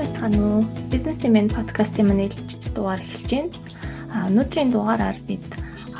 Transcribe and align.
байцгаана 0.00 0.40
уу? 0.40 0.64
Бизнесийн 0.88 1.32
мен 1.36 1.48
подкастын 1.52 2.08
маань 2.08 2.24
ээлжиж 2.24 2.72
дугаар 2.72 3.04
эхэлж 3.04 3.30
байна. 3.36 3.52
А 4.08 4.16
өнөөдрийн 4.32 4.72
дугаараар 4.72 5.18
бид 5.28 5.44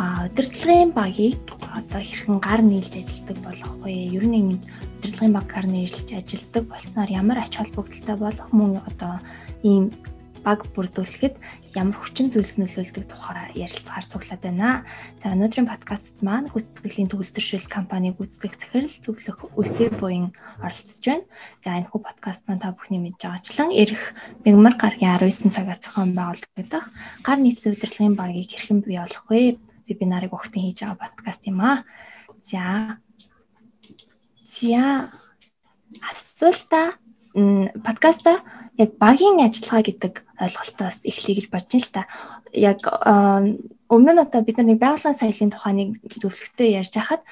удирдлагын 0.01 0.93
багийг 0.97 1.37
одоо 1.61 2.01
хэрхэн 2.01 2.41
гар 2.41 2.61
нийлж 2.65 2.97
ажилладаг 2.97 3.39
болох 3.45 3.73
вэ? 3.85 3.93
Ер 4.17 4.25
нь 4.25 4.57
удирдлагын 4.97 5.37
баг 5.37 5.47
гар 5.53 5.67
нийлж 5.69 6.09
ажилладаг 6.17 6.65
болсноор 6.73 7.11
ямар 7.13 7.39
ач 7.45 7.53
холбогдолтой 7.61 8.17
болох 8.17 8.49
мөн 8.57 8.81
одоо 8.89 9.15
ийм 9.69 9.93
баг 10.41 10.65
бүрдүүлэхэд 10.73 11.37
ямар 11.77 11.93
хүчин 11.93 12.33
зүйлс 12.33 12.57
нөлөөлдөг 12.57 13.05
тухай 13.07 13.53
ярилцахаар 13.55 14.07
цуглаад 14.09 14.43
байна. 14.43 14.85
За 15.21 15.37
өнөөдрийн 15.37 15.69
подкастт 15.69 16.19
маань 16.25 16.49
хүсдэтгэлийн 16.49 17.13
төгөлдршил 17.13 17.69
компани 17.69 18.17
гүйцэтгэх 18.17 18.57
захирал 18.57 18.97
зөвлөх 19.05 19.39
үлзий 19.55 19.93
буян 19.93 20.33
оролцож 20.65 21.05
байна. 21.05 21.29
За 21.61 21.77
энэ 21.77 21.89
хүү 21.93 22.01
подкаст 22.01 22.49
маань 22.49 22.63
та 22.65 22.73
бүхний 22.73 23.01
мэдж 23.05 23.21
байгаачлан 23.21 23.71
ирэх 23.71 24.03
мегмар 24.43 24.75
гаргийн 24.81 25.21
19 25.21 25.53
цагаас 25.53 25.81
зохион 25.85 26.17
байгуулагдах 26.17 26.87
гар 27.21 27.39
нийслэл 27.39 27.77
удирдлагын 27.77 28.17
багийг 28.17 28.49
хэрхэн 28.49 28.81
бий 28.81 28.97
болох 28.97 29.25
вэ? 29.29 29.61
Вебинарыг 29.87 30.33
өгтөн 30.33 30.65
хийж 30.65 30.81
байгаа 30.83 31.05
подкаст 31.05 31.45
юм 31.45 31.61
аа. 31.61 31.85
За. 32.41 32.97
За 34.49 35.13
асуулта 36.01 36.97
подкаста 37.35 38.41
яг 38.79 38.97
багийн 38.99 39.45
ажиллагаа 39.45 39.83
гэдэг 39.87 40.15
ойлголтоос 40.41 41.05
эхлэе 41.05 41.37
гэж 41.39 41.47
бодож 41.53 41.71
байна 41.71 41.85
л 41.85 41.95
та. 41.95 42.03
Яг 42.53 42.81
өмнө 43.93 44.13
нь 44.17 44.25
одоо 44.25 44.41
бид 44.43 44.57
нар 44.59 44.69
нэг 44.73 44.81
байгууллагын 44.81 45.21
соёлын 45.21 45.53
тухай 45.53 45.75
нэг 45.77 45.89
зөвлөгтөө 46.09 46.69
ярьж 46.81 46.95
хахад 46.97 47.23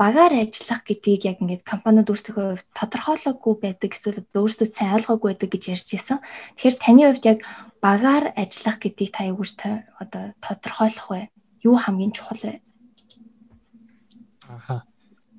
багаар 0.00 0.32
ажиллах 0.32 0.80
гэдгийг 0.88 1.22
яг 1.28 1.38
ингээд 1.44 1.62
компаниуд 1.64 2.08
хувьд 2.08 2.64
тодорхойлоогүй 2.72 3.54
байдаг 3.60 3.90
эсвэл 3.92 4.24
өөрсдөө 4.32 4.68
сайн 4.72 4.96
ойлгоогүй 4.96 5.28
байдаг 5.36 5.50
гэж 5.52 5.64
ярьж 5.76 5.88
исэн. 5.92 6.18
Тэгэхээр 6.56 6.76
таны 6.80 7.02
хувьд 7.04 7.24
яг 7.28 7.38
багаар 7.84 8.32
ажиллах 8.32 8.80
гэдгийг 8.80 9.12
та 9.12 9.28
юугүйч 9.28 9.60
одоо 10.00 10.32
тодорхойлох 10.40 11.06
вэ? 11.12 11.28
Юу 11.68 11.76
хамгийн 11.76 12.16
чухал 12.16 12.40
вэ? 12.40 12.64
Аха. 14.48 14.88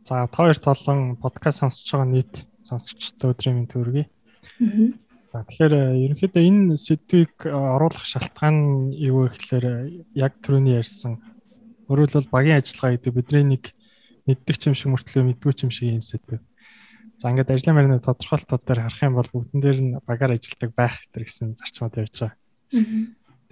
За 0.06 0.30
та 0.30 0.38
хоёрт 0.38 0.62
олон 0.68 1.18
подкаст 1.18 1.66
сонсож 1.66 1.90
байгаа 1.90 2.10
нийт 2.14 2.34
сонсогчдод 2.62 3.34
өдрийн 3.34 3.66
мэнд 3.66 3.74
төргий. 3.74 4.06
Аа. 4.62 5.11
Тэгэхээр 5.32 5.74
э, 5.80 5.84
ерөнхийдөө 6.12 6.44
энэ 6.44 6.76
сэдвийг 6.76 7.48
э, 7.48 7.56
оруулах 7.56 8.04
шалтгаан 8.04 8.92
юу 8.92 9.24
вэ 9.24 9.32
гэхээр 9.32 9.66
э, 9.66 9.76
яг 10.12 10.36
түрүүний 10.44 10.76
ярьсан 10.76 11.24
өөрөөр 11.88 12.20
хэлбэл 12.20 12.36
багийн 12.36 12.60
ажиллагаа 12.60 13.00
гэдэг 13.00 13.16
бидний 13.16 13.56
нэг 13.56 13.64
мэддэг 14.28 14.60
юм 14.68 14.76
шиг 14.76 14.92
мөртлөө 14.92 15.24
мэдгүй 15.32 15.56
юм 15.64 15.72
шиг 15.72 15.88
юм 15.88 16.04
сэдв. 16.04 16.44
За 17.16 17.32
ингээд 17.32 17.48
ажлын 17.48 17.80
байрны 17.80 18.04
тодорхойлтууд 18.04 18.64
дээр 18.68 18.84
харах 18.84 19.04
юм 19.08 19.16
бол 19.16 19.32
бүгдэн 19.32 19.62
дээр 19.64 19.80
нь 19.80 19.92
багаар 20.04 20.36
ажилладаг 20.36 20.72
байх 20.76 21.00
гэдэг 21.00 21.24
гэсэн 21.24 21.48
зарчмууд 21.56 21.96
явж 21.96 22.16
байгаа. 22.20 22.36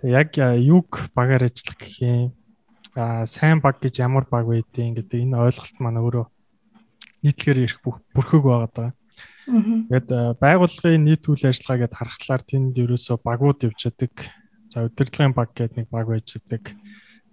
Тэгээ 0.03 0.19
яг 0.19 0.31
юг 0.59 0.89
багаар 1.15 1.47
ажиллах 1.47 1.79
гэх 1.79 1.95
юм 2.03 2.35
а 2.99 3.23
сайн 3.23 3.63
баг 3.63 3.79
гэж 3.79 4.03
ямар 4.03 4.27
баг 4.27 4.51
байдیں۔ 4.51 4.99
гэдэг 4.99 5.15
энэ 5.15 5.39
ойлголт 5.47 5.77
маань 5.79 6.03
өөрөө 6.03 6.27
нийтлэгээр 7.23 7.63
ирэх 7.63 7.79
бүрхэг 8.11 8.43
байгаа 8.43 8.69
даа. 8.75 8.89
Тэгээд 9.49 10.09
э, 10.13 10.19
байгууллагын 10.37 11.01
нийт 11.01 11.25
үйл 11.25 11.49
ажиллагаа 11.49 11.89
гэдээ 11.89 11.97
харахаар 11.97 12.43
тэнд 12.45 12.77
ерөөсөө 12.77 13.17
багууд 13.25 13.59
явж 13.65 13.81
байдаг. 13.89 14.13
За 14.69 14.85
удирдлагын 14.85 15.33
баг 15.33 15.49
гэдэг 15.57 15.77
нэг 15.77 15.87
баг 15.89 16.05
байж 16.05 16.37
байдаг. 16.37 16.77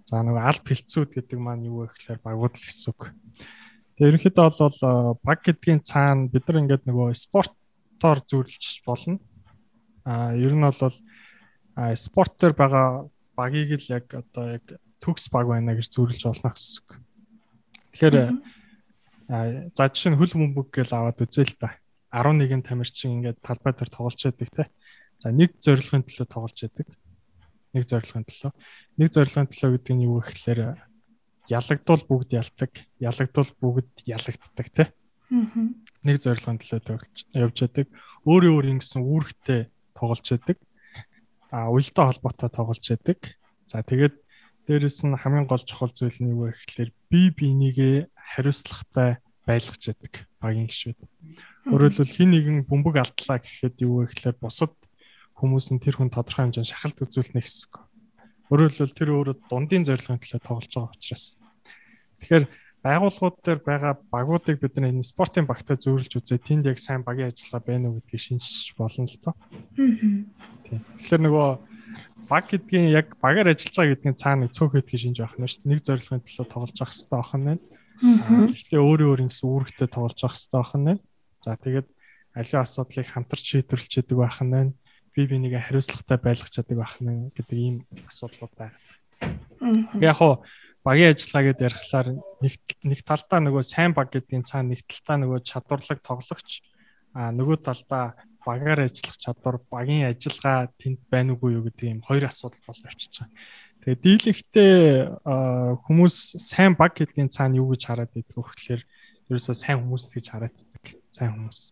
За 0.01 0.25
нөгөө 0.25 0.41
аль 0.41 0.61
бэлцүүд 0.65 1.09
гэдэг 1.13 1.37
маань 1.37 1.69
юу 1.69 1.85
вэ 1.85 1.93
гэхээр 1.93 2.25
багууд 2.25 2.57
л 2.57 2.65
гэсэн 2.65 2.89
үг. 2.89 3.01
Тэгээд 4.01 4.09
ерөнхийдөө 4.17 4.49
бол 4.49 4.79
э, 4.81 4.91
баг 5.21 5.39
гэдгийн 5.45 5.81
цаана 5.85 6.25
бид 6.33 6.45
нар 6.49 6.61
ингээд 6.65 6.83
нөгөө 6.89 7.13
спортоор 7.13 8.19
зөвлөж 8.25 8.65
болно. 8.81 9.21
А 10.01 10.33
ер 10.33 10.57
нь 10.57 10.65
бол 10.65 10.93
спорт 11.93 12.33
төр 12.41 12.57
байгаа 12.57 13.05
багийг 13.37 13.77
л 13.77 13.93
яг 13.93 14.09
одоо 14.09 14.57
яг 14.57 14.65
төгс 14.97 15.29
баг 15.29 15.45
байна 15.45 15.77
гэж 15.77 15.93
зөвлөж 15.93 16.21
болно 16.25 16.49
гэсэн 16.49 16.81
үг. 16.81 16.89
Тэгэхээр 17.93 18.17
за 19.75 19.83
жишээ 19.91 20.11
нь 20.15 20.17
хөл 20.17 20.33
бөмбөг 20.33 20.73
гэж 20.73 20.89
аваад 20.95 21.21
үзээ 21.21 21.45
л 21.45 21.55
та. 21.61 21.77
11 22.11 22.63
тамирчин 22.63 23.19
ингээд 23.19 23.41
талбай 23.43 23.73
дээр 23.73 23.91
тоглож 23.91 24.21
байдаг 24.23 24.49
те. 24.55 24.63
За 25.19 25.31
нэг 25.33 25.57
зорилгын 25.59 26.05
төлөө 26.07 26.27
тоглож 26.29 26.57
байдаг. 26.61 26.87
Нэг 27.73 27.83
зорилгын 27.89 28.25
төлөө. 28.27 28.51
Нэг 29.01 29.09
зорилгын 29.11 29.49
төлөө 29.51 29.69
гэдэг 29.75 29.93
нь 29.97 30.05
юу 30.07 30.21
гэхээр 30.23 30.61
ялагдвал 31.51 32.03
бүгд 32.07 32.29
ялдаг, 32.37 32.71
ялагдвал 33.01 33.51
бүгд 33.59 33.91
ялагддаг 34.07 34.67
те. 34.71 34.85
Нэг 36.07 36.17
зорилгын 36.23 36.61
төлөө 36.63 36.81
тоглож 36.85 37.17
явж 37.35 37.57
байдаг. 37.65 37.87
Өөрөө 38.23 38.51
өөр 38.55 38.65
ингэсэн 38.77 39.03
үүрэгтэй 39.03 39.61
тоглож 39.97 40.25
байдаг. 40.31 40.57
А 41.51 41.67
уялдаа 41.71 42.11
холбоотой 42.13 42.49
тоглож 42.53 42.83
байдаг. 42.87 43.19
За 43.67 43.83
тэгээд 43.83 44.15
дээрэс 44.67 45.03
нь 45.07 45.15
хамгийн 45.15 45.47
гол 45.47 45.63
чухал 45.63 45.91
зүйл 45.91 46.19
нь 46.23 46.31
юу 46.31 46.51
вэ 46.51 46.55
гэхээр 46.55 46.91
бие 47.11 47.31
бинийгээ 47.31 47.95
хариуцлагатай 48.11 49.23
байлгаж 49.47 49.81
яадаг 49.87 50.13
багийн 50.43 50.67
гишүүд. 50.67 50.99
Өөрөөр 51.71 51.93
хэлбэл 51.95 52.17
хин 52.19 52.31
нэгэн 52.35 52.57
бөмбөг 52.67 52.95
алдлаа 52.99 53.39
гэхэд 53.39 53.79
юу 53.87 54.03
вэ 54.03 54.11
гэхээр 54.11 54.37
бусад 54.43 54.75
хүмүүс 55.39 55.71
нь 55.71 55.79
тэр 55.79 55.95
хүн 55.95 56.11
тодорхой 56.11 56.51
хэмжээнд 56.51 56.67
шахалт 56.67 56.99
үзүүлнэ 56.99 57.39
гэсэн 57.39 57.63
үг. 57.71 57.75
Хэлбэл 58.51 58.97
тэр 58.97 59.09
өөрөө 59.15 59.35
дундын 59.47 59.87
зорилгын 59.87 60.19
төлөө 60.19 60.41
тоглож 60.43 60.73
байгаа 60.75 60.95
учраас. 60.95 61.25
Тэгэхээр 62.19 62.45
байгууллагууд 62.83 63.37
дээр 63.43 63.59
байгаа 63.61 63.93
багуудыг 64.09 64.57
бид 64.61 64.75
энэ 64.77 65.03
спортын 65.03 65.45
багтаа 65.45 65.75
зөвөрлж 65.77 66.11
үзээ 66.17 66.39
тэнд 66.39 66.65
яг 66.71 66.79
сайн 66.79 67.03
багийн 67.03 67.31
ажиллагаа 67.31 67.63
байна 67.67 67.89
уу 67.89 67.99
гэдгийг 67.99 68.23
шинжиж 68.23 68.73
болно 68.77 69.05
л 69.05 69.17
доо. 69.21 69.35
Тийм. 69.75 70.29
Тэгэхээр 71.01 71.21
нөгөө 71.27 71.47
баг 72.29 72.45
гэдгийн 72.47 72.87
яг 72.95 73.07
багаар 73.19 73.51
ажиллаж 73.51 73.75
байгаа 73.75 73.93
гэдгийн 73.93 74.21
цаана 74.21 74.47
цөөх 74.47 74.71
гэдгийг 74.79 75.01
шинж 75.03 75.17
авах 75.19 75.37
нь 75.37 75.47
шүү 75.47 75.61
дээ. 75.63 75.71
Нэг 75.71 75.81
зорилгын 75.83 76.23
төлөө 76.23 76.47
тоглож 76.47 76.77
авах 76.79 76.91
хэрэгтэй 76.95 77.37
нь 77.39 77.47
байна. 77.47 77.63
Гэхдээ 78.01 78.81
өөрөө 78.81 79.09
өөр 79.13 79.23
ингэсэн 79.25 79.47
үүрэгтэй 79.49 79.87
тоглож 79.89 80.21
авах 80.21 80.37
хэрэгтэй 80.37 80.57
байх 80.61 80.73
нь 80.77 80.85
байна. 80.85 81.01
За 81.41 81.57
тэгээд 81.57 81.87
аливаа 82.37 82.61
асуудлыг 82.65 83.07
хамтарч 83.09 83.43
шийдвэрлэж 83.45 83.93
яадаг 83.97 84.17
байх 84.17 84.39
нь 84.41 84.53
байна. 84.53 84.73
Би 85.13 85.21
бинийг 85.25 85.53
хариуцлагатай 85.57 86.17
байлгах 86.21 86.51
чаддаг 86.53 86.77
байх 86.77 86.95
нь 87.01 87.33
гэдэг 87.33 87.57
ийм 87.57 87.75
асуудлууд 88.05 88.53
байна. 88.57 88.77
Яг 89.97 90.15
хоо 90.21 90.45
багийн 90.85 91.11
ажиллагаа 91.11 91.45
гэдээ 91.51 91.67
ярихлаар 91.67 92.07
нэг 92.43 92.53
нэг 92.85 92.99
талдаа 93.01 93.39
нөгөө 93.41 93.63
сайн 93.65 93.91
баг 93.97 94.13
гэдгийн 94.13 94.45
цаана 94.45 94.71
нэг 94.71 94.85
талдаа 94.85 95.17
нөгөө 95.19 95.39
чадварлаг 95.43 95.99
тоглогч 96.05 96.49
а 97.17 97.33
нөгөө 97.33 97.57
талдаа 97.65 98.13
багаар 98.47 98.87
ажиллах 98.87 99.17
чадвар 99.19 99.57
багийн 99.67 100.07
ажиллагаа 100.07 100.71
тэнд 100.79 101.01
байна 101.11 101.35
уугүй 101.35 101.59
юу 101.59 101.63
гэдэг 101.67 101.85
ийм 101.89 102.01
хоёр 102.05 102.29
асуудал 102.29 102.63
бол 102.63 102.79
байгаа. 102.79 103.27
Тэгээ 103.87 104.03
дийлэгтээ 104.03 104.75
хүмүүс 105.87 106.43
сайн 106.43 106.75
баг 106.75 106.91
гэдгийн 106.91 107.31
цаана 107.31 107.55
юу 107.55 107.71
гэж 107.71 107.87
хараад 107.87 108.11
идэх 108.19 108.35
вэ 108.35 108.43
гэхээр 108.43 108.81
ерөөсөө 109.31 109.55
сайн 109.55 109.79
хүмүүс 109.79 110.03
гэж 110.11 110.25
хараад 110.27 110.51
идэх 110.59 110.99
сайн 111.07 111.31
хүмүүс. 111.39 111.71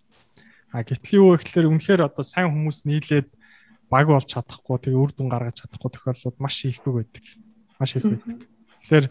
А 0.71 0.87
гэтэл 0.87 1.19
юу 1.19 1.35
вэ 1.35 1.43
гэхээр 1.43 1.67
үнэхээр 1.75 2.07
одоо 2.07 2.23
сайн 2.23 2.55
хүмүүс 2.55 2.87
нийлээд 2.87 3.27
баг 3.91 4.07
болж 4.07 4.31
чадахгүй 4.31 4.79
тэгээ 4.79 4.95
үр 4.95 5.11
дүн 5.11 5.27
гаргаж 5.27 5.67
чадахгүй 5.67 5.91
тохиолдлууд 5.91 6.37
маш 6.39 6.55
ихгүй 6.63 7.03
байдаг. 7.03 7.25
Маш 7.83 7.91
их 7.99 8.07
байдаг. 8.07 8.47
Тэгэхээр 8.47 9.05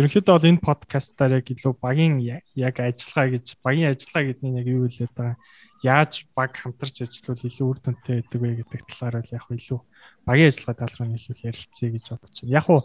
ерөнхийдөө 0.00 0.32
бол 0.32 0.48
энэ 0.48 0.64
подкастаар 0.64 1.36
яг 1.44 1.46
илүү 1.52 1.74
багийн 1.84 2.16
яг 2.56 2.76
ажиллагаа 2.80 3.28
гэж 3.36 3.46
багийн 3.60 3.92
ажиллагаа 3.92 4.24
гэдгийг 4.32 4.56
яг 4.56 4.68
юу 4.72 4.88
хэлээд 4.88 5.12
байгаа 5.12 5.36
яаж 5.82 6.26
баг 6.34 6.56
хамтарч 6.58 7.06
ажиллавал 7.06 7.46
илүү 7.46 7.66
үр 7.68 7.78
дүнтэй 7.78 8.22
байдаг 8.22 8.40
вэ 8.42 8.50
гэдэг 8.62 8.82
талаар 8.88 9.22
л 9.22 9.36
яг 9.36 9.46
илүү 9.46 9.80
багийн 10.26 10.50
ажиллагаа 10.50 10.78
тал 10.82 10.96
руу 10.98 11.14
илүү 11.14 11.36
ярилцъя 11.46 11.88
гэж 11.94 12.04
бодож 12.10 12.34
байна. 12.42 12.56
Яг 12.58 12.66
уу 12.66 12.80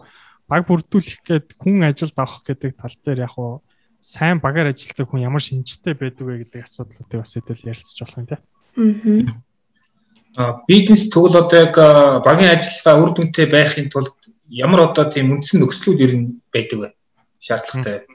баг 0.48 0.64
бүрдүүлэх 0.68 1.20
гээд 1.26 1.48
хүн 1.58 1.84
ажилд 1.90 2.18
авах 2.18 2.44
гэдэг 2.46 2.72
тал 2.78 2.96
дээр 3.02 3.26
яг 3.26 3.36
уу 3.40 3.64
сайн 4.04 4.38
багаар 4.44 4.70
ажилладаг 4.76 5.08
хүн 5.10 5.26
ямар 5.26 5.42
шинжтэй 5.42 5.96
байдаг 5.98 6.26
вэ 6.28 6.44
гэдэг 6.44 6.68
асуудлуудыг 6.68 7.20
бас 7.24 7.34
хэдэл 7.34 7.68
ярилцж 7.72 7.98
болох 8.04 8.20
юм 8.20 8.28
тийм. 8.28 8.42
Аа 10.38 10.62
бизнес 10.68 11.10
тэгвэл 11.10 11.42
одоо 11.42 11.60
яг 11.66 11.76
багийн 12.22 12.54
ажиллагаа 12.60 13.02
үр 13.02 13.12
дүнтэй 13.16 13.48
байхын 13.48 13.88
тулд 13.90 14.14
ямар 14.50 14.92
одоо 14.92 15.10
тийм 15.10 15.32
үндсэн 15.34 15.62
нөхцлүүд 15.64 16.04
ер 16.06 16.14
нь 16.14 16.28
байдаг 16.54 16.78
вэ? 16.80 16.90
Шаардлагатай. 17.40 18.06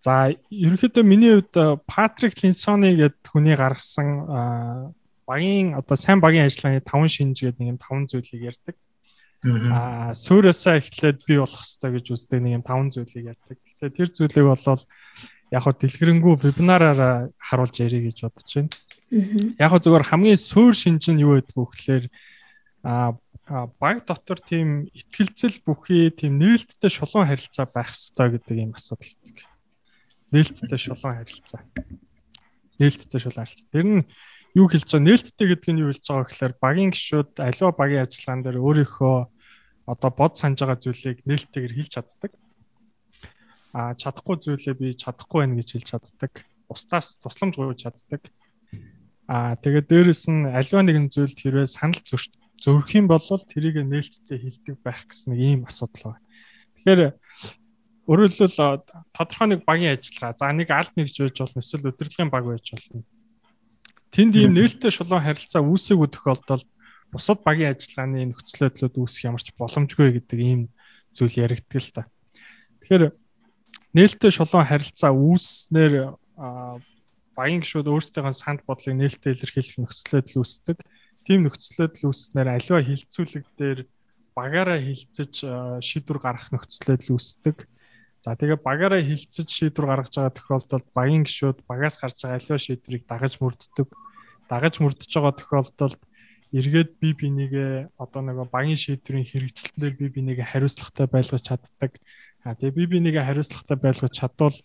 За 0.00 0.30
ерөнхийдөө 0.50 1.02
миний 1.02 1.34
хувьд 1.42 1.82
Патрик 1.86 2.38
Линсоны 2.42 2.94
гэдэг 2.94 3.26
хүний 3.26 3.56
гаргасан 3.58 4.94
багийн 5.26 5.74
одоо 5.74 5.96
сайн 5.98 6.20
багийн 6.22 6.46
ажиллагааны 6.46 6.86
5 6.86 7.10
шинж 7.10 7.36
гэдэг 7.42 7.58
нэг 7.58 7.68
юм 7.74 7.78
5 7.82 8.14
зүйлийг 8.14 8.42
ярьдаг. 8.54 8.76
Аа 9.74 10.14
суурьасаа 10.14 10.78
эхлээд 10.78 11.26
бий 11.26 11.38
болох 11.42 11.62
хэрэгтэй 11.62 11.90
гэж 11.98 12.06
үздэг 12.14 12.40
нэг 12.40 12.52
юм 12.58 12.64
5 12.64 12.94
зүйлийг 12.94 13.26
ярьдаг. 13.34 13.56
Тэгэхээр 13.58 13.96
тэр 13.98 14.08
зүйлийг 14.14 14.46
болол 14.46 14.82
яг 15.50 15.62
хөө 15.62 15.74
дэлгэрэнгүй 15.82 16.34
вебинараараа 16.46 17.14
харуулж 17.42 17.76
ярих 17.82 18.02
гэж 18.08 18.18
бодож 18.22 18.50
байна. 18.54 18.70
Яг 19.58 19.68
хөө 19.74 19.82
зөвхөн 19.82 20.10
хамгийн 20.10 20.38
суур 20.38 20.74
шинж 20.78 21.10
нь 21.10 21.22
юу 21.26 21.36
гэдэг 21.42 21.54
вэ 21.58 21.64
гэхээр 21.74 22.04
аа 22.86 23.18
баг 23.80 24.04
дотор 24.04 24.38
тийм 24.44 24.92
ихтгэлцэл 24.92 25.64
бүхий 25.64 26.12
тийм 26.12 26.36
нээлттэй 26.36 26.92
шулуун 26.92 27.28
харилцаа 27.28 27.64
байх 27.64 27.96
хэрэгтэй 27.96 28.28
гэдэг 28.36 28.56
юм 28.60 28.72
асуудал. 28.76 29.12
Нээлттэй 30.32 30.78
шулуун 30.78 31.14
харилцаа. 31.16 31.62
Нээлттэй 32.78 33.20
шулуун 33.20 33.42
харилцаа. 33.44 33.68
Тэр 33.72 33.86
нь 33.88 34.02
юу 34.56 34.66
хэлж 34.68 34.88
байгаа 34.88 35.06
нээлттэй 35.08 35.46
гэдэг 35.48 35.72
нь 35.72 35.82
юу 35.84 35.90
хэлж 35.92 36.04
байгаа 36.08 36.26
гэхээр 36.28 36.54
багийн 36.60 36.90
гишүүд 36.92 37.30
аливаа 37.40 37.72
багийн 37.72 38.04
ажиллагаан 38.04 38.42
дээр 38.44 38.58
өөрийнхөө 38.60 39.16
одоо 39.88 40.10
бод 40.12 40.36
санаж 40.36 40.60
байгаа 40.60 40.78
зүйлийг 40.80 41.18
нээлттэйгээр 41.24 41.76
хэлж 41.76 41.92
чаддаг. 41.96 42.32
А 43.72 43.94
чадахгүй 43.96 44.36
зүйлээ 44.36 44.74
би 44.76 44.88
чадахгүй 44.92 45.38
байна 45.44 45.58
гэж 45.60 45.68
хэлж 45.80 45.88
чаддаг. 45.96 46.32
Устаас 46.68 47.16
тусламж 47.20 47.56
гуйж 47.56 47.88
чаддаг. 47.88 48.22
А 49.28 49.56
тэгээд 49.60 49.88
дээрэс 49.88 50.24
нь 50.28 50.48
аливаа 50.48 50.84
нэгэн 50.84 51.08
зүйлд 51.12 51.36
хэрвээ 51.36 51.68
санал 51.68 52.00
зөрөх 52.04 52.90
юм 52.96 53.06
бол 53.08 53.22
тэрийг 53.24 53.80
нээлттэй 53.84 54.38
хэлдэг 54.40 54.76
байх 54.84 55.04
гэсэн 55.08 55.36
нэг 55.36 55.40
ийм 55.40 55.60
асуудал 55.68 56.16
байна. 56.16 56.24
Тэгэхээр 56.80 57.00
өөрөөр 58.08 58.32
хэлбэл 58.32 58.82
тодорхой 59.12 59.48
нэг 59.52 59.60
багийн 59.68 59.94
ажиллагаа 59.94 60.34
за 60.40 60.52
нэг 60.56 60.68
аль 60.72 60.90
нэгж 60.96 61.14
байж 61.20 61.36
болно 61.38 61.60
эсвэл 61.60 61.90
удирдлагын 61.92 62.32
баг 62.32 62.44
байж 62.48 62.66
болно 62.72 63.04
Тэнд 64.08 64.34
ийм 64.40 64.56
нээлттэй 64.56 64.88
шулуун 64.88 65.20
харилцаа 65.20 65.60
үүсээгүй 65.60 66.08
тохиолдолд 66.08 66.64
бусад 67.12 67.44
багийн 67.44 67.76
ажиллагааны 67.76 68.32
нөхцөлөдлөд 68.32 68.94
үүсэх 68.96 69.28
ямар 69.28 69.42
ч 69.44 69.52
боломжгүй 69.52 70.16
гэдэг 70.16 70.40
ийм 70.40 70.60
зүйл 71.12 71.36
яригддаг 71.44 71.76
л 71.76 71.92
та. 71.92 72.02
Тэгэхээр 72.80 73.04
нээлттэй 73.92 74.32
шулуун 74.32 74.64
харилцаа 74.64 75.12
үүснээр 75.12 76.16
багийн 77.36 77.60
гишүүд 77.60 77.88
өөрсдийнхөө 77.92 78.32
санд 78.32 78.64
бодлыг 78.64 78.96
нээлттэй 78.96 79.36
илэрхийлэх 79.36 79.76
нөхцөлөдөл 79.84 80.40
үүсдэг. 80.40 80.78
Тийм 81.28 81.44
нөхцөлөдөл 81.44 82.08
үүснээр 82.08 82.48
аливаа 82.48 82.80
хилцүүлэг 82.88 83.44
дээр 83.60 83.80
багаараа 84.32 84.80
хилцэж 84.80 85.44
шийдвэр 85.84 86.18
гаргах 86.24 86.48
нөхцөлөдөл 86.56 87.12
үүсдэг. 87.12 87.68
За 88.24 88.34
тэгээ 88.34 88.58
багаараа 88.58 89.02
хилцэж 89.02 89.46
шийдвэр 89.46 89.86
гаргаж 89.86 90.14
байгаа 90.18 90.34
тохиолдолд 90.34 90.86
багийн 90.90 91.22
гишүүд 91.22 91.62
багаас 91.70 91.96
гарч 92.02 92.18
байгаа 92.26 92.38
аливаа 92.42 92.58
шийдвэрийг 92.58 93.04
дагаж 93.06 93.34
мөрддөг. 93.38 93.88
Дагаж 94.50 94.74
мөрдөж 94.82 95.10
байгаа 95.14 95.34
тохиолдолд 95.38 96.00
эргээд 96.50 96.90
би 96.98 97.14
бинийгээ 97.14 97.94
одоо 97.94 98.20
нэг 98.26 98.50
багийн 98.50 98.80
шийдвэрийн 98.80 99.28
хэрэгжилтээр 99.28 99.94
би 100.00 100.06
бинийгээ 100.10 100.50
хариуцлагатай 100.50 101.06
байлгаж 101.06 101.42
чаддаг. 101.46 101.92
А 102.42 102.58
тэгээ 102.58 102.74
би 102.74 102.84
бинийгээ 102.98 103.22
хариуцлагатай 103.22 103.78
байлгаж 103.78 104.12
чадвал 104.18 104.56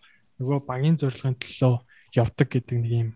нөгөө 0.42 0.60
багийн 0.66 0.98
зорилгын 0.98 1.38
төлөө 1.38 1.76
явдаг 2.18 2.48
гэдэг 2.50 2.78
нэг 2.82 2.92
юм 2.92 3.10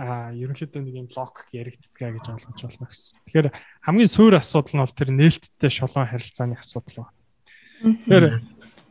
а 0.00 0.32
ерөнхийдөө 0.32 0.80
нэг 0.80 0.96
юм 0.96 1.08
логик 1.12 1.48
яригддаг 1.52 1.98
гэж 1.98 2.26
ойлгож 2.30 2.60
байна 2.62 2.88
гэсэн. 2.88 3.20
Тэгэхээр 3.26 3.48
хамгийн 3.84 4.08
суур 4.08 4.34
асуудал 4.38 4.74
нь 4.78 4.82
бол 4.86 4.96
тэр 4.96 5.10
нээлттэй 5.12 5.70
шолон 5.70 6.08
харилцааны 6.08 6.56
асуудал 6.56 7.04
байна. 7.04 7.16
Тэгэхээр 8.08 8.24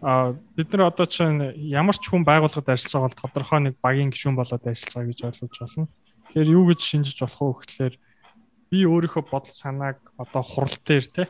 А 0.01 0.33
бид 0.55 0.71
нар 0.71 0.87
одоо 0.87 1.05
чинь 1.05 1.51
ямар 1.59 1.95
ч 1.95 2.07
хүн 2.07 2.23
байгууллагад 2.23 2.71
ажиллаж 2.71 2.93
байгаа 2.95 3.07
бол 3.11 3.19
тодорхой 3.19 3.59
нэг 3.59 3.75
багийн 3.83 4.11
гишүүн 4.15 4.39
болоод 4.39 4.63
ажиллаж 4.63 4.95
байгаа 4.95 5.11
гэж 5.11 5.19
ойлгож 5.27 5.55
байна. 5.59 5.87
Тэгэхээр 6.31 6.53
юу 6.55 6.63
гэж 6.71 6.79
шинжиж 6.79 7.17
болох 7.19 7.39
вэ 7.43 7.55
гэхэлэр 7.59 7.95
би 8.71 8.79
өөрийнхөө 8.87 9.23
бодол 9.27 9.51
санааг 9.51 9.99
одоо 10.15 10.43
хурал 10.45 10.77
дээр 10.87 11.05
те 11.11 11.23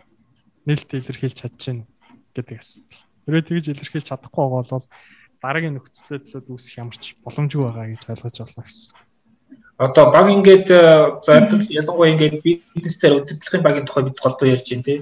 нээлттэй 0.69 1.01
илэрхийлж 1.01 1.37
чадчихна 1.41 1.89
гэдэг 2.37 2.57
асуудал. 2.61 3.01
Тэрээ 3.25 3.47
тэгж 3.49 3.65
илэрхийлж 3.73 4.05
чадахгүй 4.05 4.45
бол 4.53 4.85
дараагийн 5.41 5.75
нөхцөлөдлөд 5.79 6.45
үүсэх 6.45 6.77
ямар 6.77 6.97
ч 6.99 7.17
боломжгүй 7.25 7.63
байгаа 7.65 7.87
гэж 7.89 8.03
ойлгож 8.05 8.37
байна 8.37 8.67
гэсэн. 8.69 8.93
Одоо 9.79 10.05
баг 10.11 10.27
ингээд 10.29 10.67
за 10.67 11.33
ялангуяа 11.73 12.11
ингээд 12.13 12.43
бизнесээр 12.75 13.23
удирдлагын 13.23 13.63
багийн 13.65 13.87
тухай 13.87 14.03
бид 14.03 14.19
голдуу 14.19 14.45
ярьж 14.51 14.67
байна 14.67 14.85
те 14.85 14.95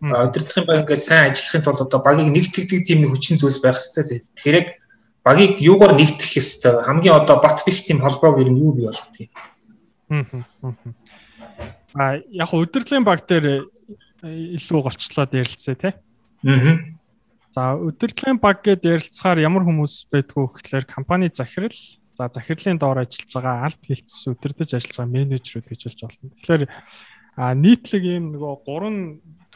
удирдлагын 0.00 0.66
баг 0.66 0.78
ингээд 0.84 1.02
сайн 1.02 1.30
ажиллахын 1.32 1.64
тулд 1.64 1.80
одоо 1.88 2.00
багийг 2.04 2.28
нэгтгэдэг 2.32 2.84
тийм 2.84 3.00
нэг 3.00 3.16
хүчин 3.16 3.40
зүйлс 3.40 3.64
байх 3.64 3.80
хэрэгтэй. 3.80 4.20
Тэгэхээр 4.36 4.66
багийг 5.24 5.52
юугаар 5.60 5.96
нэгтгэх 5.96 6.36
ёстой? 6.36 6.84
Хамгийн 6.84 7.16
одоо 7.16 7.40
бат 7.40 7.64
бих 7.64 7.80
тийм 7.80 8.04
холбоог 8.04 8.38
ер 8.44 8.52
нь 8.52 8.60
юу 8.60 8.76
бий 8.76 8.84
болох 8.84 9.08
тийм. 9.16 9.32
А 11.96 12.20
яг 12.28 12.50
удирдлагын 12.52 13.08
баг 13.08 13.24
дээр 13.24 13.64
э, 14.22 14.28
илүү 14.60 14.80
голчлоод 14.84 15.32
ярилцъя 15.32 15.74
тий. 15.80 15.92
Аа. 16.44 16.76
За 17.56 17.72
удирдлагын 17.72 18.36
баг 18.36 18.60
гэдээ 18.60 19.00
ярилцахаар 19.00 19.40
ямар 19.40 19.64
хүмүүс 19.64 20.12
байдгүй 20.12 20.44
гэхлээр 20.60 20.84
компани 20.84 21.32
захирал 21.32 21.72
за 22.12 22.28
захирлын 22.28 22.76
доор 22.76 23.00
ажиллаж 23.00 23.32
байгаа 23.32 23.64
аль 23.64 23.78
хилцс 23.80 24.28
удирдах 24.28 24.68
ажиллаж 24.68 24.96
байгаа 24.96 25.14
менежерүүд 25.16 25.66
гэж 25.68 25.80
хэлж 25.88 26.00
болно. 26.04 26.36
Тэгэхээр 26.36 26.64
а 27.36 27.52
нийтлэг 27.56 28.04
ийм 28.04 28.24
нөгөө 28.36 28.54
гурван 28.64 28.96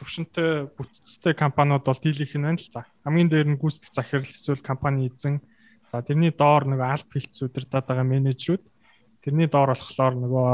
төвшөнтэй 0.01 0.73
бүтцтэй 0.73 1.37
компаниуд 1.37 1.85
бол 1.85 2.01
дийлийнх 2.01 2.33
нь 2.33 2.45
байна 2.49 2.57
л 2.57 2.73
та. 2.73 2.89
Хамгийн 3.05 3.29
дээр 3.29 3.47
нь 3.53 3.61
гүйцэтгэх 3.61 3.93
захирал 3.93 4.25
эсвэл 4.25 4.65
компани 4.65 5.13
эзэн. 5.13 5.37
За 5.93 6.01
тэрний 6.01 6.33
доор 6.33 6.65
нөгөө 6.65 6.87
аль 6.89 7.05
хилц 7.05 7.37
удирдах 7.45 7.85
байгаа 7.85 8.01
менежерүүд. 8.09 8.65
Тэрний 9.21 9.45
доор 9.45 9.77
болохоор 9.77 10.15
нөгөө 10.17 10.49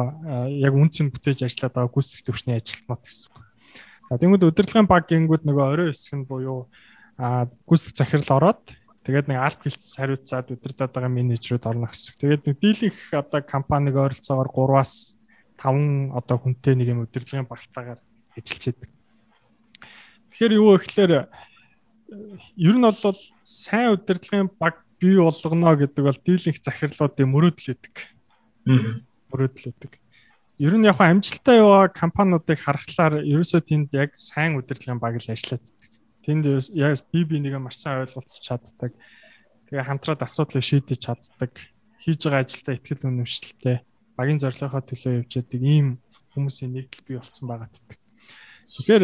яг 0.60 0.74
үнцэн 0.76 1.16
бүтээж 1.16 1.48
ажиллаад 1.48 1.74
байгаа 1.80 1.96
гүйцэтгэх 1.96 2.28
төвчний 2.28 2.60
ажилтнууд 2.60 3.02
гэсэн. 3.08 3.32
За 4.12 4.20
тэгмэд 4.20 4.44
удирдлагын 4.44 4.92
баг 4.92 5.08
гингүүд 5.08 5.48
нөгөө 5.48 5.66
орой 5.72 5.90
хэсэг 5.96 6.20
нь 6.20 6.28
буюу 6.28 6.68
гүйцэтгэх 7.16 7.96
захирал 7.96 8.52
ороод 8.52 8.76
тэгээд 9.08 9.32
нэг 9.32 9.40
аль 9.40 9.56
хилц 9.64 9.96
хариуцаад 9.96 10.52
удирдах 10.52 10.92
байгаа 10.92 11.12
менежерүүд 11.12 11.64
орно 11.64 11.88
гэсэн. 11.88 12.20
Тэгээд 12.20 12.44
нэг 12.44 12.56
дийлийнх 12.60 13.00
одоо 13.16 13.40
компаниг 13.40 13.96
ойролцоогоор 13.96 14.52
3-аас 14.52 15.16
5 15.56 16.12
одоо 16.12 16.36
хүнтэй 16.36 16.76
нэг 16.76 16.88
юм 16.92 17.08
удирдлагын 17.08 17.48
багтаагаар 17.48 18.04
ажиллаж 18.36 18.64
байдаг. 18.68 18.97
Тэгэхээр 20.38 20.54
юу 20.54 20.78
вэ 20.78 20.86
гэхээр 20.86 21.14
ер 22.62 22.76
нь 22.78 22.86
бол 22.86 23.18
сайн 23.42 23.98
удирдлагын 23.98 24.54
баг 24.62 24.86
бий 25.02 25.18
болгоно 25.18 25.74
гэдэг 25.74 26.04
бол 26.06 26.22
дийлэнх 26.22 26.62
захирлуудын 26.62 27.26
мөрөөдөл 27.26 27.74
өгдөг. 27.74 27.96
Мөрөөдөл 29.34 29.74
өгдөг. 29.74 29.98
Ер 30.62 30.78
нь 30.78 30.86
яг 30.86 31.02
амжилттай 31.02 31.58
яваа 31.58 31.90
компаниудыг 31.90 32.54
харахаар 32.54 33.26
ерөөсөө 33.26 33.62
тэнд 33.66 33.98
яг 33.98 34.14
сайн 34.14 34.62
удирдлагын 34.62 35.02
баг 35.02 35.18
л 35.18 35.26
ажиллаад 35.26 35.66
байдаг. 35.66 35.90
Тэнд 36.22 36.46
яг 36.70 37.02
бие 37.10 37.26
бинийгээ 37.26 37.58
маш 37.58 37.82
сайн 37.82 38.06
ойлголцож 38.06 38.38
чаддаг. 38.38 38.94
Тэгээ 39.74 39.90
хамтраад 39.90 40.22
асуудлыг 40.22 40.62
шийдэж 40.62 41.02
чаддаг. 41.02 41.50
Хийж 41.98 42.30
байгаа 42.30 42.46
ажилдаа 42.46 42.78
ихтгэл 42.78 43.10
үнэмшилтэй, 43.10 43.82
багийн 44.14 44.38
зорилгынхаа 44.38 44.86
төлөө 44.86 45.26
явж 45.26 45.32
яадаг 45.34 45.62
ийм 45.66 45.98
хүмүүсийн 46.38 46.78
нэгдэл 46.78 47.06
бий 47.10 47.18
болсон 47.18 47.50
байгаа 47.50 47.74
гэдэг. 47.74 47.98
Тэгэхээр 48.70 49.04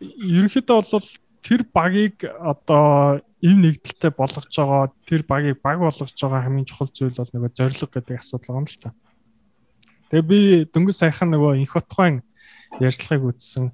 ерөнхийдөө 0.00 0.80
бол 0.90 1.08
тэр 1.44 1.64
багийг 1.72 2.24
одоо 2.24 3.20
эв 3.40 3.56
нэгдэлтэй 3.56 4.12
болгож 4.12 4.52
байгаа 4.52 4.92
тэр 5.08 5.22
багийг 5.24 5.60
баг 5.64 5.80
болгож 5.80 6.12
байгаа 6.12 6.44
хамгийн 6.44 6.68
чухал 6.68 6.92
зүйл 6.92 7.16
бол 7.16 7.32
нөгөө 7.32 7.50
зориг 7.56 7.88
гэдэг 7.88 8.20
асуудал 8.20 8.60
юм 8.60 8.68
л 8.68 8.76
та. 8.80 8.92
Тэгээ 10.12 10.26
би 10.28 10.40
дөнгөж 10.68 10.96
саяхан 11.00 11.32
нөгөө 11.32 11.60
инх 11.62 11.76
утгын 11.76 12.20
ярьцлагыг 12.80 13.30
үзсэн. 13.36 13.72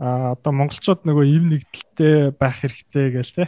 А 0.00 0.32
одоо 0.36 0.52
монголчууд 0.52 1.04
нөгөө 1.04 1.24
эв 1.24 1.44
нэгдэлтэй 1.46 2.16
байх 2.36 2.56
хэрэгтэй 2.60 3.06
гээл 3.16 3.36
те. 3.36 3.44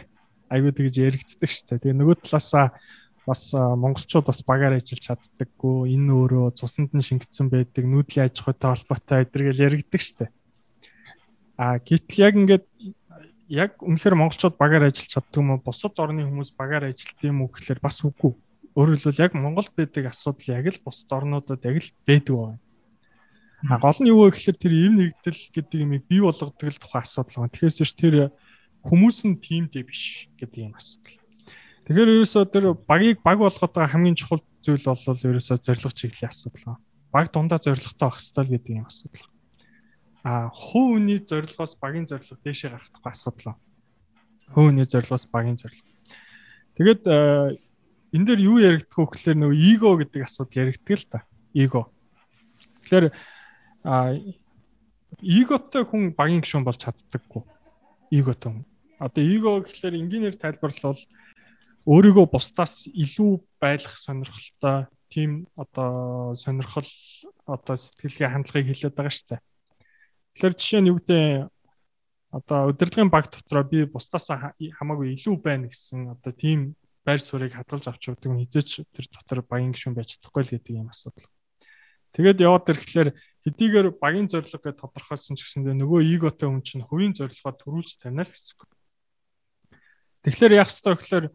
Айгуу 0.49 0.73
тэгж 0.73 0.95
яригддаг 1.01 1.49
штэ. 1.49 1.81
Тэгээ 1.81 1.97
нөгөө 1.97 2.25
талаасаа 2.25 2.77
бас 3.25 3.53
монголчууд 3.53 4.25
бас 4.27 4.43
багаар 4.45 4.77
ажиллаж 4.77 5.01
чаддаггүй. 5.01 5.93
Энэ 5.97 6.13
өөрөө 6.13 6.53
цуснд 6.57 6.93
нь 6.93 7.01
шингэсэн 7.01 7.49
байдаг, 7.49 7.83
нүүдлийн 7.87 8.29
аж 8.29 8.37
ахуйтай 8.37 8.69
холбоотой 8.69 9.23
өдргээл 9.25 9.65
яригддаг 9.65 10.01
штэ. 10.03 10.25
А 11.57 11.77
гэтэл 11.77 12.17
яг 12.25 12.33
ингээд 12.33 12.65
яг 13.53 13.77
үнэхээр 13.77 14.17
монголчууд 14.17 14.57
багаар 14.57 14.89
ажиллаж 14.89 15.11
чаддаг 15.13 15.37
юм 15.37 15.53
уу? 15.53 15.61
Бусад 15.61 15.93
орны 16.01 16.25
хүмүүс 16.25 16.57
багаар 16.57 16.89
ажилладаг 16.89 17.29
юм 17.29 17.45
уу 17.45 17.53
гэхэлэр 17.53 17.77
бас 17.77 18.01
үгүй. 18.01 18.33
Өөрөөр 18.73 18.97
хэлбэл 18.97 19.21
яг 19.21 19.33
Монгол 19.37 19.69
байдаг 19.69 20.09
асуудал 20.09 20.57
яг 20.57 20.65
л 20.73 20.81
бусад 20.81 21.13
орнуудад 21.13 21.61
яг 21.61 21.77
л 21.77 21.93
байдаг 22.09 22.33
байна. 22.33 22.59
А 23.69 23.77
гол 23.77 23.99
нь 24.01 24.09
юу 24.09 24.25
вэ 24.25 24.33
гэхээр 24.33 24.57
тэр 24.57 24.73
эв 24.73 24.93
нэгдэл 24.97 25.41
гэдэг 25.53 25.77
юм 25.77 25.93
бий 26.01 26.21
болгодог 26.25 26.57
л 26.57 26.81
тухайн 26.81 27.05
асуудал 27.05 27.45
байна. 27.45 27.53
Тэгэхээр 27.53 27.77
ч 27.85 27.93
тэр 27.93 28.15
хүмүүс 28.81 29.17
нь 29.29 29.37
тимтэй 29.37 29.83
биш 29.85 30.25
гэдэг 30.41 30.59
юм 30.67 30.73
асуудал. 30.73 31.21
Тэгэхээр 31.85 32.11
ерөөсөө 32.17 32.43
тэр 32.49 32.65
багийг 32.89 33.21
баг 33.21 33.37
болгоод 33.37 33.71
байгаа 33.77 33.93
хамгийн 33.93 34.17
чухал 34.17 34.41
зүйл 34.65 34.83
бол 34.89 35.21
ерөөсөө 35.29 35.57
зорилго 35.61 35.93
чиглэлийн 35.93 36.33
асуудал. 36.33 36.81
Баг 37.13 37.29
дундаа 37.29 37.61
зорилготой 37.61 38.09
байх 38.09 38.17
хэрэгтэй 38.17 38.45
гэдэг 38.57 38.73
юм 38.73 38.89
асуудал 38.89 39.32
а 40.23 40.49
хүний 40.49 41.19
зорилгоос 41.19 41.75
багийн 41.75 42.07
зорилго 42.07 42.39
дээшээ 42.39 42.71
гарах 42.71 42.89
тухай 42.95 43.11
асуудал. 43.11 43.59
Хүний 44.55 44.87
зорилгоос 44.87 45.27
багийн 45.27 45.59
зорилго. 45.59 45.83
Тэгээд 46.79 47.03
энэ 48.15 48.25
дээр 48.25 48.41
юу 48.41 48.57
яригдах 48.63 48.97
вэ 48.97 49.05
гэхээр 49.11 49.37
нөгөө 49.37 49.59
эго 49.59 49.89
гэдэг 49.99 50.23
асуудал 50.23 50.61
яригддаг 50.63 50.95
л 50.95 51.05
та. 51.11 51.19
Эго. 51.51 51.91
Тэгэхээр 52.87 53.05
а 53.83 54.15
эготой 55.19 55.83
хүн 55.83 56.15
багийн 56.15 56.39
гишүүн 56.39 56.63
болж 56.63 56.79
чаддаггүй. 56.79 57.43
Эготой 58.15 58.63
хүн. 58.63 58.65
Одоо 59.03 59.21
эго 59.27 59.59
гэхэлэр 59.67 59.99
энгийнээр 59.99 60.39
тайлбарлал 60.39 61.03
өөрийгөө 61.83 62.25
бусдаас 62.31 62.87
илүү 62.87 63.43
байлгах 63.59 63.99
сонирхолтой 63.99 64.87
тийм 65.11 65.51
одоо 65.59 66.31
сонирхол 66.33 66.87
одоо 67.43 67.75
сэтгэлгээ 67.75 68.31
хандлагыг 68.31 68.71
хилээд 68.71 68.95
байгаа 68.95 69.11
шүү 69.11 69.27
дээ. 69.35 69.41
Тэгэхээр 70.33 70.53
жишээ 70.57 70.81
нь 70.81 70.89
юу 70.89 70.97
гэдэг 70.97 71.49
одоо 72.33 72.73
удирдлагын 72.73 73.13
баг 73.13 73.29
дотроо 73.29 73.63
би 73.63 73.85
бусдаас 73.85 74.33
хамаагүй 74.33 75.13
илүү 75.13 75.37
байна 75.37 75.69
гэсэн 75.69 76.17
одоо 76.17 76.33
тийм 76.33 76.73
байр 77.05 77.21
суурийг 77.21 77.53
хадгалж 77.53 77.85
авч 77.85 78.09
явдаг 78.09 78.31
нь 78.33 78.41
хизээч 78.49 78.89
тэр 78.89 79.05
дотор 79.13 79.39
баян 79.45 79.69
гишүүн 79.69 79.93
байж 79.93 80.17
чадахгүй 80.17 80.41
л 80.41 80.53
гэдэг 80.57 80.73
юм 80.81 80.89
асуудал. 80.89 81.29
Тэгээд 82.17 82.41
яваад 82.41 82.69
ирэхлээр 82.69 83.09
хэдийгээр 83.45 83.87
багийн 84.01 84.29
зорилго 84.29 84.57
гэж 84.57 84.77
тодорхойлсон 84.81 85.35
ч 85.37 85.45
гэсэндээ 85.45 85.75
нөгөө 85.77 86.01
эготой 86.13 86.49
хүн 86.49 86.63
чинь 86.65 86.85
хувийн 86.85 87.13
зорилгоо 87.13 87.53
төрүүлж 87.53 88.01
тавина 88.01 88.25
л 88.25 88.33
гэсэн 88.33 88.53
үг. 88.57 88.71
Тэгэхээр 90.23 90.57
яах 90.57 90.71
ёстой 90.71 90.95
гэхээр 90.95 91.25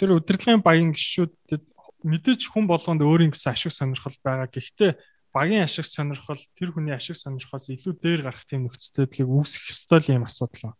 тэр 0.00 0.10
удирдлагын 0.18 0.64
багийн 0.64 0.92
гишүүдэд 0.96 1.62
мэдээж 2.04 2.40
хүн 2.50 2.66
болгонд 2.66 3.00
өөрийн 3.00 3.32
гэсэн 3.32 3.52
ашиг 3.54 3.72
сонирхол 3.72 4.16
байгаа. 4.20 4.50
Гэхдээ 4.50 4.92
багийн 5.34 5.66
ашиг 5.66 5.84
сонирхол 5.84 6.38
тэр 6.54 6.70
хүний 6.70 6.94
ашиг 6.94 7.18
сонирхолоос 7.18 7.74
илүү 7.74 7.94
дээр 7.98 8.22
гарах 8.22 8.46
тийм 8.46 8.70
нөхцөл 8.70 9.02
байдлыг 9.02 9.28
үүсгэх 9.28 9.74
ёстой 9.74 10.14
юм 10.14 10.24
асуудал. 10.30 10.78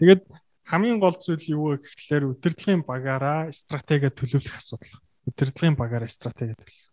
Тэгээд 0.00 0.24
хамгийн 0.64 0.96
гол 0.96 1.16
зүйл 1.20 1.44
юу 1.52 1.64
вэ 1.76 1.84
гэхлээр 1.84 2.32
удирдлагын 2.32 2.82
багаараа 2.88 3.52
стратеги 3.52 4.08
төлөвлөх 4.08 4.56
асуудал. 4.56 5.04
Удирдлагын 5.28 5.76
багаараа 5.76 6.08
стратеги 6.08 6.56
төлөвлөх. 6.56 6.90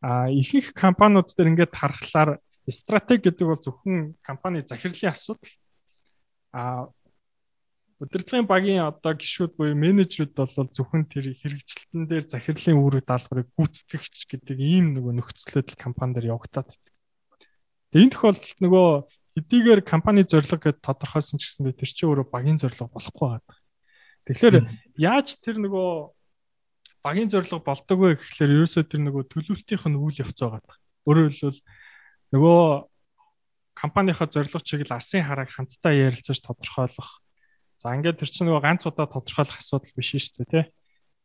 А 0.00 0.32
ихэнх 0.32 0.72
компаниуд 0.72 1.28
дээр 1.36 1.52
ингээд 1.52 1.76
харахаар 1.76 2.40
стратеги 2.64 3.28
гэдэг 3.28 3.44
бол 3.44 3.60
зөвхөн 3.60 4.16
компани 4.24 4.64
захирлын 4.64 5.12
асуудал. 5.12 5.52
А 6.56 6.88
удирдлагын 7.98 8.46
багийн 8.46 8.86
одоо 8.86 9.12
гишүүд 9.18 9.58
буюу 9.58 9.74
менежерүүд 9.74 10.32
бол 10.38 10.70
зөвхөн 10.70 11.10
тэр 11.10 11.34
хэрэгжилтэн 11.34 12.06
дээр 12.06 12.30
захирлын 12.30 12.78
үүрэг 12.78 13.02
даалгаврыг 13.02 13.50
гүйцэтгэгч 13.58 14.30
гэдэг 14.30 14.58
ийм 14.62 14.94
нөгөө 14.94 15.18
нөхцөл 15.18 15.58
байдал 15.58 15.82
компани 15.82 16.14
дээр 16.14 16.30
явагдаад 16.30 16.70
байдаг. 16.70 16.94
Тэгээ 17.90 18.02
энэ 18.06 18.14
тохиолдолд 18.14 18.58
нөгөө 18.62 18.88
хэдийгээр 19.34 19.80
компани 19.82 20.22
зорилго 20.22 20.58
гэдээ 20.62 20.86
тодорхойлсон 20.86 21.38
ч 21.42 21.50
гэсэндээ 21.50 21.74
тэр 21.74 21.90
чинь 21.90 22.06
өөрөө 22.06 22.26
багийн 22.30 22.58
зорилго 22.62 22.86
болохгүй 22.86 23.28
байгаа. 23.34 23.58
Тэгэхээр 24.30 24.56
яаж 24.94 25.28
тэр 25.42 25.56
нөгөө 25.58 25.90
багийн 27.02 27.30
зорилго 27.34 27.58
болдог 27.66 27.98
вэ 27.98 28.14
гэхлээр 28.14 28.62
ерөөсөө 28.62 28.84
тэр 28.86 29.02
нөгөө 29.10 29.24
төлөвлөлтийнх 29.26 29.84
нь 29.90 29.98
үйл 29.98 30.22
явц 30.22 30.38
байгаа. 30.38 30.76
Өөрөөр 31.02 31.34
хэлбэл 31.34 31.62
нөгөө 32.30 32.62
компанийнхаа 33.74 34.28
зорилго 34.30 34.62
чиглэл 34.62 34.98
алсын 34.98 35.26
харааг 35.26 35.50
хамтдаа 35.50 35.92
ярилцаж 35.94 36.38
тодорхойлох 36.42 37.22
За 37.78 37.94
ингээд 37.94 38.18
тэр 38.18 38.30
чинь 38.30 38.50
нөгөө 38.50 38.62
ганц 38.66 38.82
удаа 38.90 39.06
тодорхойлох 39.06 39.62
асуудал 39.62 39.94
биш 39.94 40.10
шүү 40.10 40.42
дээ 40.42 40.50
тий. 40.50 40.64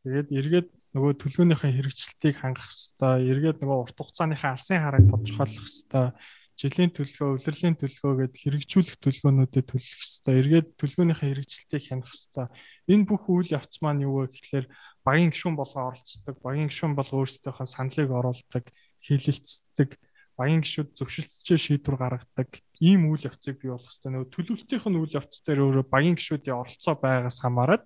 Тэгээд 0.05 0.29
эргээд 0.29 0.69
нөгөө 0.93 1.11
төлөөнийхөө 1.17 1.71
хэрэгжилтийг 1.73 2.35
хангах 2.37 2.69
хэвээр, 2.69 3.25
эргээд 3.33 3.57
нөгөө 3.65 3.77
урт 3.89 3.97
хугацааныхаа 3.97 4.53
алсын 4.53 4.77
харааг 4.85 5.05
тодорхойлох 5.09 5.65
хэвээр, 5.65 6.13
жилийн 6.53 6.91
төлөвлөгөө, 6.93 7.33
улирлын 7.33 7.75
төлөвлөгөө 7.81 8.17
гэдээ 8.29 8.41
хэрэгжүүлэх 8.45 8.97
төлөвлөгөөнүүдэд 9.01 9.65
төлөх 9.73 9.97
хэвээр, 9.97 10.39
эргээд 10.43 10.67
төлөвөөнийхөө 10.77 11.29
хэрэгжилтийг 11.33 11.83
хянах 11.89 12.13
хэвээр. 12.13 12.49
Энэ 12.93 13.07
бүх 13.09 13.23
үйл 13.25 13.49
явц 13.57 13.73
маань 13.81 14.05
юу 14.05 14.13
вэ 14.21 14.25
гэхэлэр 14.29 14.65
багийн 15.01 15.33
гишүүн 15.33 15.57
болгоо 15.57 15.83
оролцдог, 15.89 16.35
багийн 16.45 16.69
гишүүн 16.69 16.93
бол 16.93 17.09
өөрсдийнхөө 17.09 17.67
саналыг 17.73 18.11
оруулдаг, 18.13 18.65
хилэлцдэг, 19.01 19.89
багийн 20.37 20.61
гишүүд 20.61 20.89
зөвшөлтсөж 20.93 21.57
шийдвэр 21.57 21.97
гаргадаг 21.97 22.49
ийм 22.83 23.07
үйл 23.07 23.23
явцыг 23.23 23.63
бий 23.63 23.71
болгох 23.71 23.87
хэрэгтэй. 23.87 24.11
Нөгөө 24.11 24.29
төлөвлөлтийнх 24.35 24.87
нь 24.91 24.99
үйл 24.99 25.15
явц 25.15 25.33
дээр 25.47 25.59
өөрөө 25.63 25.85
багийн 25.87 26.19
гишүүдийн 26.19 26.59
оролцоо 26.59 26.95
байгаас 26.99 27.39
хамаарат 27.39 27.83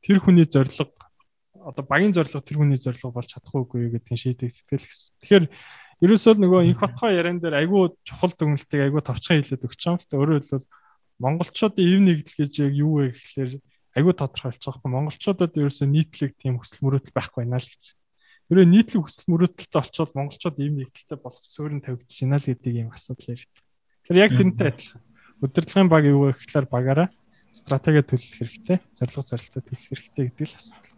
тэр 0.00 0.18
хүний 0.24 0.48
зорилго 0.48 0.88
одоо 1.66 1.84
багийн 1.84 2.16
зорилго 2.16 2.40
тэр 2.40 2.58
хүний 2.62 2.80
зорилго 2.80 3.12
болж 3.12 3.28
чадахгүй 3.36 3.92
гэдгийг 3.92 4.16
шийдэх 4.16 4.54
сэтгэл 4.54 4.86
гэсэн. 4.86 5.12
Тэгэхээр 5.20 5.44
ерөөсөө 6.06 6.34
нөгөө 6.38 6.60
инх 6.70 6.80
батхой 6.80 7.16
яриан 7.18 7.40
дээр 7.42 7.60
айгүй 7.66 7.92
чухал 8.06 8.32
дүгнэлтийг 8.36 8.80
айгүй 8.86 9.02
товчхон 9.02 9.42
хэлээд 9.42 9.66
өгч 9.66 9.80
байгаа 9.82 9.96
юм 9.96 10.00
л 10.00 10.08
та. 10.08 10.20
Өөрөөр 10.20 10.42
хэлбэл 10.46 10.68
монголчуудын 11.18 11.88
ив 11.90 12.00
нэгдэл 12.06 12.38
гэж 12.44 12.52
яг 12.62 12.72
юу 12.76 12.92
вэ 13.00 13.04
гэхлээр 13.16 13.52
айгүй 13.96 14.14
тодорхойлж 14.14 14.62
байгаа. 14.62 14.90
Монголчуудад 14.92 15.52
ерөөсөө 15.56 15.88
нийтлэг 15.88 16.32
тийм 16.36 16.60
хүсэл 16.60 16.84
мөрөөдөл 16.84 17.16
байхгүй 17.16 17.40
байна 17.42 17.58
л 17.58 17.66
гэж. 17.66 17.84
Ерөө 18.52 18.66
нийтлэг 18.68 19.02
хүсэл 19.02 19.26
мөрөөдөлтөй 19.32 19.80
олцоод 19.80 20.12
монголчууд 20.14 20.56
ив 20.60 20.72
нэгдэлтэй 20.76 21.18
болох 21.18 21.44
суурин 21.48 21.80
тавигдчих 21.80 22.28
байна 22.28 22.38
л 22.38 22.46
гэдэг 22.46 22.72
ийм 22.76 22.88
асуудал 22.92 23.32
ярьдаг. 23.34 23.65
Тэгэхээр 24.06 24.22
яг 24.22 24.32
тэнтэй 24.38 24.68
адилхан. 24.70 25.02
Удирдлагын 25.42 25.90
баг 25.90 26.04
юу 26.06 26.30
вэ 26.30 26.38
гэхлээр 26.38 26.66
багаараа 26.70 27.08
стратеги 27.50 28.06
төлөх 28.06 28.32
хэрэгтэй, 28.38 28.78
зорилго 28.94 29.22
зорилттой 29.26 29.62
төлөх 29.66 29.84
хэрэгтэй 29.90 30.24
гэдэг 30.30 30.46
л 30.46 30.58
асуудал. 30.62 30.94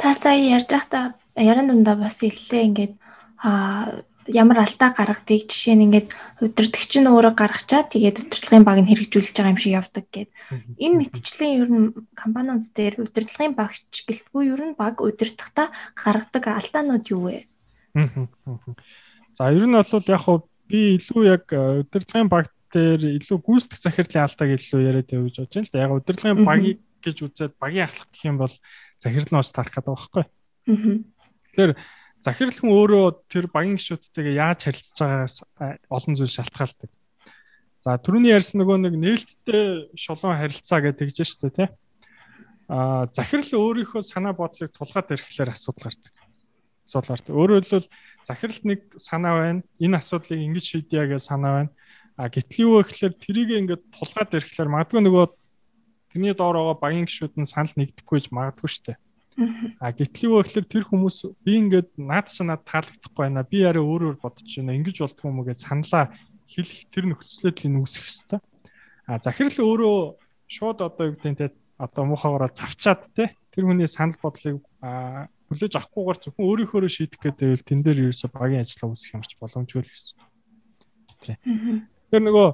Та 0.00 0.14
сая 0.16 0.40
ярьж 0.40 0.72
байхдаа 0.72 1.12
яран 1.36 1.68
дундаа 1.68 2.00
бас 2.00 2.24
илlee 2.24 2.64
ингээд 2.72 2.94
а 3.42 4.00
ямар 4.30 4.62
алдаа 4.62 4.94
гаргадгийг 4.94 5.50
жишээ 5.50 5.76
нь 5.76 5.84
ингээд 5.90 6.08
удирдахч 6.40 6.92
нь 6.96 7.10
өөрөө 7.10 7.34
гаргачаа 7.34 7.82
тэгээд 7.84 8.22
удирдлагын 8.22 8.64
баг 8.64 8.78
нь 8.80 8.88
хэрэгжүүлж 8.88 9.34
байгаа 9.34 9.52
юм 9.52 9.60
шиг 9.60 9.76
явдаг 9.76 10.06
гэд. 10.08 10.30
Энэ 10.78 10.98
мэтчлийн 11.02 11.52
ер 11.58 11.68
нь 11.68 11.86
компаниуд 12.14 12.64
дээр 12.72 13.02
удирдлагын 13.02 13.58
багч 13.58 14.06
гэлтгүй 14.06 14.54
ер 14.54 14.62
нь 14.62 14.78
баг 14.78 15.02
удирдахдаа 15.02 15.74
гаргадаг 15.98 16.44
алдаанууд 16.48 17.04
юу 17.10 17.22
вэ? 17.28 17.44
За 19.34 19.50
ер 19.50 19.66
нь 19.66 19.74
бол 19.74 20.06
яг 20.08 20.22
хуу 20.22 20.46
би 20.72 20.80
илүү 20.96 21.22
яг 21.28 21.52
удирдлагын 21.52 22.32
баг 22.32 22.48
дээр 22.72 23.20
илүү 23.20 23.38
гүйцэтгэх 23.44 23.84
захирлын 23.84 24.24
алдааг 24.24 24.50
илүү 24.56 24.80
яриад 24.80 25.12
явж 25.12 25.36
байгаа 25.44 25.60
юм 25.60 25.66
л 25.68 25.72
да. 25.72 25.82
Яг 25.84 25.92
удирдлагын 25.92 26.46
багийг 26.48 26.78
гэж 27.04 27.16
үзээд 27.28 27.54
багийн 27.60 27.84
ахлах 27.84 28.08
гэх 28.08 28.24
юм 28.24 28.38
бол 28.40 28.54
захирал 28.96 29.28
нь 29.28 29.36
бас 29.36 29.52
тарах 29.52 29.74
гэдэг 29.76 29.92
байхгүй. 29.92 30.24
Тэгэхээр 31.52 31.72
захирал 32.24 32.56
хүн 32.56 32.72
өөрөө 32.72 33.04
тэр 33.28 33.46
багийн 33.52 33.76
гишүүдтэйгээ 33.76 34.40
яаж 34.40 34.60
харилцаж 34.64 34.96
байгаагаас 34.96 35.36
олон 35.92 36.14
зүйл 36.16 36.32
шалтгаалдаг. 36.32 36.90
За 37.82 37.98
түрүүний 37.98 38.30
ярьсан 38.30 38.62
нөгөө 38.62 38.78
нэг 38.78 38.94
нээлттэй 38.94 39.92
шулуун 39.98 40.38
харилцаа 40.38 40.80
гэдэг 40.80 41.12
тэгж 41.12 41.18
штэ 41.26 41.50
тий. 41.50 41.68
А 42.70 43.10
захирал 43.10 43.52
өөрийнхөө 43.52 44.06
санаа 44.06 44.32
бодлыг 44.32 44.70
тулгаад 44.70 45.10
ирэхлээр 45.10 45.50
асуудал 45.50 45.90
гардаг. 45.90 46.14
Гардаг. 46.86 47.34
Өөрөөр 47.34 47.64
хэлбэл 47.64 47.88
захиралд 48.26 48.64
нэг 48.64 48.80
санаа 48.98 49.34
байна. 49.38 49.62
Энэ 49.78 49.98
асуудлыг 49.98 50.40
ингэж 50.40 50.64
шийдъя 50.66 51.06
гэж 51.06 51.22
санаа 51.22 51.52
байна. 51.66 51.70
А 52.16 52.28
гэтэл 52.28 52.62
юу 52.66 52.82
гэхээр 52.82 53.14
тэрийг 53.16 53.50
ингээд 53.56 53.82
тулгаад 53.94 54.34
ирэхлээр 54.36 54.70
магадгүй 54.70 55.00
нөгөө 55.00 55.26
тэрний 56.12 56.34
доор 56.36 56.56
байгаа 56.60 56.76
багийн 56.76 57.08
гишүүд 57.08 57.34
нь 57.40 57.48
санал 57.48 57.72
нэгдэхгүй 57.72 58.16
гэж 58.20 58.26
магадгүй 58.30 58.68
штэ. 58.68 59.00
А 59.80 59.96
гэтэл 59.96 60.28
юу 60.28 60.44
гэхээр 60.44 60.66
тэр 60.68 60.84
хүмүүс 60.84 61.40
би 61.40 61.52
ингээд 61.56 61.96
наад 61.96 62.28
чи 62.28 62.44
над 62.44 62.68
таалагдахгүй 62.68 63.22
байна. 63.24 63.48
Би 63.48 63.64
арай 63.64 63.80
өөрөөр 63.80 64.20
бодож 64.20 64.44
байна. 64.44 64.76
Ингэж 64.76 64.96
болдгоо 65.00 65.30
юм 65.32 65.40
уу 65.40 65.48
гэж 65.48 65.58
саналаа 65.64 66.12
хэлэх 66.52 66.92
тэр 66.92 67.04
нөхцөлөд 67.08 67.56
л 67.64 67.80
үүсэх 67.80 68.04
хэвээр. 68.04 68.44
А 69.08 69.18
захирал 69.24 69.56
өөрөө 69.56 69.96
шууд 70.52 70.78
одоо 70.84 71.04
юу 71.08 71.16
гэдэг 71.16 71.32
нь 71.32 71.56
одоо 71.80 72.04
муухайгаараа 72.06 72.52
завчаад 72.52 73.08
те 73.16 73.32
тэр 73.50 73.64
хүний 73.66 73.88
санал 73.88 74.20
бодлыг 74.20 74.60
хүлээж 75.52 75.74
авахгүйгээр 75.76 76.18
зөвхөн 76.22 76.46
өөрийнхөө 76.48 76.90
шийдэх 76.90 77.20
гэдэг 77.22 77.48
нь 77.52 77.66
тэн 77.68 77.80
дээр 77.84 77.98
ерөөсө 78.08 78.28
багийн 78.32 78.64
ажиллагаа 78.64 78.92
үүсэх 78.92 79.14
юмч 79.16 79.30
боломжгүй 79.38 79.82
л 79.84 79.92
гэсэн. 79.92 80.16
Тэ. 81.22 81.38
Тэр 82.10 82.22
нөгөө 82.24 82.48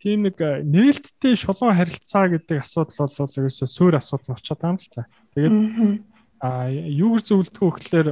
тийм 0.00 0.18
нэг 0.24 0.36
нээлттэй 0.40 1.34
шулуун 1.34 1.76
харилцаа 1.76 2.30
гэдэг 2.30 2.62
асуудал 2.62 3.10
бол 3.10 3.38
ерөөсө 3.42 3.66
суур 3.66 3.98
асуудал 3.98 4.32
нь 4.32 4.38
очиод 4.38 4.60
байгаа 4.60 4.74
юм 4.74 4.80
л 4.80 4.92
та. 4.94 5.02
Тэгээд 5.34 5.56
А 6.36 6.68
юугэр 6.68 7.22
зөвлөдгөө 7.24 7.70
гэхэлэр 7.72 8.08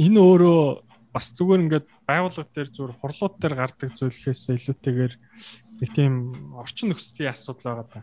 энэ 0.00 0.20
өөрөө 0.20 0.60
бас 1.12 1.28
зүгээр 1.36 1.64
ингээд 1.68 1.86
байгууллага 2.08 2.48
дээр 2.56 2.68
зүгээр 2.72 2.96
хурлууд 2.96 3.34
дээр 3.36 3.54
гардаг 3.60 3.90
зөвлөхөөс 3.92 4.42
илүүтэйгээр 4.56 5.14
нэг 5.84 5.90
тийм 5.92 6.32
орчин 6.56 6.88
нөхцөлийн 6.88 7.36
асуудал 7.36 7.84
байгаа 7.84 7.86
да. 7.92 8.00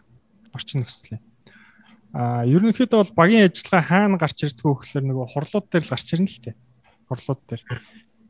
Орчин 0.53 0.85
нөхцөлийн. 0.85 1.21
А 2.13 2.41
ерөнхийдөө 2.45 2.99
бол 3.05 3.13
багийн 3.13 3.45
ажиллагаа 3.45 3.85
хаана 3.85 4.17
гарч 4.17 4.41
ирдгүү 4.41 4.73
гэхэлэр 4.81 5.05
нөгөө 5.05 5.27
хурлууд 5.29 5.67
дээр 5.69 5.85
л 5.85 5.93
гарч 5.93 6.07
ирнэ 6.17 6.29
л 6.29 6.41
тээ. 6.41 6.55
Хурлууд 7.05 7.41
дээр. 7.45 7.61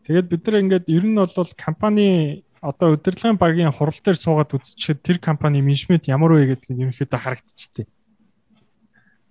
Тэгээд 0.03 0.27
бид 0.27 0.43
нар 0.43 0.59
ингээд 0.59 0.85
ер 0.91 1.05
нь 1.07 1.15
бол 1.15 1.51
компани 1.55 2.43
одоо 2.59 2.99
удирдлагын 2.99 3.39
багийн 3.39 3.71
хурал 3.71 3.95
дээр 4.03 4.19
суугаад 4.19 4.51
үзчихээд 4.51 4.99
тэр 4.99 5.17
компани 5.23 5.63
менежмент 5.63 6.11
ямар 6.11 6.35
вэ 6.35 6.59
гэдэг 6.59 6.75
нь 6.75 6.81
ерөнхийдөө 6.91 7.19
харагдчихтэй. 7.23 7.87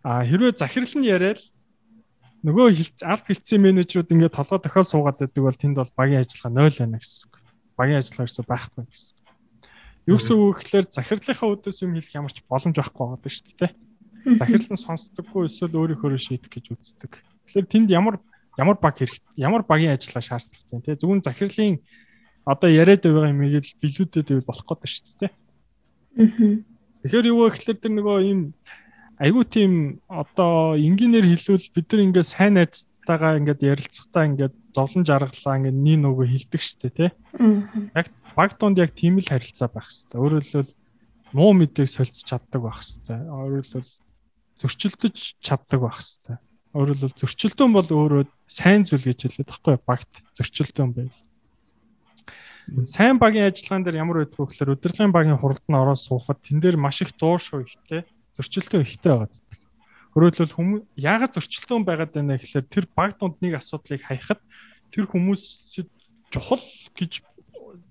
А 0.01 0.25
хэрвээ 0.25 0.57
захирал 0.57 0.95
нь 0.97 1.05
яриад 1.05 1.45
нөгөө 2.41 2.73
аль 3.05 3.25
хилцээ 3.29 3.59
менежерүүд 3.61 4.13
ингээд 4.17 4.33
толгой 4.33 4.61
дохио 4.65 4.81
суугаад 4.81 5.21
байдаг 5.21 5.43
бол 5.45 5.61
тэнд 5.61 5.77
бол 5.77 5.93
багийн 5.93 6.25
ажиллагаа 6.25 6.73
0 6.73 6.81
байна 6.81 6.97
гэсэн 6.97 7.21
үг. 7.29 7.35
Багийн 7.77 8.01
ажиллагаа 8.01 8.25
ерөөсөй 8.25 8.45
байхгүй 8.49 8.85
гэсэн. 8.89 9.13
Юу 10.09 10.17
гэсэн 10.17 10.37
үг 10.41 10.57
гэхээр 10.63 10.87
захирлынхаа 10.89 11.49
өдөөс 11.53 11.79
юм 11.85 11.93
хэлэх 12.01 12.17
ямар 12.17 12.33
ч 12.33 12.41
боломж 12.49 12.77
байхгүй 12.81 13.05
байгаа 13.05 13.29
шүү 13.29 13.55
дээ. 13.61 13.73
Захирал 14.37 14.69
нь 14.69 14.85
сонсдоггүй 14.85 15.49
эсвэл 15.49 15.79
өөрийнхөө 15.79 16.19
шийдэх 16.21 16.53
гэж 16.53 16.67
үздэг. 16.77 17.23
Тэгэхээр 17.49 17.67
тэнд 17.73 17.89
ямар 17.95 18.21
ямар 18.59 18.77
баг 18.77 18.99
хэрэгтэй 18.99 19.41
ямар 19.41 19.63
багийн 19.65 19.95
ажиллагаа 19.97 20.43
шаардлагатай 20.43 20.81
тий 20.85 20.95
зөвхөн 20.99 21.25
захирлын 21.25 21.79
одоо 22.45 22.69
яриад 22.69 23.03
байгаа 23.07 23.33
юм 23.33 23.43
ийм 23.47 23.63
билүүдэд 23.63 24.45
болох 24.45 24.67
гэдэг 24.67 24.91
шүү 24.91 25.17
дээ. 25.23 25.33
Тэгэхээр 27.07 27.31
юу 27.31 27.47
вэ 27.47 27.55
гэхээр 27.55 27.79
тэр 27.79 27.93
нөгөө 27.95 28.19
ийм 28.27 28.41
айгүй 29.23 29.45
тийм 29.47 29.73
одоо 30.11 30.75
энгийнээр 30.75 31.27
хэлвэл 31.31 31.71
бид 31.75 31.87
нар 31.93 32.03
ингээд 32.03 32.29
сайн 32.33 32.55
найзтайгаа 32.59 33.39
ингээд 33.39 33.63
ярилцахтаа 33.63 34.25
ингээд 34.27 34.55
зовлон 34.75 35.05
жаргалаа 35.07 35.59
ингээд 35.63 35.79
нэг 35.79 35.99
нөгөө 36.03 36.27
хилдэг 36.27 36.63
штэ 36.63 36.91
тий. 36.91 37.11
Яг 37.95 38.07
баг 38.35 38.51
донд 38.59 38.79
яг 38.79 38.95
тийм 38.95 39.19
л 39.19 39.31
харилцаа 39.31 39.69
байх 39.71 39.87
хэвээр. 39.87 40.19
Өөрөөр 40.19 40.45
хэлбэл 40.47 40.75
муу 41.35 41.53
мэдээг 41.55 41.89
солилцож 41.91 42.27
чаддаг 42.27 42.61
байх 42.63 42.81
хэвээр. 42.83 43.27
Өөрөөр 43.27 43.67
хэлбэл 43.67 43.93
зөрчилдөж 44.59 45.17
чаддаг 45.41 45.79
байх 45.81 45.99
хэвээр. 45.99 46.39
Өөрөөр 46.75 46.99
хэлбэл 46.99 47.21
зөрчилдөөн 47.23 47.73
бол 47.73 47.89
өөрөө 47.89 48.23
сайн 48.47 48.85
зүйл 48.85 49.07
гэж 49.09 49.19
хэлээд 49.25 49.51
баггүй 49.51 49.77
багт 49.87 50.13
зөрчилдөөн 50.37 50.93
байв. 50.93 51.15
Сайн 52.85 53.17
багийн 53.17 53.49
ажиллагаан 53.49 53.85
дээр 53.87 54.03
ямар 54.05 54.29
байдг 54.29 54.37
вэ 54.37 54.47
гэхээр 54.53 54.75
удирдлагын 54.77 55.15
багийн 55.17 55.41
хуралд 55.41 55.65
нь 55.65 55.79
ороод 55.79 55.97
суухад 55.97 56.45
тэн 56.45 56.61
дээр 56.61 56.77
маш 56.77 57.01
их 57.01 57.17
дуушгүй 57.17 57.65
ихтэй 57.65 58.05
зөрчилдөөн 58.37 58.85
ихтэй 58.85 59.13
байгаа. 59.17 59.33
Өөрөөр 60.13 60.35
хэлбэл 60.37 60.57
хүмүүс 60.59 60.83
яагаад 61.01 61.33
зөрчилдөөн 61.33 61.85
байгаад 61.89 62.13
байна 62.13 62.37
гэхээр 62.37 62.67
тэр 62.69 62.85
баг 62.93 63.17
дунд 63.17 63.41
нэг 63.41 63.57
асуудлыг 63.57 64.05
хаяхад 64.05 64.41
тэр 64.93 65.09
хүмүүсэд 65.09 65.89
чухал 66.29 66.65
гэж 66.93 67.25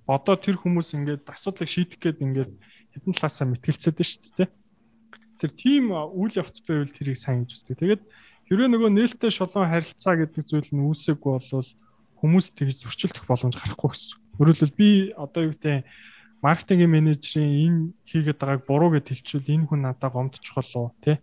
бодоо 0.05 0.35
тэр 0.37 0.61
хүмүүс 0.61 0.93
ингээд 0.93 1.25
асуудлыг 1.25 1.69
шийдэх 1.69 1.97
гээд 1.97 2.21
ингээд 2.21 2.51
хэдэн 2.93 3.13
талаасаа 3.17 3.45
мэтгэлцээд 3.49 3.97
байна 3.97 4.11
шүү 4.13 4.33
дээ. 4.37 4.49
Тэр 5.37 5.51
тийм 5.53 5.93
үйл 5.93 6.33
явц 6.37 6.59
байвал 6.65 6.91
тэрийг 6.91 7.17
сайн 7.17 7.45
гэж 7.45 7.53
үздэг. 7.53 7.77
Тэгээд 7.77 8.03
хэрвээ 8.49 8.69
нөгөө 8.73 8.91
нээлттэй 8.93 9.31
шулуун 9.31 9.69
харилцаа 9.69 10.15
гэдэг 10.17 10.43
зүйл 10.43 10.71
нь 10.73 10.85
үүсэхгүй 10.85 11.31
бол 11.37 11.69
хүмүүс 12.17 12.45
тэгж 12.57 12.85
зөрчилдөх 12.85 13.25
боломж 13.29 13.53
гарахгүй 13.53 13.89
гэсэн. 13.93 14.17
Өөрөлдөл 14.41 14.73
би 14.73 15.13
одоо 15.13 15.49
юу 15.49 15.53
гэдэг 15.53 15.85
маркетингийн 16.41 16.89
менежерийн 16.89 17.53
энэ 17.65 17.79
хийгээд 18.05 18.39
байгааг 18.41 18.63
буруу 18.65 18.89
гэж 18.93 19.05
хэлчихвэл 19.09 19.53
энэ 19.53 19.67
хүн 19.69 19.81
надад 19.85 20.13
гомдчих 20.13 20.55
болоо 20.57 20.93
тий. 21.01 21.17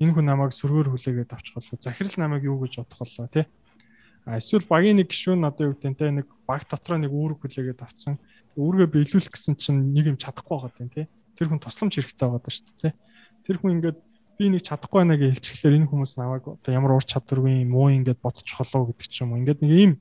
Энэ 0.00 0.12
хүн 0.14 0.26
намайг 0.28 0.52
сөргөөр 0.52 0.92
хүлээгээд 0.92 1.32
авчих 1.32 1.56
болоо. 1.56 1.76
Захирал 1.80 2.16
намайг 2.16 2.44
юу 2.44 2.60
гэж 2.60 2.80
бодох 2.84 3.00
болоо 3.00 3.26
тий. 3.32 3.44
А 4.28 4.36
эсвэл 4.36 4.68
багийн 4.68 5.00
нэг 5.00 5.08
гишүүн 5.08 5.48
одоо 5.48 5.72
юу 5.72 5.74
гэдэг 5.76 5.96
те 5.96 6.12
нэг 6.12 6.26
баг 6.44 6.68
дотроо 6.68 7.00
нэг 7.00 7.12
үүрэг 7.12 7.40
хүлээгээд 7.40 7.80
авцсан. 7.80 8.20
Үүргээ 8.60 8.88
биелүүлэх 8.92 9.32
гэсэн 9.32 9.56
чинь 9.56 9.92
нэг 9.96 10.12
юм 10.12 10.18
чадахгүй 10.20 10.52
байгаа 10.52 10.76
тийм 10.76 10.90
тий. 10.92 11.06
Тэр 11.36 11.48
хүн 11.48 11.64
тусламж 11.64 11.96
хэрэгтэй 11.96 12.28
байгаа 12.28 12.52
шүү 12.52 12.68
дээ 12.68 12.92
тий. 12.92 12.94
Тэр 13.48 13.56
хүн 13.58 13.80
ингээд 13.80 13.98
би 14.38 14.52
нэг 14.52 14.62
чадахгүй 14.62 15.02
байна 15.02 15.16
гэж 15.16 15.40
хэлчихлээр 15.40 15.78
энэ 15.82 15.90
хүмүүс 15.90 16.12
намайг 16.20 16.44
одоо 16.46 16.70
ямар 16.70 16.94
ур 16.94 17.02
чадваргүй 17.02 17.64
муу 17.64 17.88
ингээд 17.90 18.20
бодчих 18.20 18.60
болоо 18.60 18.92
гэдэг 18.92 19.08
ч 19.08 19.24
юм 19.24 19.32
уу. 19.34 19.40
Ингээд 19.40 19.64
нэг 19.64 19.72
ийм 19.72 19.92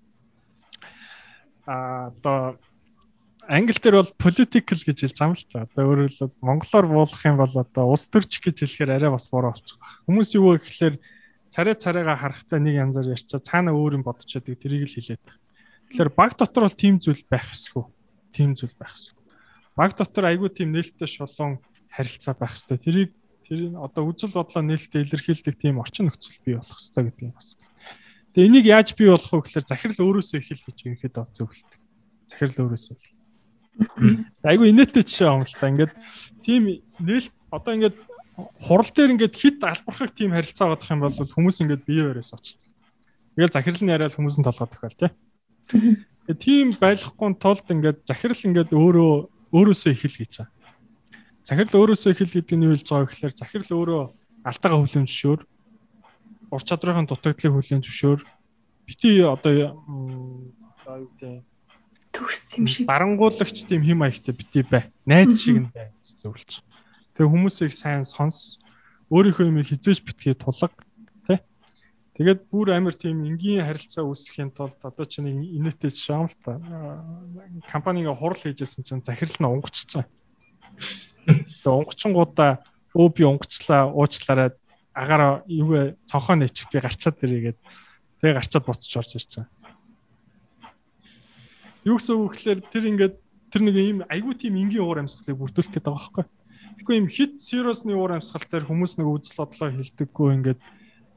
а 1.65 2.13
одоо 2.13 2.59
англи 3.47 3.79
дээр 3.79 4.03
бол 4.03 4.11
political 4.19 4.77
гэж 4.77 4.97
хэлж 5.07 5.17
байгаа 5.17 5.31
юм 5.31 5.35
л 5.35 5.47
та. 5.47 5.65
Одоо 5.65 5.83
өөрөөр 5.87 6.11
хэлбэл 6.11 6.43
монголоор 6.43 6.85
буулгах 6.87 7.23
юм 7.25 7.37
бол 7.39 7.55
одоо 7.55 7.85
улс 7.87 8.05
төрч 8.11 8.43
гэж 8.43 8.55
хэлэхээр 8.61 8.91
арай 8.93 9.11
бас 9.11 9.27
буруу 9.31 9.55
болчих. 9.55 9.79
Хүмүүс 10.05 10.29
юу 10.35 10.59
гэхээр 10.59 10.95
царай 11.49 11.75
царайгаа 11.75 12.17
харахтаа 12.19 12.59
нэг 12.59 12.75
янзаар 12.75 13.15
ярьчаа 13.15 13.39
цаана 13.39 13.71
өөр 13.71 13.99
юм 13.99 14.03
бодчиход 14.03 14.51
тэрийг 14.51 14.91
л 14.91 14.95
хэлээд. 14.95 15.23
Тэгэхээр 15.91 16.11
баг 16.11 16.35
дотор 16.35 16.67
бол 16.67 16.75
тийм 16.75 16.99
зүйл 16.99 17.23
байх 17.31 17.47
эсгүй. 17.55 17.87
Тийм 18.35 18.51
зүйл 18.53 18.75
байх 18.75 18.95
эсгүй. 18.95 19.23
Баг 19.79 19.95
дотор 19.95 20.27
айгүй 20.27 20.51
тийм 20.51 20.75
нээлттэй 20.75 21.07
шулуун 21.07 21.63
харилцаа 21.87 22.35
байх 22.35 22.51
хэвээр. 22.59 22.83
Тэрийг 22.83 23.11
тэр 23.47 23.79
одоо 23.79 24.03
үзэл 24.11 24.35
бодлоо 24.35 24.63
нээлттэй 24.63 25.07
илэрхийлдэг 25.07 25.55
тийм 25.55 25.79
орчин 25.79 26.11
нөхцөл 26.11 26.43
бий 26.43 26.55
болох 26.59 26.75
хэвээр 26.75 27.07
гэдэг 27.07 27.23
юм 27.23 27.33
бас. 27.33 27.55
Тэгээ 28.35 28.47
энийг 28.51 28.65
яаж 28.67 28.91
бий 28.93 29.07
болох 29.07 29.31
вэ 29.31 29.39
гэхээр 29.47 29.65
захирал 29.65 30.03
өөрөөсөө 30.03 30.37
ихэл 30.43 30.67
гэж 30.67 30.77
ихэд 30.83 31.15
бол 31.15 31.31
зөвлөлдөг. 31.31 31.81
Захирал 32.27 32.61
өөрөөсөө. 32.67 32.95
Айгу 34.43 34.63
инээтэй 34.67 35.03
жишээ 35.07 35.31
юм 35.31 35.47
л 35.47 35.55
та. 35.55 35.71
Ингээд 35.71 35.93
тийм 36.43 36.61
нээл 36.99 37.31
одоо 37.49 37.71
ингээд 37.73 37.97
хурал 38.61 38.91
дээр 38.91 39.13
ингээд 39.15 39.35
хит 39.37 39.63
албархах 39.63 40.11
тийм 40.13 40.35
харилцаа 40.35 40.75
бодох 40.75 40.91
юм 40.91 41.01
бол 41.01 41.13
хүмүүс 41.13 41.63
ингээд 41.63 41.87
бие 41.87 42.03
өрөөс 42.13 42.35
очдог. 42.35 42.61
Тэгэл 43.37 43.53
захирал 43.53 43.83
нь 43.85 43.93
яриад 43.93 44.13
хүмүүсийн 44.17 44.45
толгой 44.45 44.69
тохиол 44.69 44.97
тий. 44.97 45.11
Тийм 46.37 46.73
байлгахгүй 46.75 47.33
тулд 47.39 47.65
ингээд 47.69 48.05
захирал 48.05 48.37
ингээд 48.37 48.73
өөрөө 48.73 49.13
өөрөөсөө 49.53 49.91
ихэл 49.93 50.19
гэж 50.21 50.33
байгаа. 50.41 50.56
Захирал 51.47 51.79
өөрөөсөө 51.79 52.11
ихэл 52.11 52.43
гэдэг 52.43 52.55
нь 52.59 52.65
юу 52.67 52.75
хэлж 52.75 52.91
байгаа 52.91 53.07
гэхээр 53.07 53.39
захирал 53.39 53.71
өөрөө 53.79 54.01
алтайгаа 54.43 54.79
хүлэн 54.83 55.07
зөвшөөр 55.07 55.41
ур 56.51 56.63
чадрын 56.67 57.07
дутагдлыг 57.07 57.55
хүлээн 57.55 57.87
зөвшөөр 57.87 58.19
бити 58.83 59.23
одоо 59.23 59.53
юу 59.55 60.51
гэдэг 61.07 61.47
төгс 62.11 62.59
юм 62.59 62.67
шиг 62.67 62.83
барангуулагч 62.83 63.63
тийм 63.63 63.79
хим 63.79 64.03
маягтай 64.03 64.35
бити 64.35 64.67
бай. 64.67 64.91
Найз 65.07 65.39
шиг 65.39 65.63
нь 65.63 65.71
бай 65.71 65.95
гэж 66.03 66.19
зөвлөж. 66.19 66.51
Тэгээ 67.15 67.31
хүмүүсийг 67.31 67.71
сайн 67.71 68.03
сонс 68.03 68.59
өөрийнхөө 69.07 69.47
юм 69.47 69.63
хизээж 69.63 70.03
битгий 70.03 70.35
тулаг 70.35 70.75
тий. 71.31 71.39
Тэгээд 72.19 72.51
бүр 72.51 72.75
амар 72.75 72.91
тийм 72.91 73.23
энгийн 73.23 73.63
харилцаа 73.63 74.03
үүсгэхийн 74.03 74.51
тулд 74.51 74.75
одоо 74.83 75.07
чинь 75.07 75.31
инээтэй 75.31 75.95
жишээ 75.95 76.19
юм 76.19 76.27
л 76.27 76.35
та. 76.43 76.59
Компаниг 77.71 78.11
хурал 78.19 78.35
хийжсэн 78.35 78.83
чинь 78.83 78.99
захирал 78.99 79.39
нь 79.39 79.47
байгаа. 79.47 80.03
Тэгээ 81.63 81.79
унгачингуудаа 81.81 82.51
өө 82.97 83.07
би 83.13 83.23
унгацлаа 83.25 83.91
уучлаарай 83.93 84.49
агаар 84.97 85.43
юу 85.45 85.67
вэ 85.73 85.81
цонхоо 86.09 86.35
нэчих 86.35 86.69
би 86.73 86.81
гарчаад 86.81 87.21
ирээгээд 87.21 87.57
тэгээ 88.21 88.37
гарчаад 88.37 88.65
буцаж 88.65 88.93
орж 88.97 89.11
байгаа. 89.13 89.45
Юу 91.85 91.95
гэсэн 92.01 92.15
үг 92.17 92.33
гэхээр 92.33 92.59
тэр 92.73 92.83
ингээд 92.89 93.15
тэр 93.53 93.61
нэг 93.61 93.75
ийм 93.77 93.99
айгүй 94.09 94.33
тийм 94.35 94.57
энгийн 94.57 94.83
уур 94.83 94.99
амьсгалыг 95.05 95.37
бүрдүүлэх 95.37 95.71
гээд 95.71 95.85
байгаа 95.85 96.01
байхгүй. 96.01 96.25
Тэгэхгүй 96.81 96.95
ийм 96.97 97.07
хит 97.07 97.33
сериусны 97.39 97.93
уур 97.93 98.17
амьсгал 98.17 98.43
дээр 98.43 98.65
хүмүүс 98.67 98.97
нэг 98.97 99.07
үзэл 99.07 99.39
бодлоо 99.39 99.69
хилдэггүй 99.71 100.29
ингээд 100.35 100.59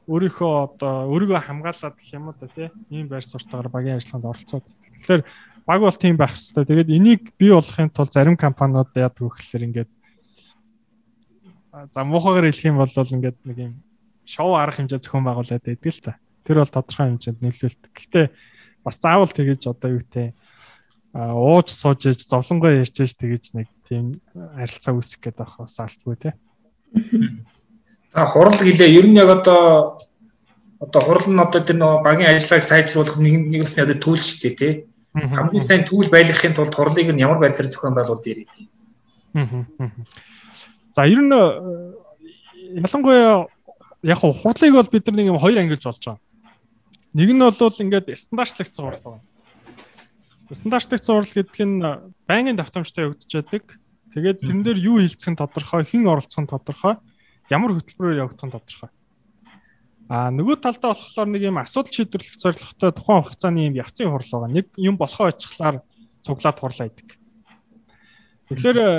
өөрийнхөө 0.07 0.51
одоо 0.65 0.93
өөрийгөө 1.11 1.41
хамгаалаад 1.41 1.95
гэх 1.97 2.13
юм 2.15 2.33
да 2.33 2.47
тий 2.47 2.69
ийм 2.89 3.05
байр 3.09 3.25
суртаагаар 3.25 3.69
багийн 3.69 3.97
ажиллагаанд 3.99 4.31
оролцоод. 4.31 4.65
Тэгэхээр 4.65 5.21
баг 5.65 5.79
бол 5.81 5.97
тийм 5.97 6.15
байх 6.17 6.33
хэвээр. 6.33 6.69
Тэгээд 6.69 6.95
энийг 6.95 7.21
бий 7.37 7.51
болгохын 7.51 7.91
тулд 7.93 8.13
зарим 8.13 8.37
компаниуд 8.37 8.89
яадаг 8.95 9.21
вэ 9.21 9.29
гэхээр 9.29 9.67
ингээд 9.69 9.91
за 11.71 12.03
муухайгаар 12.03 12.51
хэлэх 12.51 12.67
юм 12.67 12.77
бол 12.77 12.91
ингээд 12.91 13.37
нэг 13.47 13.57
юм 13.57 13.73
шоу 14.27 14.55
арга 14.59 14.83
хэмжээ 14.83 14.99
зохион 14.99 15.25
байгуулад 15.25 15.63
байдаг 15.63 15.91
л 15.91 16.03
та. 16.03 16.19
Тэр 16.43 16.57
бол 16.59 16.71
тодорхой 16.71 17.05
хэмжээнд 17.15 17.39
нөлөөлдөг. 17.41 17.91
Гэхдээ 17.95 18.25
бас 18.83 18.95
заавал 18.99 19.31
тэгэж 19.31 19.61
одоо 19.71 19.89
юу 19.95 20.03
те 20.03 20.33
ууж 21.13 21.67
сууж 21.71 22.07
ээж 22.07 22.27
зовлонгоо 22.27 22.71
ярьж 22.71 22.95
ээж 23.03 23.13
тэгэж 23.19 23.43
нэг 23.55 23.67
тийм 23.87 24.19
харилцаа 24.31 24.95
үүсгэх 24.95 25.31
гээд 25.31 25.37
байх 25.39 25.53
бас 25.59 25.75
алтгүй 25.79 26.15
те. 26.15 26.29
А 28.15 28.25
хурал 28.25 28.55
гэлээ 28.55 28.95
ер 28.95 29.07
нь 29.11 29.19
яг 29.19 29.43
одоо 29.43 29.99
одоо 30.79 31.01
хурал 31.03 31.27
нь 31.27 31.39
одоо 31.39 31.61
тэр 31.63 31.77
нөгөө 31.79 32.03
багийн 32.03 32.31
ажиллагааг 32.31 32.63
сайжруулах 32.63 33.19
нэг 33.19 33.35
нэг 33.43 33.61
бас 33.67 33.75
одоо 33.75 33.99
түүл 33.99 34.23
шүү 34.23 34.39
дээ 34.39 34.55
тий. 34.55 34.73
Хамгийн 35.11 35.63
сайн 35.63 35.83
түүл 35.83 36.07
байлгахын 36.07 36.55
тулд 36.55 36.71
хурлыг 36.75 37.11
нь 37.11 37.19
ямар 37.19 37.43
байдлаар 37.43 37.67
зохион 37.67 37.95
байгуулд 37.95 38.23
ирээ 38.31 38.47
тий. 38.55 38.67
За 40.95 41.07
ер 41.07 41.21
нь 41.23 41.31
э, 41.31 42.81
ялангуяа 42.83 43.47
яг 44.03 44.19
хурлыг 44.19 44.73
бол 44.73 44.89
бид 44.91 45.07
нар 45.07 45.15
нэг 45.15 45.27
юм 45.31 45.39
хоёр 45.39 45.59
ангилж 45.59 45.83
болж 45.85 46.03
байгаа. 46.03 46.19
Нэг 47.13 47.29
нь 47.31 47.39
бол 47.39 47.81
ингээд 47.83 48.11
стандартчлагдсан 48.11 48.85
хурлаа. 48.85 49.21
Стандартчлагдсан 50.51 51.15
хурл 51.15 51.31
гэдэг 51.31 51.63
нь 51.63 51.79
байнгын 52.27 52.59
давтамжтай 52.59 53.07
явагдчихадаг. 53.07 53.79
Тэгээд 54.11 54.43
тэрэн 54.43 54.63
дээр 54.67 54.79
юу 54.83 54.99
хилцэх 54.99 55.31
нь 55.31 55.39
тодорхой, 55.39 55.87
хэн 55.87 56.03
оролцох 56.11 56.43
нь 56.43 56.51
тодорхой, 56.51 56.99
ямар 57.47 57.71
хөтөлбөрөөр 57.71 58.27
явагдах 58.27 58.47
нь 58.51 58.55
тодорхой. 58.55 58.91
А 60.11 60.27
нөгөө 60.27 60.59
талдаа 60.59 60.91
болохоор 60.91 61.29
нэг 61.31 61.47
юм 61.47 61.55
асуудал 61.55 61.95
шийдвэрлэх 61.95 62.35
зорилготой 62.35 62.91
тухайн 62.91 63.23
хугацааны 63.23 63.71
юм 63.71 63.79
явцын 63.79 64.11
хурл 64.11 64.27
байгаа. 64.27 64.51
Нэг 64.51 64.67
юм 64.75 64.99
болохоо 64.99 65.31
очихлаар 65.31 65.79
цуглаад 66.27 66.59
хурлаа 66.59 66.91
идэг. 66.91 67.20
Тэгэхээр 68.51 68.79
э, 68.83 68.91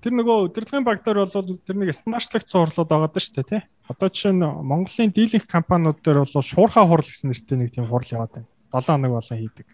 тэр 0.00 0.12
нөгөө 0.16 0.48
удирдлагын 0.48 0.86
баг 0.86 1.04
дээр 1.04 1.28
бол 1.28 1.60
тэр 1.60 1.76
нэг 1.76 1.92
стандартчлагдсан 1.92 2.64
хурлууд 2.64 2.88
байгаа 2.88 3.10
даа 3.12 3.20
шүү 3.20 3.36
дээ 3.36 3.48
тий. 3.52 3.62
Одоо 3.84 4.08
жишээ 4.08 4.32
нь 4.32 4.40
Монголын 4.40 5.12
дийлэнх 5.12 5.44
компаниуд 5.44 6.00
дээр 6.00 6.24
бол 6.24 6.40
шуурхаа 6.40 6.88
хурл 6.88 7.04
гэсэн 7.04 7.28
нэртэй 7.28 7.56
нэг 7.60 7.76
тийм 7.76 7.84
хурл 7.84 8.08
яваад 8.08 8.32
байна. 8.32 8.48
7 8.72 8.88
хоног 8.88 9.12
болон 9.12 9.38
хийдэг. 9.44 9.68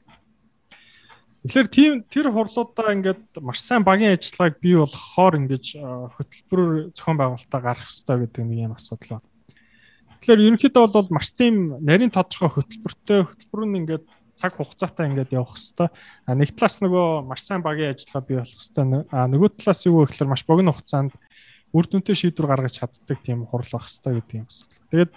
Тэгэхээр 1.46 1.68
тийм 1.70 1.92
тэр 2.10 2.26
хурлуудаа 2.34 2.90
ингээд 2.90 3.22
маш 3.38 3.62
сайн 3.62 3.86
багийн 3.86 4.18
ажиллагааг 4.18 4.58
бий 4.58 4.74
болгохоор 4.82 5.34
ингэж 5.46 5.64
э, 5.78 5.86
хөтөлбөрөөр 6.18 6.74
зохион 6.98 7.18
байгуулалтаа 7.20 7.60
гаргах 7.62 7.86
хэрэгтэй 7.86 8.18
гэдэг 8.18 8.42
нэг 8.50 8.58
юм 8.66 8.74
асуудал 8.74 9.22
байна. 9.22 9.28
Тэгэхээр 10.24 10.44
ерөнхийдөө 10.50 10.84
бол 10.90 11.08
маш 11.14 11.28
тийм 11.36 11.54
нарийн 11.84 12.10
тодорхой 12.10 12.50
хөтөлбөртэй 12.50 13.20
хөтөлбөр 13.30 13.62
нь 13.62 13.78
ингээд 13.84 14.06
цаг 14.34 14.52
хугацаатай 14.58 15.08
ингээд 15.10 15.34
явах 15.34 15.54
хэвээр. 15.54 15.90
А 16.26 16.34
нэг 16.34 16.50
талаас 16.54 16.82
нөгөө 16.82 17.06
маш 17.26 17.42
сайн 17.46 17.62
багийн 17.62 17.94
ажиллагаа 17.94 18.24
бий 18.26 18.38
болох 18.42 18.60
хэвээр. 18.60 19.04
А 19.14 19.26
нөгөө 19.30 19.50
талаас 19.62 19.80
юу 19.86 20.02
вэ 20.02 20.10
гэхээр 20.10 20.30
маш 20.30 20.42
богино 20.44 20.74
хугацаанд 20.74 21.12
үр 21.74 21.86
дүнтэй 21.86 22.14
шийдвэр 22.14 22.50
гаргаж 22.50 22.78
чаддаг 22.78 23.18
тийм 23.22 23.46
хурл 23.46 23.66
байх 23.66 23.86
хэвээр 23.86 24.18
гэдэг 24.22 24.38
юм 24.38 24.46
асуудал. 24.46 24.86
Тэгээд 24.90 25.12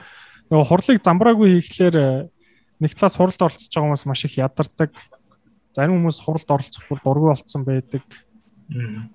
нөгөө 0.50 0.66
хурлыг 0.70 1.00
замбраагүй 1.06 1.48
хийхлээр 1.62 1.96
э, 1.98 2.10
нэг 2.82 2.92
талаас 2.98 3.16
хуралд 3.18 3.42
оролцож 3.42 3.70
байгаа 3.70 3.86
хүмүүс 3.90 4.06
маш 4.10 4.22
их 4.26 4.38
ядардаг. 4.38 4.92
Зарим 5.74 6.02
хүмүүс 6.02 6.18
хуралд 6.22 6.50
оролцох 6.50 6.84
бүр 6.90 7.00
дургүй 7.06 7.30
болцсон 7.34 7.64
байдаг. 7.66 8.06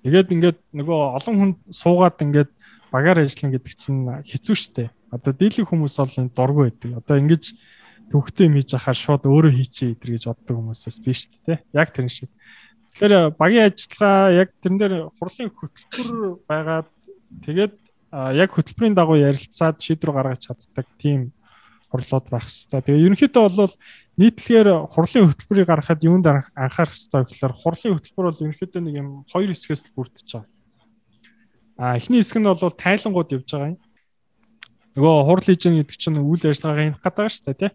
Тэгээд 0.03 0.33
ингээд 0.33 0.59
нөгөө 0.71 0.99
олон 1.19 1.35
хүн 1.35 1.51
суугаад 1.67 2.17
ингээд 2.23 2.51
багаар 2.91 3.23
ажиллана 3.23 3.53
гэдэг 3.59 3.73
чинь 3.75 4.01
хэцүү 4.23 4.55
шттэ. 4.55 4.91
Одоо 5.11 5.33
дийлэх 5.33 5.67
хүмүүс 5.67 5.99
бол 5.99 6.19
энэ 6.23 6.31
дургүй 6.31 6.63
байдаг. 6.71 6.91
Одоо 7.03 7.15
ингэж 7.19 7.43
төвхтэй 8.13 8.45
юм 8.45 8.61
хийж 8.61 8.77
ахаар 8.77 8.93
шууд 8.93 9.25
өөрөө 9.25 9.53
хийчихээ 9.57 9.97
идэр 9.97 10.09
гэж 10.13 10.23
боддог 10.29 10.53
хүмүүсээс 10.53 10.97
биш 11.01 11.25
шүү 11.25 11.41
дээ. 11.49 11.59
Яг 11.73 11.89
тэр 11.89 12.05
шиг. 12.13 12.29
Тэгэхээр 12.93 13.33
багийн 13.33 13.73
ажиллагаа 13.73 14.29
яг 14.37 14.49
тэрэн 14.61 14.77
дээр 14.77 14.95
хурлын 15.17 15.49
хөтөлбөр 15.49 16.45
байгаад 16.45 16.87
тэгээд 17.41 17.73
яг 18.13 18.49
хөтөлбөрийн 18.53 18.93
дагуу 18.93 19.17
ярилцаад 19.17 19.81
шийдвэр 19.81 20.13
гаргаж 20.13 20.45
чаддаг 20.45 20.85
тийм 21.01 21.33
хурлууд 21.89 22.29
байх 22.29 22.45
хэрэгтэй. 22.45 22.81
Тэгээ 22.85 23.05
ерөнхийдөө 23.09 23.43
бол 23.49 23.73
нийтлэгээр 24.21 24.69
хурлын 24.93 25.25
хөтөлбөрийг 25.33 25.67
гаргахад 25.69 26.05
юунд 26.05 26.25
анхаарах 26.53 26.93
хэрэгтэй 26.93 27.21
гэхээр 27.25 27.53
хурлын 27.57 27.93
хөтөлбөр 27.97 28.25
бол 28.29 28.43
ерөнхийдөө 28.45 28.81
нэг 28.85 28.95
юм 29.01 29.09
хоёр 29.25 29.49
хэсгээс 29.49 29.89
л 29.89 29.95
бүрдэж 29.97 30.27
байгаа. 30.37 30.49
А 31.81 31.97
эхний 31.97 32.21
хэсэг 32.21 32.37
нь 32.37 32.45
бол 32.45 32.61
тайлангууд 32.77 33.33
явж 33.33 33.49
байгаа 33.49 33.73
юм. 33.73 33.81
Нөгөө 34.93 35.13
хурл 35.25 35.45
хийж 35.49 35.61
байгаа 35.65 35.81
гэдэг 35.81 35.97
чинь 35.97 36.21
үйл 36.21 36.45
ажиллагаагаа 36.45 36.85
хянах 36.85 37.01
гэдэг 37.01 37.29
шүү 37.33 37.45
дээ 37.49 37.57
тий. 37.57 37.71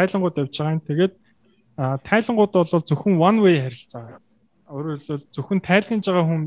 Тайлангууд 0.00 0.40
явж 0.40 0.54
байгаа 0.56 0.74
юм. 0.80 0.82
Тэгээд 0.88 1.14
тайлангууд 1.76 2.52
бол 2.56 2.88
зөвхөн 2.88 3.20
one 3.20 3.38
way 3.44 3.56
харилцаа. 3.60 4.20
Өөрөөр 4.72 4.98
хэлбэл 5.04 5.28
зөвхөн 5.28 5.60
тайлгнаж 5.60 6.04
байгаа 6.08 6.24
хүн 6.24 6.44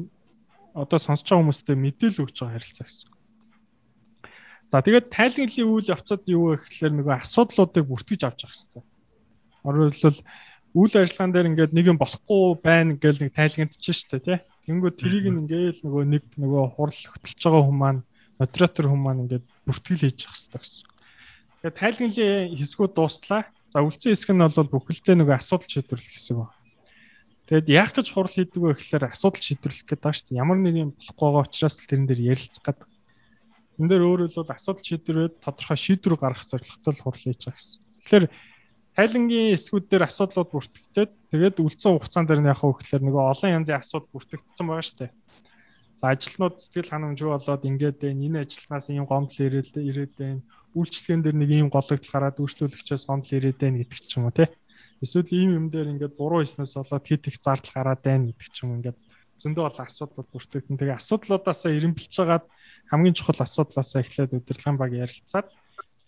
одоо 0.73 0.99
сонсож 0.99 1.29
байгаа 1.29 1.41
хүмүүстээ 1.45 1.77
мэдээлэл 1.77 2.23
өгч 2.25 2.37
байгаа 2.41 2.57
харилцаа 2.57 2.85
гэсэн. 2.89 3.09
За 4.73 4.81
тэгээд 4.81 5.13
тайлгналын 5.13 5.69
үйл 5.69 5.93
явцад 5.93 6.21
юу 6.25 6.57
вэ 6.57 6.65
гэхээр 6.65 6.93
нөгөө 6.97 7.15
асуудлуудыг 7.21 7.85
бүртгэж 7.85 8.21
авч 8.25 8.39
явах 8.41 8.57
хэрэгтэй. 8.57 8.83
Өөрөөр 9.69 9.93
хэлбэл 9.93 10.21
үйл 10.73 10.93
ажиллагаан 10.97 11.33
дээр 11.33 11.49
ингээд 11.53 11.73
нэг 11.77 11.85
юм 11.93 12.01
болохгүй 12.01 12.57
байна 12.57 12.97
гэж 12.97 13.21
нэг 13.21 13.37
тайлгнадчих 13.37 13.93
шүү 13.93 14.09
дээ 14.17 14.25
тий. 14.25 14.39
Тэнгүү 14.65 14.91
тэрийг 14.97 15.25
ингээл 15.29 15.85
нөгөө 15.85 16.03
нэг 16.09 16.23
нөгөө 16.41 16.63
хурал 16.73 17.01
хөтлөж 17.13 17.37
байгаа 17.37 17.61
хүмүүс 17.69 17.81
маань 17.85 18.01
модератор 18.41 18.85
хүмүүс 18.89 19.05
маань 19.05 19.21
ингээд 19.29 19.45
бүртгэл 19.69 20.01
хийж 20.01 20.19
явах 20.25 20.37
хэрэгтэй 20.41 20.61
гэсэн. 20.61 20.92
Тэгээд 21.63 21.79
тайлгналын 21.79 22.59
хэсгүүд 22.59 22.91
дууслаа. 22.91 23.47
За 23.71 23.79
үлцэн 23.79 24.11
хэсэг 24.11 24.35
нь 24.35 24.43
бол 24.43 24.67
бүхэлдээ 24.67 25.15
нөгөө 25.15 25.39
асуудал 25.39 25.71
шийдвэрлэх 25.71 26.11
хэсэг 26.11 26.35
байна. 26.43 26.59
Тэгэд 27.47 27.67
яах 27.71 27.95
гэж 27.95 28.07
хурал 28.11 28.35
хийдэг 28.35 28.59
вэ 28.59 28.75
гэхээр 28.75 29.07
асуудал 29.07 29.39
шийдвэрлэх 29.39 29.87
гэдэг 29.87 30.03
байна 30.03 30.17
шүү 30.19 30.27
дээ. 30.27 30.41
Ямар 30.43 30.59
нэг 30.59 30.75
юм 30.75 30.91
болохгүй 30.91 31.23
байгаа 31.23 31.47
учраас 31.47 31.75
л 31.79 31.87
тэрэн 31.87 32.07
дээр 32.11 32.21
ярилцах 32.35 32.63
гэдэг. 32.67 32.91
Энд 33.79 33.89
дээр 33.95 34.03
өөрөөр 34.03 34.31
хэлбэл 34.35 34.55
асуудал 34.59 34.83
шийдвэрээд 34.83 35.33
тодорхой 35.39 35.79
шийдвэр 35.79 36.15
гаргах 36.19 36.47
зорилготой 36.51 36.91
л 36.91 37.03
хурал 37.03 37.23
хийж 37.23 37.41
байгаа 37.47 37.55
гэсэн. 37.55 37.79
Тэгэхээр 38.03 38.25
тайлангийн 38.99 39.55
эсгүүд 39.55 39.85
дээр 39.87 40.03
асуудлууд 40.03 40.49
бүртгэгдээд 40.51 41.11
тэгээд 41.31 41.55
үлдсэн 41.63 41.91
хугацаан 41.95 42.27
дээр 42.27 42.41
нь 42.43 42.51
вэ 42.51 42.59
гэхээр 42.59 43.03
нөгөө 43.07 43.23
олон 43.23 43.55
янзын 43.63 43.79
асуудал 43.79 44.11
бүртгэгдсэн 44.11 44.67
байгаа 44.67 44.83
шүү 44.83 44.99
дээ. 44.99 45.11
За 45.95 46.11
ажилтнууд 46.11 46.55
сэтгэл 46.59 46.91
ханамжгүй 46.91 47.31
болоод 47.31 47.63
ингээд. 47.63 48.03
Энэ 48.03 48.43
ажилтнаас 48.43 48.91
ийм 48.91 49.07
гомдол 49.07 49.39
ирээд 49.39 49.79
ирээд 49.79 50.13
байна. 50.19 50.43
Үйлчлэгэн 50.73 51.21
дээр 51.23 51.37
нэг 51.37 51.49
ийм 51.49 51.69
гологдол 51.69 52.11
гараад 52.11 52.41
үйлчлүүлэгчээс 52.41 53.05
гомдол 53.07 53.37
ирээд 53.37 53.57
байна 53.61 53.79
гэдэг 53.81 53.99
ч 54.03 54.17
юм 54.17 54.27
уу 54.27 54.35
тий 54.35 54.49
Эсвэл 55.03 55.27
ийм 55.35 55.51
юм 55.59 55.65
дээр 55.67 55.91
ингээд 55.99 56.15
буруу 56.15 56.39
хийснээс 56.39 56.79
болоод 56.79 57.03
хит 57.03 57.27
их 57.27 57.35
зардал 57.35 57.75
гараад 57.75 58.01
байна 58.07 58.31
гэдэг 58.31 58.47
ч 58.47 58.63
юм 58.63 58.79
ингээд 58.79 58.95
зөндөө 59.43 59.63
бол 59.67 59.79
асуудал 59.83 60.27
бүртгэгдэн. 60.31 60.79
Тэгээ 60.79 60.95
асуудлуудаасаа 60.95 61.71
эренбэлж 61.75 62.13
хагаад 62.15 62.45
хамгийн 62.87 63.11
чухал 63.11 63.43
асуудлаасаа 63.43 63.99
эхлээд 63.99 64.31
удирдлагын 64.31 64.79
баг 64.79 64.95
ярилцаад 64.95 65.51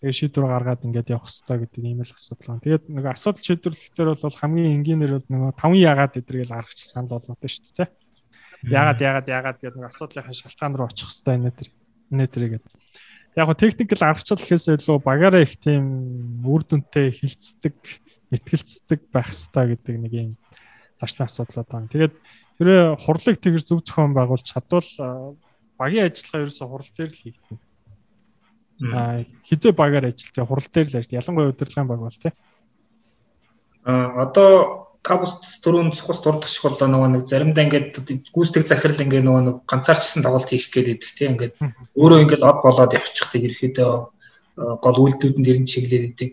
тэгээ 0.00 0.16
шийдвэр 0.16 0.48
гаргаад 0.48 0.86
ингээд 0.88 1.12
явах 1.12 1.28
хэрэгтэй 1.28 1.56
гэдэг 1.60 1.82
ийм 1.84 2.00
л 2.00 2.16
асуудал. 2.16 2.64
Тэгээд 2.64 2.84
нэг 2.88 3.04
асуудал 3.04 3.44
шийдвэрлэхээр 3.44 4.08
бол 4.16 4.40
хамгийн 4.40 4.74
энгийнээр 4.80 5.12
бол 5.20 5.28
нөгөө 5.28 5.52
таван 5.60 5.76
яагаад 5.76 6.16
эдэргээл 6.16 6.56
гаргач 6.56 6.80
санал 6.80 7.20
болоод 7.20 7.36
шүү 7.44 7.76
дээ. 7.76 7.88
Яагаад 8.64 9.00
яагаад 9.04 9.28
яагаад 9.28 9.58
гэдэг 9.60 9.76
нэг 9.76 9.92
асуудлынхаа 9.92 10.32
шалтгаан 10.32 10.72
руу 10.72 10.88
очих 10.88 11.12
хэрэгтэй 11.12 11.36
нэ 11.36 11.52
тэр 11.52 11.68
нэ 12.16 12.24
тэр 12.32 12.44
гэдэг. 12.56 12.72
Яг 13.36 13.46
го 13.46 13.54
техникэл 13.54 14.00
аргачлал 14.00 14.40
гэхээс 14.40 14.80
илүү 14.80 14.96
багаараа 15.04 15.44
их 15.44 15.60
тийм 15.60 16.40
үр 16.40 16.64
дүнтэй 16.64 17.12
хилцдэг 17.12 17.76
ихтгэлцдэг 18.32 19.00
байх 19.12 19.28
хэрэгтэй 19.28 19.64
гэдэг 19.76 19.96
нэг 20.00 20.12
юм 20.16 20.30
зарчмын 20.96 21.28
асуудлууд 21.28 21.68
байна. 21.68 21.92
Тэгээд 21.92 22.14
тэрэ 22.56 22.96
хурлыг 22.96 23.36
тэгэр 23.36 23.62
зөв 23.62 23.84
зохион 23.84 24.16
байгуулж 24.16 24.46
чадвал 24.48 25.36
багийн 25.76 26.08
ажиллагаа 26.08 26.48
ерөөсө 26.48 26.64
хурал 26.64 26.92
дээр 26.96 27.12
л 27.12 27.20
хийгдэнэ. 27.20 27.60
Аа 28.96 29.24
хизээ 29.44 29.72
багаар 29.76 30.08
ажилтгаа 30.08 30.46
хурал 30.48 30.68
дээр 30.72 30.88
л 30.88 30.96
ажил. 30.96 31.18
Ялангуяа 31.20 31.52
удирдлагын 31.52 31.88
баг 31.92 32.00
бол 32.00 32.16
тий. 32.16 32.32
Аа 33.84 34.24
одоо 34.24 34.85
капуст 35.06 35.62
дөрөв 35.62 35.94
цухас 35.94 36.18
дурдах 36.20 36.50
шиг 36.50 36.66
болоо 36.66 36.88
нөгөө 36.90 37.10
нэг 37.14 37.22
заримдаа 37.30 37.64
ингээд 37.66 37.94
гүйцэтгэх 38.34 38.66
захирал 38.66 39.04
ингээд 39.06 39.26
нөгөө 39.26 39.42
нэг 39.46 39.56
ганцаарчсан 39.70 40.26
тоглолт 40.26 40.50
хийх 40.50 40.66
гээд 40.74 40.98
идэх 40.98 41.12
тийм 41.14 41.30
ингээд 41.38 41.54
өөрөө 41.94 42.22
ингээд 42.26 42.42
од 42.42 42.58
болоод 42.66 42.96
явчихдаг 42.98 43.42
ерөөхдөө 43.46 43.90
гол 44.56 44.98
үйлдэлүүдэнд 45.04 45.50
ирэн 45.52 45.68
чиглээд 45.68 46.04
идэг. 46.16 46.30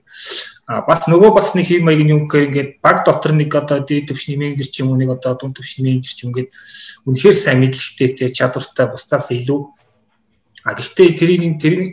А 0.65 0.81
бас 0.87 1.05
нөгөө 1.11 1.31
бас 1.35 1.53
нэг 1.59 1.67
хэм 1.67 1.83
маяг 1.83 2.07
юм 2.07 2.23
гэхээр 2.25 2.47
ингээд 2.49 2.69
баг 2.79 3.03
дотор 3.03 3.35
нэг 3.35 3.51
одоо 3.51 3.83
дээд 3.83 4.07
төвшний 4.07 4.39
менежер 4.39 4.67
ч 4.71 4.79
юм 4.79 4.95
уу 4.95 4.97
нэг 4.97 5.11
одоо 5.11 5.35
дунд 5.35 5.59
төвшний 5.59 5.83
менежер 5.91 6.15
ч 6.15 6.19
юм 6.23 6.31
ингээд 6.31 6.49
үнэхээр 7.03 7.35
сайн 7.35 7.59
мэдлэгтэй 7.59 8.09
те 8.15 8.25
чадвартай 8.31 8.87
бусдаас 8.87 9.27
илүү. 9.27 9.59
А 10.63 10.71
гэхдээ 10.79 11.19
тэрийг 11.19 11.59
тэрийг 11.59 11.91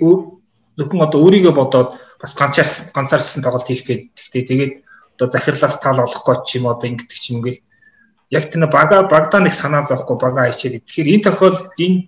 зөвхөн 0.79 1.03
одоо 1.03 1.19
өөрийгөө 1.19 1.55
бодоод 1.59 1.99
бас 2.23 2.33
ганцаарсан 2.39 2.95
ганцаарсан 2.95 3.43
тоглолт 3.43 3.67
хийх 3.67 3.83
гээд 3.83 4.03
гэхдээ 4.15 4.45
тэгээд 4.47 4.73
одоо 5.21 5.29
захирлаас 5.29 5.77
таал 5.85 6.01
олохгүй 6.01 6.37
ч 6.49 6.57
юм 6.57 6.73
одоо 6.73 6.89
ингэдэг 6.89 7.19
ч 7.21 7.25
юм 7.31 7.45
ингээл 7.45 7.61
яг 8.33 8.45
тэр 8.49 8.65
бага 8.73 9.05
багада 9.05 9.45
нэг 9.45 9.53
санаа 9.53 9.85
зовхгүй 9.85 10.17
бага 10.17 10.49
хийчихэд 10.49 10.89
тэгэхээр 10.89 11.13
энэ 11.13 11.27
тохиолдолд 11.29 11.77
энэ 11.77 11.99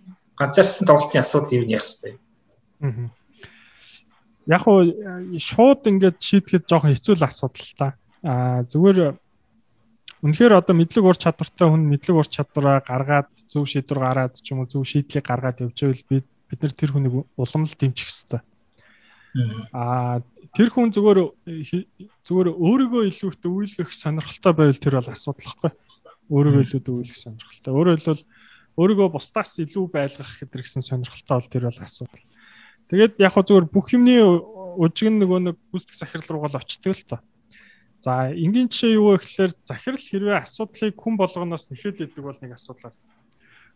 ганцаарсан 0.41 0.89
тоглолтын 0.89 1.21
асуудал 1.21 1.61
юу 1.61 1.69
яах 1.69 1.85
вэ? 2.01 2.17
Аа 2.81 3.13
яг 4.47 4.67
уу 4.67 4.83
шууд 5.39 5.87
ингээд 5.87 6.19
шийдэхэд 6.19 6.67
жоохон 6.67 6.95
хэцүү 6.95 7.15
л 7.15 7.27
асуудал 7.27 7.71
та. 7.79 7.87
Аа 8.27 8.67
зүгээр 8.67 9.15
үнэхээр 10.23 10.59
одоо 10.59 10.75
мэдлэг 10.75 11.05
ур 11.07 11.19
чадвартай 11.19 11.69
хүн 11.71 11.87
мэдлэг 11.87 12.17
ур 12.19 12.27
чадвараа 12.27 12.83
гаргаад 12.83 13.31
зөв 13.47 13.67
шийдвэр 13.71 14.01
гараад 14.03 14.35
ч 14.39 14.55
юм 14.55 14.67
уу 14.67 14.71
зөв 14.71 14.83
шийдлийг 14.87 15.27
гаргаад 15.27 15.63
явжээвэл 15.63 16.03
бид 16.11 16.27
бид 16.51 16.61
нар 16.63 16.75
тэр 16.75 16.91
хүнийг 16.91 17.15
уламл 17.39 17.75
дэмжих 17.79 18.11
хэрэгтэй. 18.11 18.41
Аа 19.73 20.21
тэр 20.53 20.69
хүн 20.69 20.93
зүгээр 20.93 21.19
зүгээр 22.29 22.49
өөрийгөө 22.53 23.03
илүүхт 23.09 23.43
үйлгэх 23.49 23.91
сонирхолтой 23.93 24.53
байвал 24.53 24.81
тэр 24.81 25.01
бол 25.01 25.09
асуудал 25.09 25.49
واخгүй. 25.49 25.73
Өөрийгөө 26.29 26.63
илүүд 26.69 26.87
үйлгэх 26.93 27.17
сонирхолтой. 27.17 27.73
Өөрөөр 27.73 28.01
хэлбэл 28.05 28.25
өөрийгөө 28.77 29.09
бусдаас 29.17 29.57
илүү 29.65 29.85
байлгах 29.89 30.33
гэдэг 30.37 30.61
гэсэн 30.61 30.85
сонирхолтой 30.85 31.37
бол 31.41 31.49
тэр 31.49 31.65
бол 31.73 31.81
асуудал. 31.81 32.25
Тэгээд 32.93 33.13
яг 33.25 33.33
хөө 33.33 33.45
зүгээр 33.49 33.67
бүх 33.73 33.89
юмний 33.97 34.21
ужиг 34.21 35.09
нөгөө 35.09 35.41
нэг 35.49 35.57
гүйцэтгэх 35.73 35.97
захирал 35.97 36.29
руугаа 36.29 36.53
л 36.53 36.61
очдөг 36.61 36.93
л 36.93 37.09
тоо. 37.09 37.21
За 38.05 38.29
энгийн 38.33 38.69
жишээ 38.69 39.01
юу 39.01 39.17
вэ 39.17 39.25
гэхээр 39.25 39.53
захирал 39.65 40.05
хэрвээ 40.05 40.45
асуудлыг 40.45 40.97
хүн 41.01 41.17
болгоноос 41.17 41.73
нэхэд 41.73 42.05
идэг 42.05 42.25
бол 42.25 42.37
нэг 42.41 42.59
асуудал. 42.59 42.93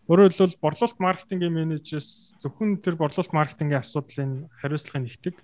Өөрөөр 0.07 0.31
хэлбэл 0.31 0.63
борлуулалт 0.63 0.99
маркетингийн 1.03 1.55
менежерс 1.55 2.39
зөвхөн 2.39 2.79
тэр 2.79 2.95
борлуулалт 2.95 3.35
маркетингийн 3.35 3.83
асуудлын 3.83 4.47
хариуцлагыг 4.63 5.03
нэгтгэг. 5.03 5.37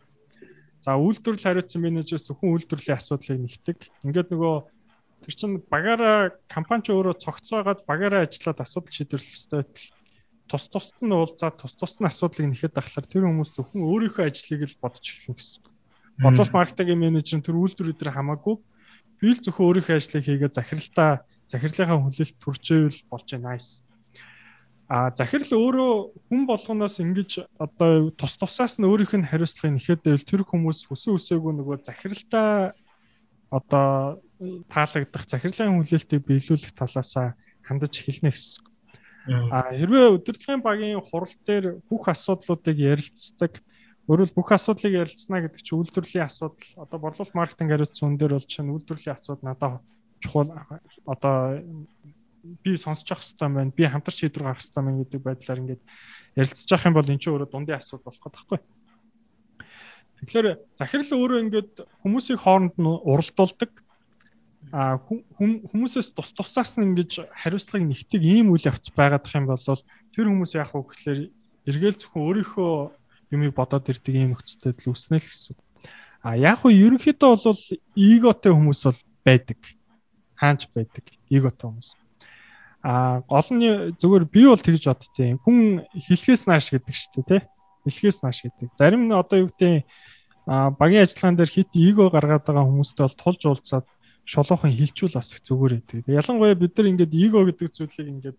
За 0.87 0.95
үйлдвэрлэл 0.95 1.47
хариуцсан 1.51 1.83
менежерс 1.83 2.31
зөвхөн 2.31 2.55
үйлдвэрлэлийн 2.55 2.99
асуудлыг 3.03 3.39
нэгтгэг. 3.43 3.79
Ингээд 4.07 4.31
нөгөө 4.31 4.55
тэр 5.27 5.35
чинь 5.35 5.59
багаараа 5.67 6.39
компани 6.47 6.87
ч 6.87 6.95
өөрөө 6.95 7.19
цогцоогоод 7.19 7.83
багаараа 7.91 8.23
ажиллаад 8.23 8.63
асуудал 8.63 8.95
шийдвэрлэх 8.95 9.35
ёстой 9.35 9.63
тус 10.47 10.65
тусад 10.71 10.99
нь 11.03 11.11
уулзаад 11.11 11.59
тус 11.59 11.75
тусад 11.75 11.99
нь 12.03 12.11
асуудлыг 12.11 12.47
нэхэд 12.55 12.79
ахлаар 12.79 13.07
тэр 13.11 13.27
хүмүүс 13.27 13.51
зөвхөн 13.59 13.83
өөрийнхөө 13.83 14.31
ажлыг 14.31 14.63
л 14.63 14.79
бодож 14.79 15.07
эхлэх 15.11 15.39
гэсэн. 15.43 15.63
Бодлол 16.23 16.51
маркетингийн 16.55 17.03
менежер 17.03 17.39
нь 17.39 17.47
тэр 17.47 17.59
үйлдвэр 17.59 17.99
дээр 17.99 18.15
хамаагүй 18.15 18.57
би 19.23 19.29
л 19.35 19.43
зөвхөн 19.43 19.67
өөрийнхөө 19.67 19.97
ажлыг 19.99 20.23
хийгээд 20.27 20.59
захиралтаа 20.59 21.11
захирлынхаа 21.51 21.99
хүлээлт 21.99 22.37
төржээвэл 22.43 23.01
болж 23.11 23.27
байна 23.33 23.55
nice. 23.55 23.83
А 24.93 25.09
захирал 25.17 25.49
өөрөө 25.57 25.93
хүн 26.29 26.43
болгоноос 26.45 27.01
ингэж 27.01 27.49
одоо 27.57 28.13
тус 28.13 28.37
тусаас 28.37 28.77
нь 28.77 28.85
өөрийнх 28.85 29.17
нь 29.17 29.25
хариуцлагыг 29.25 29.81
нэхэд 29.81 30.05
байвал 30.05 30.29
тэр 30.29 30.45
хүмүүс 30.45 30.85
хүсэн 30.85 31.17
үсээгүй 31.17 31.53
нөгөө 31.57 31.81
захиралтаа 31.81 32.77
одоо 33.49 34.21
таалагдах 34.69 35.25
захирлын 35.25 35.81
хүлээлтийг 35.81 36.29
биелүүлэх 36.29 36.77
талаасаа 36.77 37.33
хандаж 37.65 38.05
эхэлнэ 38.05 38.37
гэсэн. 38.37 38.69
А 39.49 39.73
хэрвээ 39.73 40.13
удирдлагын 40.13 40.61
багийн 40.61 41.01
хурал 41.01 41.37
дээр 41.49 41.81
бүх 41.89 42.13
асуудлуудыг 42.13 42.77
ярилцдаг 42.77 43.65
өөрөөр 44.13 44.37
бүх 44.37 44.53
асуудлыг 44.53 44.93
ярилцсна 44.93 45.41
гэдэг 45.41 45.63
чинь 45.65 45.79
үйлдвэрлэлийн 45.79 46.29
асуудал 46.29 46.69
одоо 46.85 46.99
борлуулалт 47.01 47.39
маркетинг 47.39 47.71
хариуцсан 47.73 48.13
хүн 48.13 48.19
дээр 48.21 48.35
бол 48.37 48.51
чинь 48.51 48.73
үйлдвэрлэлийн 48.77 49.17
асуудал 49.17 49.47
надад 49.47 49.81
чухал 50.21 50.51
одоо 51.07 51.63
би 52.43 52.77
сонсож 52.77 53.09
явах 53.11 53.23
хэрэгтэй 53.23 53.49
байна 53.49 53.73
би 53.77 53.85
хамтар 53.87 54.15
шийдвэр 54.15 54.45
гаргах 54.47 54.63
хэрэгтэй 54.63 54.83
байна 54.83 55.01
гэдэг 55.03 55.21
байдлаар 55.23 55.61
ингээд 55.63 55.83
ярилцж 56.37 56.69
явах 56.73 56.87
юм 56.87 56.95
бол 56.97 57.11
эн 57.11 57.21
чинь 57.21 57.33
өөрөө 57.33 57.51
дундын 57.51 57.79
асуудал 57.79 58.07
болох 58.07 58.23
гэдэг 58.23 58.35
байхгүй. 58.37 58.61
Тэгэхээр 60.23 60.49
захирал 60.79 61.13
өөрөө 61.19 61.43
ингээд 61.47 61.73
хүмүүсийн 62.07 62.39
хооронд 62.39 62.75
нь 62.79 62.87
уралдуулдаг 62.87 63.73
а 64.71 65.03
хүмүүсээс 65.03 66.15
тус 66.15 66.31
тусаас 66.31 66.79
нь 66.79 66.95
ингэж 66.95 67.27
хариуцлагыг 67.35 67.83
нэгтгэх 67.91 68.23
ийм 68.23 68.55
үйл 68.55 68.71
явц 68.71 68.95
байгаад 68.95 69.27
их 69.27 69.35
юм 69.35 69.51
бол 69.51 69.59
тэр 69.59 70.27
хүмүүс 70.31 70.55
яах 70.55 70.73
вэ 70.79 70.87
гэхээр 70.87 71.21
эргээл 71.67 71.99
зөвхөн 71.99 72.23
өөрийнхөө 72.23 72.73
юмыг 73.35 73.53
бодоод 73.59 73.91
ирдэг 73.91 74.15
ийм 74.15 74.31
нөхцөлтэй 74.33 74.73
л 74.87 74.95
үснэ 74.95 75.19
л 75.19 75.27
гэсэн. 75.27 75.57
А 76.23 76.39
яг 76.39 76.63
хөө 76.63 76.71
ерөнхийдөө 76.71 77.31
бол 77.43 77.63
эготой 77.99 78.53
хүмүүс 78.55 78.81
бол 78.87 79.01
байдаг. 79.27 79.61
Хаанч 80.39 80.71
байдаг 80.71 81.05
эготой 81.27 81.67
хүмүүс. 81.67 81.99
А 82.83 83.23
гол 83.31 83.49
нь 83.55 83.95
зөвөр 83.95 84.27
би 84.27 84.43
бол 84.47 84.59
тэгж 84.59 84.91
боддتي. 84.91 85.39
Хүн 85.47 85.87
хэлхээс 85.95 86.51
нааш 86.51 86.75
гэдэг 86.75 86.95
шүү 86.95 87.23
дээ, 87.23 87.27
тий? 87.31 87.41
Хэлхээс 87.87 88.19
нааш 88.27 88.39
гэдэг. 88.43 88.69
Зарим 88.75 89.07
нь 89.07 89.15
одоо 89.15 89.47
юу 89.47 89.51
гэдэг 89.55 89.87
а 90.47 90.71
багийн 90.75 91.07
ажиллагаан 91.07 91.39
дээр 91.39 91.51
хит 91.51 91.71
эго 91.79 92.11
гаргаад 92.11 92.43
байгаа 92.43 92.67
хүмүүстэй 92.67 93.07
бол 93.07 93.21
тулж 93.23 93.43
уулзаад 93.47 93.87
шулуухан 94.27 94.75
хилчүүл 94.75 95.15
бас 95.15 95.31
их 95.31 95.47
зүгээр 95.47 95.73
байдаг. 95.79 96.11
Ялангуяа 96.11 96.59
бид 96.59 96.75
нар 96.75 96.91
ингээд 96.91 97.15
эго 97.15 97.47
гэдэг 97.47 97.71
зүйлийг 97.71 98.09
ингээд 98.11 98.39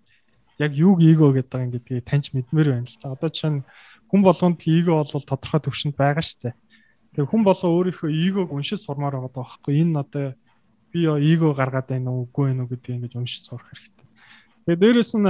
яг 0.60 0.72
юуг 0.76 1.00
эго 1.00 1.32
гэдэг 1.32 1.52
байгаа 1.52 1.72
гэдгийг 1.80 2.04
таньж 2.04 2.36
мэдмээр 2.36 2.70
байна 2.76 2.88
л 2.92 3.00
та. 3.00 3.16
Одоо 3.16 3.30
жишээ 3.32 3.52
нь 3.56 3.64
хүн 4.12 4.22
болгонд 4.28 4.60
эго 4.68 4.92
бол 5.00 5.08
тодорхой 5.08 5.62
төвшөнд 5.64 5.96
байгаа 5.96 6.24
шүү 6.24 6.40
дээ. 6.52 6.56
Тэгээ 7.14 7.30
хүн 7.30 7.44
болго 7.46 7.68
өөрийнхөө 7.70 8.10
эгог 8.10 8.50
уншиж 8.52 8.84
сурмаар 8.84 9.16
байгаа 9.22 9.32
байхгүй. 9.38 9.80
Энэ 9.86 10.02
одоо 10.02 10.26
би 10.90 11.06
эго 11.06 11.54
гаргаад 11.54 11.88
байна 11.94 12.10
уу 12.10 12.26
үгүй 12.26 12.52
байна 12.52 12.66
уу 12.66 12.72
гэдгийг 12.74 12.96
ингэж 12.98 13.14
уншиж 13.22 13.46
сурах 13.46 13.70
хэрэгтэй. 13.70 13.93
Тэгээ 14.64 14.80
дээрэс 14.80 15.12
нь 15.20 15.28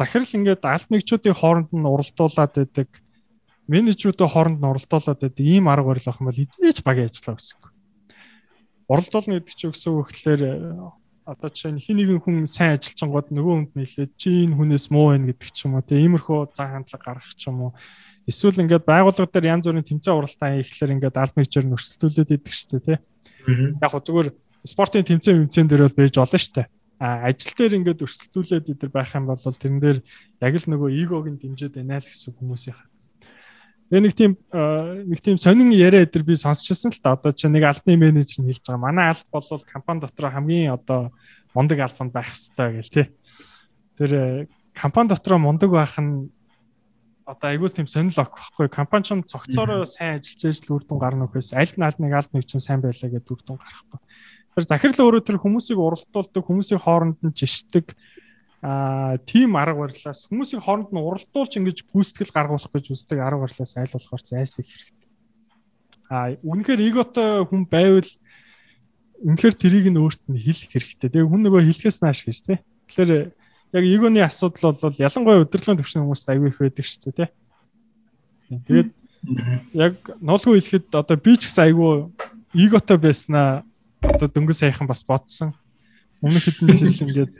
захирал 0.00 0.32
ингээд 0.36 0.62
аль 0.64 0.86
нэгчүүдийн 0.88 1.36
хооронд 1.36 1.70
нь 1.72 1.84
уралдуулад 1.84 2.52
байдаг 2.56 2.88
менежерүүдийн 3.68 4.32
хооронд 4.32 4.58
нь 4.60 4.70
уралдуулаад 4.72 5.20
байдаг 5.20 5.44
ийм 5.44 5.68
арга 5.68 5.92
барил 5.92 6.08
ах 6.08 6.20
юм 6.20 6.28
бол 6.32 6.40
хизээч 6.40 6.80
багийн 6.80 7.12
ажиллаа 7.12 7.36
гэсэн. 7.36 7.60
Уралдуулна 8.88 9.36
гэдэг 9.36 9.52
чинь 9.52 9.70
өксөө 9.72 9.92
өгөхлөөр 10.00 10.42
одоо 11.24 11.48
жишээ 11.48 11.72
нь 11.72 11.80
хин 11.80 11.96
нэгэн 11.96 12.20
хүн 12.20 12.44
сайн 12.44 12.76
ажилчингууд 12.76 13.32
нөгөө 13.32 13.54
хүнд 13.56 13.72
нийлээд 13.76 14.12
чи 14.20 14.44
энэ 14.44 14.56
хүнээс 14.60 14.92
муу 14.92 15.16
байна 15.16 15.32
гэдэг 15.32 15.50
ч 15.56 15.64
юм 15.64 15.80
уу 15.80 15.84
тийм 15.84 16.00
иймэрхүү 16.04 16.52
зан 16.52 16.68
хандлага 16.84 17.04
гаргах 17.04 17.32
ч 17.32 17.48
юм 17.48 17.68
уу 17.68 17.72
эсвэл 18.28 18.60
ингээд 18.60 18.84
байгууллага 18.84 19.32
дээр 19.32 19.56
янз 19.56 19.64
бүрийн 19.64 19.88
тэмцээн 19.88 20.16
уралдаан 20.20 20.60
хийхлээр 20.60 20.94
ингээд 21.00 21.16
аль 21.16 21.32
нэгчээр 21.32 21.66
нөрсөлдүүлээд 21.68 22.34
идэх 22.36 22.52
штэ 22.52 22.80
тий. 22.80 22.98
Яг 23.80 23.88
хөө 23.92 24.04
зүгээр 24.04 24.28
спортын 24.68 25.04
тэмцээн 25.04 25.48
тэмцээн 25.48 25.68
дээр 25.68 25.82
бол 25.88 25.96
байж 25.96 26.14
болно 26.16 26.40
штэ. 26.40 26.64
А 26.64 26.83
ажил 26.98 27.54
дээр 27.58 27.76
ингээд 27.80 28.04
өрсөлдүүлээд 28.04 28.70
идэр 28.74 28.90
байх 28.90 29.14
юм 29.14 29.26
бол 29.26 29.38
тэрэн 29.38 29.80
дээр 29.82 29.98
яг 30.40 30.54
л 30.54 30.70
нөгөө 30.70 30.90
эгогийн 31.02 31.38
дэмжиж 31.38 31.74
байна 31.74 31.98
л 31.98 32.06
гэсэн 32.06 32.34
хүмүүсийн 32.38 32.76
Тэгээ 33.94 34.00
нэг 34.00 34.14
тийм 34.16 34.32
нэг 35.06 35.20
тийм 35.20 35.36
сонин 35.36 35.68
яриа 35.70 36.08
өдр 36.08 36.24
би 36.24 36.34
сонсчихсан 36.40 36.90
л 36.90 36.98
та 37.04 37.14
одоо 37.14 37.36
чи 37.36 37.46
нэг 37.52 37.68
альбны 37.68 38.00
менежер 38.00 38.40
нь 38.40 38.48
хэлж 38.48 38.64
байгаа. 38.64 38.80
Манай 38.80 39.12
альб 39.12 39.28
бол 39.28 39.44
компани 39.44 40.00
дотор 40.00 40.32
хамгийн 40.32 40.72
одоо 40.72 41.12
мундаг 41.52 41.78
альбанд 41.84 42.10
байх 42.10 42.32
хэрэгтэй 42.32 42.70
гэл 42.80 42.90
тий. 42.90 43.06
Тэр 44.00 44.10
э, 44.10 44.46
компани 44.72 45.12
дотор 45.12 45.36
мундаг 45.36 45.70
байх 45.70 45.94
нь 46.00 46.32
одоо 47.28 47.48
айгуул 47.52 47.70
тийм 47.70 47.86
сонирл 47.86 48.24
ок 48.24 48.34
байхгүй. 48.34 48.72
Компани 48.72 49.04
ч 49.04 49.14
цогцоороо 49.14 49.84
сайн 49.84 50.18
ажиллаж 50.18 50.58
л 50.64 50.74
үр 50.74 50.84
дүн 50.88 50.98
гарна 50.98 51.28
үхээс 51.28 51.52
аль 51.52 51.76
нь 51.76 51.84
аль 51.84 52.00
нэг 52.00 52.12
аль 52.16 52.30
нэг 52.32 52.48
чинь 52.48 52.64
сайн 52.64 52.80
байлаа 52.80 53.08
гэдэг 53.12 53.30
үр 53.30 53.42
дүн 53.44 53.60
гарахгүй. 53.60 54.00
Тэр 54.54 54.64
захирал 54.70 55.02
өөрөө 55.10 55.22
тэр 55.26 55.38
хүмүүсийг 55.42 55.78
уралдуулдаг, 55.78 56.42
хүмүүсийн 56.46 56.78
хооронд 56.78 57.18
нь 57.26 57.34
жишдэг 57.34 57.94
аа 58.64 59.18
тийм 59.28 59.58
арга 59.60 59.84
барилаас 59.84 60.24
хүмүүсийн 60.30 60.64
хооронд 60.64 60.88
нь 60.88 61.02
уралдуулж 61.02 61.52
ингэж 61.58 61.84
гүйцэтгэл 61.84 62.32
гаргуулах 62.32 62.72
гэж 62.72 62.96
үздэг 62.96 63.20
арга 63.20 63.44
барилаас 63.44 63.76
айл 63.76 63.92
болохоор 63.92 64.22
зайсах 64.24 64.64
хэрэгтэй. 64.64 65.10
Аа 66.08 66.38
үнэхээр 66.40 66.80
эготой 66.80 67.44
хүн 67.44 67.68
байвал 67.68 68.08
үнэхээр 69.20 69.54
тэрийг 69.60 69.86
нь 69.92 70.00
өөрт 70.00 70.22
нь 70.32 70.40
хэлэх 70.40 70.70
хэрэгтэй. 70.72 71.12
Тэгээ 71.12 71.28
хүн 71.28 71.42
нөгөө 71.44 71.60
хэлэхээс 71.60 71.98
нааш 72.00 72.24
гэж 72.24 72.38
тий. 72.40 72.58
Тэгэхээр 72.88 73.36
яг 73.76 73.84
эгоны 73.84 74.24
асуудал 74.24 74.72
бол 74.80 74.96
ялангуяа 74.96 75.44
удирдлагын 75.44 75.84
төвчний 75.84 76.00
хүмүүст 76.00 76.30
аягүй 76.32 76.48
их 76.48 76.58
байдаг 76.62 76.86
шүү 76.88 77.02
дээ 77.04 77.16
тий. 77.20 77.28
Тэгээд 78.64 78.90
яг 79.76 79.94
ноолгүй 80.24 80.60
хэлэхэд 80.60 80.88
одоо 80.94 81.16
би 81.20 81.36
ч 81.36 81.48
гэсэн 81.48 81.68
аягүй 81.68 81.92
эготой 82.54 82.96
байснаа 82.96 83.64
одоо 84.12 84.28
дөнгөж 84.28 84.56
саяхан 84.60 84.86
бас 84.86 85.04
бодсон. 85.04 85.54
Өмнөх 86.20 86.44
хэдэн 86.44 86.76
жил 86.76 87.02
ингээд 87.04 87.32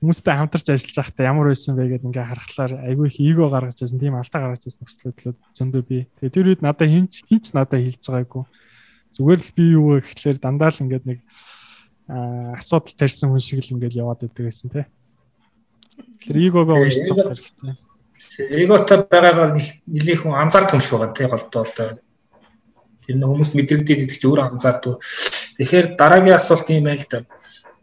хүмүүстэй 0.00 0.34
хамтарч 0.36 0.66
ажиллаж 0.68 0.96
байхдаа 0.96 1.24
ямар 1.24 1.48
байсан 1.48 1.76
бэ 1.76 1.88
гэдээ 1.96 2.08
ингээ 2.12 2.28
харахаар 2.28 2.72
айгүй 2.84 3.06
их 3.08 3.16
эго 3.20 3.48
гаргаж 3.48 3.80
байсан 3.80 4.00
тийм 4.00 4.14
алдаа 4.20 4.40
гаргаж 4.44 4.62
байсан 4.68 4.80
нөхцөлөдлөө 4.84 5.34
зөндөө 5.56 5.82
би. 5.88 5.98
Тэгээ 6.20 6.34
тэр 6.36 6.48
үед 6.52 6.60
надад 6.60 6.92
хинч 6.92 7.12
хинч 7.24 7.46
надад 7.56 7.80
хэлж 7.80 8.04
байгаагүй. 8.04 8.44
Зүгээр 9.16 9.40
л 9.40 9.50
би 9.56 9.64
юу 9.72 9.84
вэ 9.96 10.04
гэхлээр 10.04 10.38
дандаа 10.38 10.68
л 10.68 10.82
ингээд 10.84 11.04
нэг 11.08 11.18
асуудал 12.06 12.92
тарьсан 12.92 13.32
хүн 13.32 13.40
шиг 13.40 13.64
л 13.64 13.72
ингээд 13.72 13.96
яваад 13.96 14.28
идэг 14.28 14.44
байсан 14.44 14.68
тий. 14.68 14.84
Тэгэхээр 16.20 16.44
эгогоо 16.52 16.76
уншиж 16.76 17.08
цогцох 17.08 17.32
хэрэгтэй. 17.32 17.72
Эготой 18.52 18.98
байгаагаар 19.08 19.56
нэлээд 19.56 20.20
хүн 20.20 20.36
анзаардаг 20.36 20.76
юм 20.76 20.84
шиг 20.84 20.92
байгаа 21.00 21.16
тий 21.16 21.26
голдоо. 21.26 21.64
Тэр 23.06 23.16
нэг 23.16 23.28
хүмүүс 23.32 23.50
мэдрэгдээд 23.56 24.04
идэх 24.04 24.18
чи 24.20 24.28
өөрөө 24.28 24.52
анзаардаг. 24.52 25.00
Тэгэхээр 25.56 25.86
дараагийн 25.96 26.36
асуулт 26.36 26.68
юм 26.70 26.84
байл 26.84 27.04
да 27.10 27.24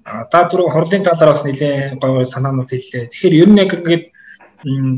та 0.04 0.40
түрүү 0.52 0.70
хорлын 0.70 1.04
талаар 1.04 1.32
бас 1.34 1.44
нэлээд 1.48 1.98
гоё 2.02 2.26
санаанууд 2.28 2.70
хэллээ. 2.70 3.10
Тэгэхээр 3.10 3.40
ер 3.42 3.50
нь 3.50 3.62
яг 3.64 3.72
ингээд 3.74 4.06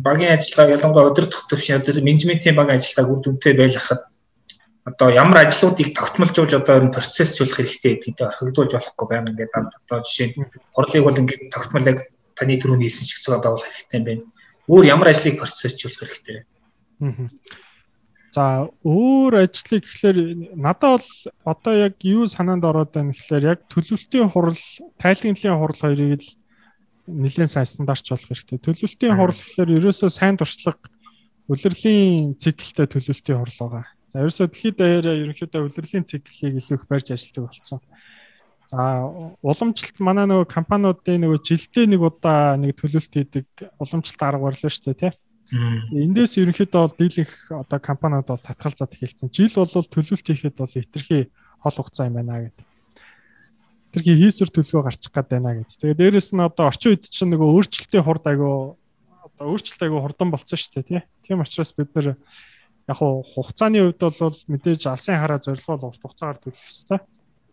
багийн 0.01 0.33
ажиллагаа 0.35 0.75
ялангуяа 0.75 1.09
удирдах 1.09 1.45
төвшин 1.47 1.77
одоо 1.79 2.01
менежментийн 2.01 2.57
багийн 2.57 2.81
ажиллагааг 2.81 3.13
үр 3.13 3.21
дүнтэй 3.23 3.53
байлгахад 3.53 4.01
одоо 4.89 5.09
ямар 5.09 5.45
ажлуудыг 5.45 5.93
тогтмолжуулж 5.93 6.53
одоо 6.57 6.75
ер 6.77 6.85
нь 6.89 6.95
процессжуулах 6.95 7.57
хэрэгтэй 7.57 7.93
гэдэгтэй 7.95 8.27
орхигдуулж 8.27 8.71
болохгүй 8.73 9.07
байна 9.09 9.31
ингээд 9.31 9.53
одоо 9.55 9.99
жишээ 10.05 10.27
нь 10.33 10.49
хурлыг 10.73 11.03
бол 11.05 11.21
ингээд 11.21 11.53
тогтмол 11.53 11.89
яг 11.89 11.99
таны 12.37 12.57
түрүүний 12.57 12.89
хэлсэн 12.89 13.05
шиг 13.07 13.19
зөв 13.21 13.41
байгуулах 13.41 13.69
хэрэгтэй 13.69 13.97
юм 14.01 14.05
байна. 14.05 14.23
Өөр 14.69 14.85
ямар 14.89 15.07
ажлыг 15.13 15.37
процессжуулах 15.41 16.01
хэрэгтэй? 16.01 16.37
Аа 17.01 17.64
За 18.35 18.67
өөр 18.83 19.47
ажлыг 19.47 19.87
гэхэлэр 19.87 20.59
надад 20.59 20.99
бол 20.99 21.07
одоо 21.47 21.73
яг 21.87 21.95
юу 22.03 22.27
санаанд 22.27 22.67
ороод 22.67 22.91
байна 22.91 23.15
гэхэлэр 23.15 23.43
яг 23.55 23.59
төлөвлөлтийн 23.71 24.27
хурал, 24.27 24.59
тайлгнлын 24.99 25.55
хурал 25.55 25.79
хоёрыг 25.79 26.19
л 26.19 26.29
нэлээд 27.07 27.47
сайн 27.47 27.63
стандартч 27.63 28.11
болох 28.11 28.27
хэрэгтэй. 28.27 28.59
Төлөвлөлтийн 28.59 29.15
хурал 29.15 29.39
гэхэлэр 29.39 29.79
ерөөсөө 29.79 30.09
сайн 30.11 30.35
туршлага 30.35 30.83
улирлын 31.47 32.35
циклтэй 32.35 32.87
төлөвлөлтийн 32.91 33.39
хурал 33.39 33.59
байгаа. 33.71 33.85
За 34.11 34.19
ерөөсөө 34.19 34.47
дэлхийд 34.51 34.75
даяараа 34.83 35.15
ерөнхийдөө 35.15 35.61
улирлын 35.71 36.03
циклийг 36.03 36.59
илүү 36.59 36.75
их 36.75 36.85
барьж 36.91 37.07
ажилладаг 37.15 37.43
болсон. 37.47 37.79
За 38.67 38.81
уламжлалт 39.47 39.97
манай 40.03 40.27
нөгөө 40.27 40.51
компаниудын 40.51 41.23
нөгөө 41.23 41.39
жилдээ 41.39 41.87
нэг 41.87 42.01
удаа 42.03 42.59
нэг 42.59 42.75
төлөвлөлт 42.75 43.15
хийдэг 43.15 43.47
уламжлалт 43.79 44.27
арга 44.27 44.43
барилаа 44.43 44.71
шүү 44.73 44.91
дээ 44.91 44.99
тий 45.07 45.13
Эндээс 45.53 46.41
ерөнхийдөө 46.41 46.81
бол 46.81 46.97
дийлэнх 46.97 47.33
одоо 47.53 47.79
компаниуд 47.79 48.25
бол 48.25 48.41
татгалзаад 48.41 48.97
эхэлсэн. 48.97 49.29
Жил 49.29 49.53
бол 49.53 49.69
төлөвлөлт 49.69 50.25
хийхэд 50.25 50.57
бол 50.57 50.73
хитрхи 50.73 51.29
хол 51.61 51.75
хугацаа 51.77 52.09
юм 52.09 52.17
байна 52.17 52.49
гэдэг. 52.49 52.65
Хитрхи 53.93 54.13
хийсвэр 54.25 54.49
төлөвөө 54.49 54.83
гарчих 54.89 55.13
гад 55.13 55.29
байна 55.29 55.53
гэдэг. 55.53 55.77
Тэгээд 55.77 56.01
дээрэс 56.01 56.33
нь 56.33 56.41
одоо 56.41 56.65
орчин 56.65 56.97
үед 56.97 57.05
чинь 57.05 57.29
нөгөө 57.29 57.61
өөрчлөлтийн 57.61 58.05
хурд 58.05 58.25
айгу 58.25 58.77
одоо 59.21 59.45
өөрчлөлт 59.53 59.81
айгу 59.85 60.01
хурдан 60.01 60.29
болцсон 60.33 60.57
шүү 60.57 60.73
дээ 60.81 60.89
тий. 60.89 61.01
Тийм 61.29 61.45
учраас 61.45 61.71
бид 61.77 61.93
нэр 61.93 62.17
яг 62.89 62.97
хугацааны 62.97 63.93
хувьд 63.93 64.01
бол 64.01 64.37
мэдээж 64.49 64.81
алсын 64.89 65.21
хараа 65.21 65.37
зорилгоо 65.37 65.93
урт 65.93 66.01
хугацаагаар 66.01 66.41
төлөх 66.41 66.65
ёстой. 66.65 66.99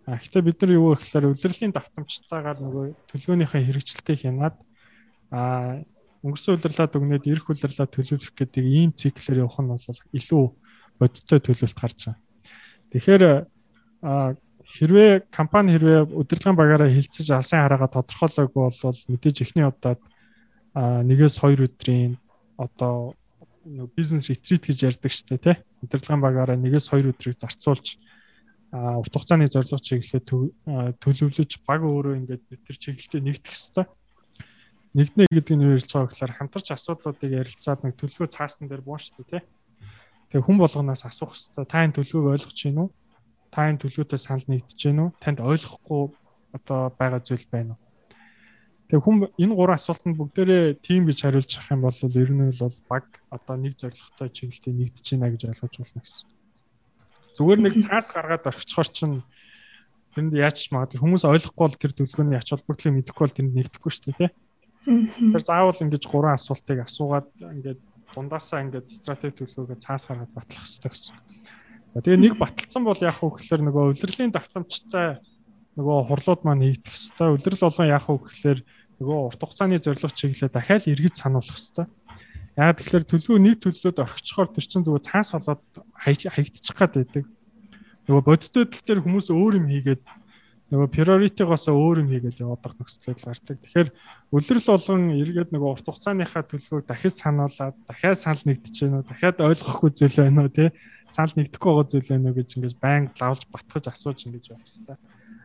А 0.09 0.16
гэхдээ 0.16 0.42
бид 0.42 0.59
нар 0.64 0.72
юу 0.72 0.96
гэхээр 0.96 1.31
удирдлагын 1.31 1.76
давтамжтайгаар 1.76 2.59
нөгөө 2.59 2.85
төлөвлөгөөнийхөө 3.12 3.61
хэрэгжилтийг 3.62 4.18
хянаад 4.24 4.57
а 5.31 5.85
өнгөрсөн 6.22 6.54
удирлаад 6.54 6.96
өгнөд 6.96 7.24
ирэх 7.26 7.50
удирлаа 7.50 7.87
төлөвлөх 7.90 8.35
гэдэг 8.38 8.64
ийм 8.64 8.90
циклээр 8.94 9.42
явах 9.42 9.58
нь 9.58 9.70
бол 9.70 9.98
илүү 10.14 10.44
бодиттой 10.98 11.38
төлөвлөлт 11.42 11.78
байгаа. 11.82 12.14
Тэгэхээр 12.94 13.22
хэрвээ 14.02 15.11
компани 15.35 15.74
хэрвээ 15.74 16.14
удирдлагын 16.14 16.58
багаараа 16.58 16.90
хилцэж 16.94 17.26
алсын 17.35 17.66
хараагаа 17.66 17.90
тодорхойлоогүй 17.90 18.62
бол 18.62 19.00
мэдээж 19.11 19.37
эхний 19.42 19.66
удаад 19.66 20.00
нэгээс 20.78 21.37
хоёр 21.42 21.66
өдрийн 21.66 22.16
одоо 22.56 23.18
бизнес 23.98 24.30
ретрит 24.30 24.62
гэж 24.62 24.78
ярьдаг 24.94 25.11
дээ 25.11 25.38
тий. 25.42 25.56
Удирдлагын 25.82 26.22
багаараа 26.22 26.56
нэгээс 26.56 26.87
хоёр 26.90 27.11
өдрийг 27.11 27.37
зарцуулж 27.42 27.98
урт 28.72 29.12
хугацааны 29.12 29.52
зорилго 29.52 29.78
чиглэлээ 29.82 30.22
төлөвлөж 31.02 31.50
баг 31.68 31.85
өөрөө 31.85 32.14
ингээд 32.24 32.42
тэр 32.48 32.76
чиглэлтэй 32.80 33.20
нэгдэх 33.20 33.52
хэвээр 33.52 33.85
нэгднэ 34.92 35.24
гэдэг 35.33 35.55
нь 35.57 35.64
юу 35.64 35.76
ярьж 35.81 35.88
байгаа 35.88 36.11
гэхээр 36.12 36.37
хамтарч 36.37 36.68
асуудлуудыг 36.76 37.31
ярилцаад 37.33 37.81
нэг 37.85 37.96
төлөвлөгөө 37.96 38.28
цаасан 38.28 38.68
дээр 38.68 38.85
бууштай 38.85 39.24
тий. 39.24 39.42
Тэгээ 40.28 40.44
хүн 40.44 40.59
болгоноос 40.61 41.05
асуух 41.09 41.33
хэрэгтэй. 41.33 41.64
Та 41.64 41.85
энэ 41.85 41.96
төлөвлөгөөг 41.96 42.35
ойлгож 42.37 42.59
байна 42.61 42.81
уу? 42.85 42.90
Та 43.48 43.68
энэ 43.72 43.81
төлөвлөгөөтэй 43.81 44.20
санал 44.20 44.48
нэгдэж 44.48 44.81
байна 44.85 45.02
уу? 45.09 45.11
Танд 45.16 45.38
ойлгохгүй 45.40 46.02
одоо 46.52 46.81
байгаа 46.92 47.20
зүйл 47.24 47.46
байна 47.48 47.72
уу? 47.76 47.81
Тэгээ 48.92 49.05
хүн 49.09 49.16
энэ 49.40 49.57
гурван 49.57 49.81
асуултанд 49.81 50.16
бүгдээрээ 50.20 50.64
тийм 50.85 51.09
гэж 51.09 51.18
хариулж 51.24 51.52
авах 51.57 51.72
юм 51.72 51.81
бол 51.88 51.96
ер 51.96 52.31
нь 52.37 52.52
бол 52.52 52.76
баг 52.92 53.07
одоо 53.33 53.57
нэг 53.57 53.81
зорилготой 53.81 54.28
чиглэлтэй 54.28 54.72
нэгдэж 54.76 55.07
байна 55.16 55.33
гэж 55.33 55.42
ойлгож 55.48 55.74
болно 55.81 56.00
гэсэн. 56.05 56.28
Зүгээр 57.40 57.61
нэг 57.64 57.74
цаас 57.81 58.12
гаргаад 58.12 58.44
орчихоор 58.52 58.88
чинь 58.92 59.24
тэнд 60.12 60.37
яаж 60.37 60.68
магадгүй 60.68 61.00
хүмүүс 61.00 61.24
ойлгохгүй 61.24 61.64
бол 61.64 61.81
тэр 61.81 61.92
төлөвлөгөөний 61.96 62.37
ач 62.37 62.52
холбогдлыг 62.52 62.92
мэдэхгүй 63.00 63.24
бол 63.24 63.37
тэнд 63.40 63.52
нэгдэхгүй 63.57 63.92
шүү 63.96 64.05
дээ 64.12 64.20
тий. 64.28 64.31
Тэр 64.82 65.42
заавал 65.46 65.78
ингэж 65.78 66.04
гурван 66.10 66.34
асуултыг 66.34 66.82
асуугаад 66.82 67.28
ингээд 67.38 67.80
дундаасаа 68.14 68.66
ингээд 68.66 68.88
стратеги 68.90 69.38
төлөвлөгөө 69.38 69.78
цаас 69.78 70.10
гаргаад 70.10 70.34
батлах 70.34 70.66
хэрэгтэй 70.66 70.90
гэсэн. 70.90 71.14
За 71.92 72.00
тэгээ 72.02 72.18
нэг 72.18 72.34
баталсан 72.40 72.82
бол 72.82 72.98
вэ 72.98 73.12
гэхээр 73.12 73.62
нөгөө 73.62 73.84
удирдлагын 73.94 74.34
давтамжтай 74.34 75.22
нөгөө 75.78 75.98
хурлууд 76.08 76.42
маань 76.42 76.64
хийгдэх 76.66 76.92
хэрэгтэй. 76.92 77.28
Удирдал 77.30 77.64
болгон 77.70 77.88
вэ 77.88 77.98
гэхээр 78.00 78.58
нөгөө 78.98 79.18
урт 79.30 79.40
хугацааны 79.40 79.78
зорилго 79.78 80.10
чиглэлээ 80.10 80.50
дахиад 80.50 80.84
эргэж 80.90 81.14
сануулах 81.20 81.56
хэрэгтэй. 81.56 81.86
Яг 82.58 82.76
тэгэхээр 82.76 83.04
төлөвөө 83.08 83.40
нэг 83.40 83.56
төлөвлөд 83.64 83.98
орхичхоор 84.02 84.48
тэр 84.52 84.66
чинь 84.66 84.84
зүгээр 84.84 85.06
цаас 85.08 85.32
болоод 85.32 85.62
хаягдчих 85.96 86.76
гад 86.76 86.92
байдаг. 86.98 87.24
нөгөө 88.08 88.22
бодиттой 88.26 88.66
тал 88.66 88.82
дээр 88.82 89.00
хүмүүс 89.06 89.30
өөр 89.30 89.62
юм 89.62 89.66
хийгээд 89.70 90.02
нөгөө 90.72 90.88
priority-гоос 90.88 91.68
өөр 91.68 92.00
юм 92.00 92.08
хийгээд 92.08 92.40
яваад 92.40 92.64
нөхцөлөд 92.64 93.20
гардаг. 93.20 93.56
Тэгэхээр 93.61 93.88
үлрэл 94.32 94.68
болгон 94.72 95.12
эргээд 95.20 95.52
нөгөө 95.52 95.68
урт 95.68 95.85
хугацааныхаа 95.85 96.48
төлөвийг 96.48 96.88
дахиж 96.88 97.14
сануулад 97.20 97.76
дахиад 97.85 98.16
санал 98.16 98.40
нэгдэж 98.48 98.76
байна 98.80 98.96
уу, 99.04 99.04
дахиад 99.04 99.37
ойлгохгүй 99.44 99.90
зүйл 99.92 100.16
байна 100.16 100.48
уу 100.48 100.52
тий 100.56 100.72
санал 101.12 101.37
нэгдэхгүй 101.37 101.70
байгаа 101.76 101.90
зүйл 101.92 102.08
байна 102.08 102.28
уу 102.32 102.37
гэж 102.40 102.48
ингэж 102.56 102.74
байнга 102.80 103.20
лавж 103.20 103.42
батгаж 103.52 103.85
асууж 103.92 104.18
ингэж 104.24 104.44
явах 104.48 104.64
хэрэгтэй. 104.64 104.96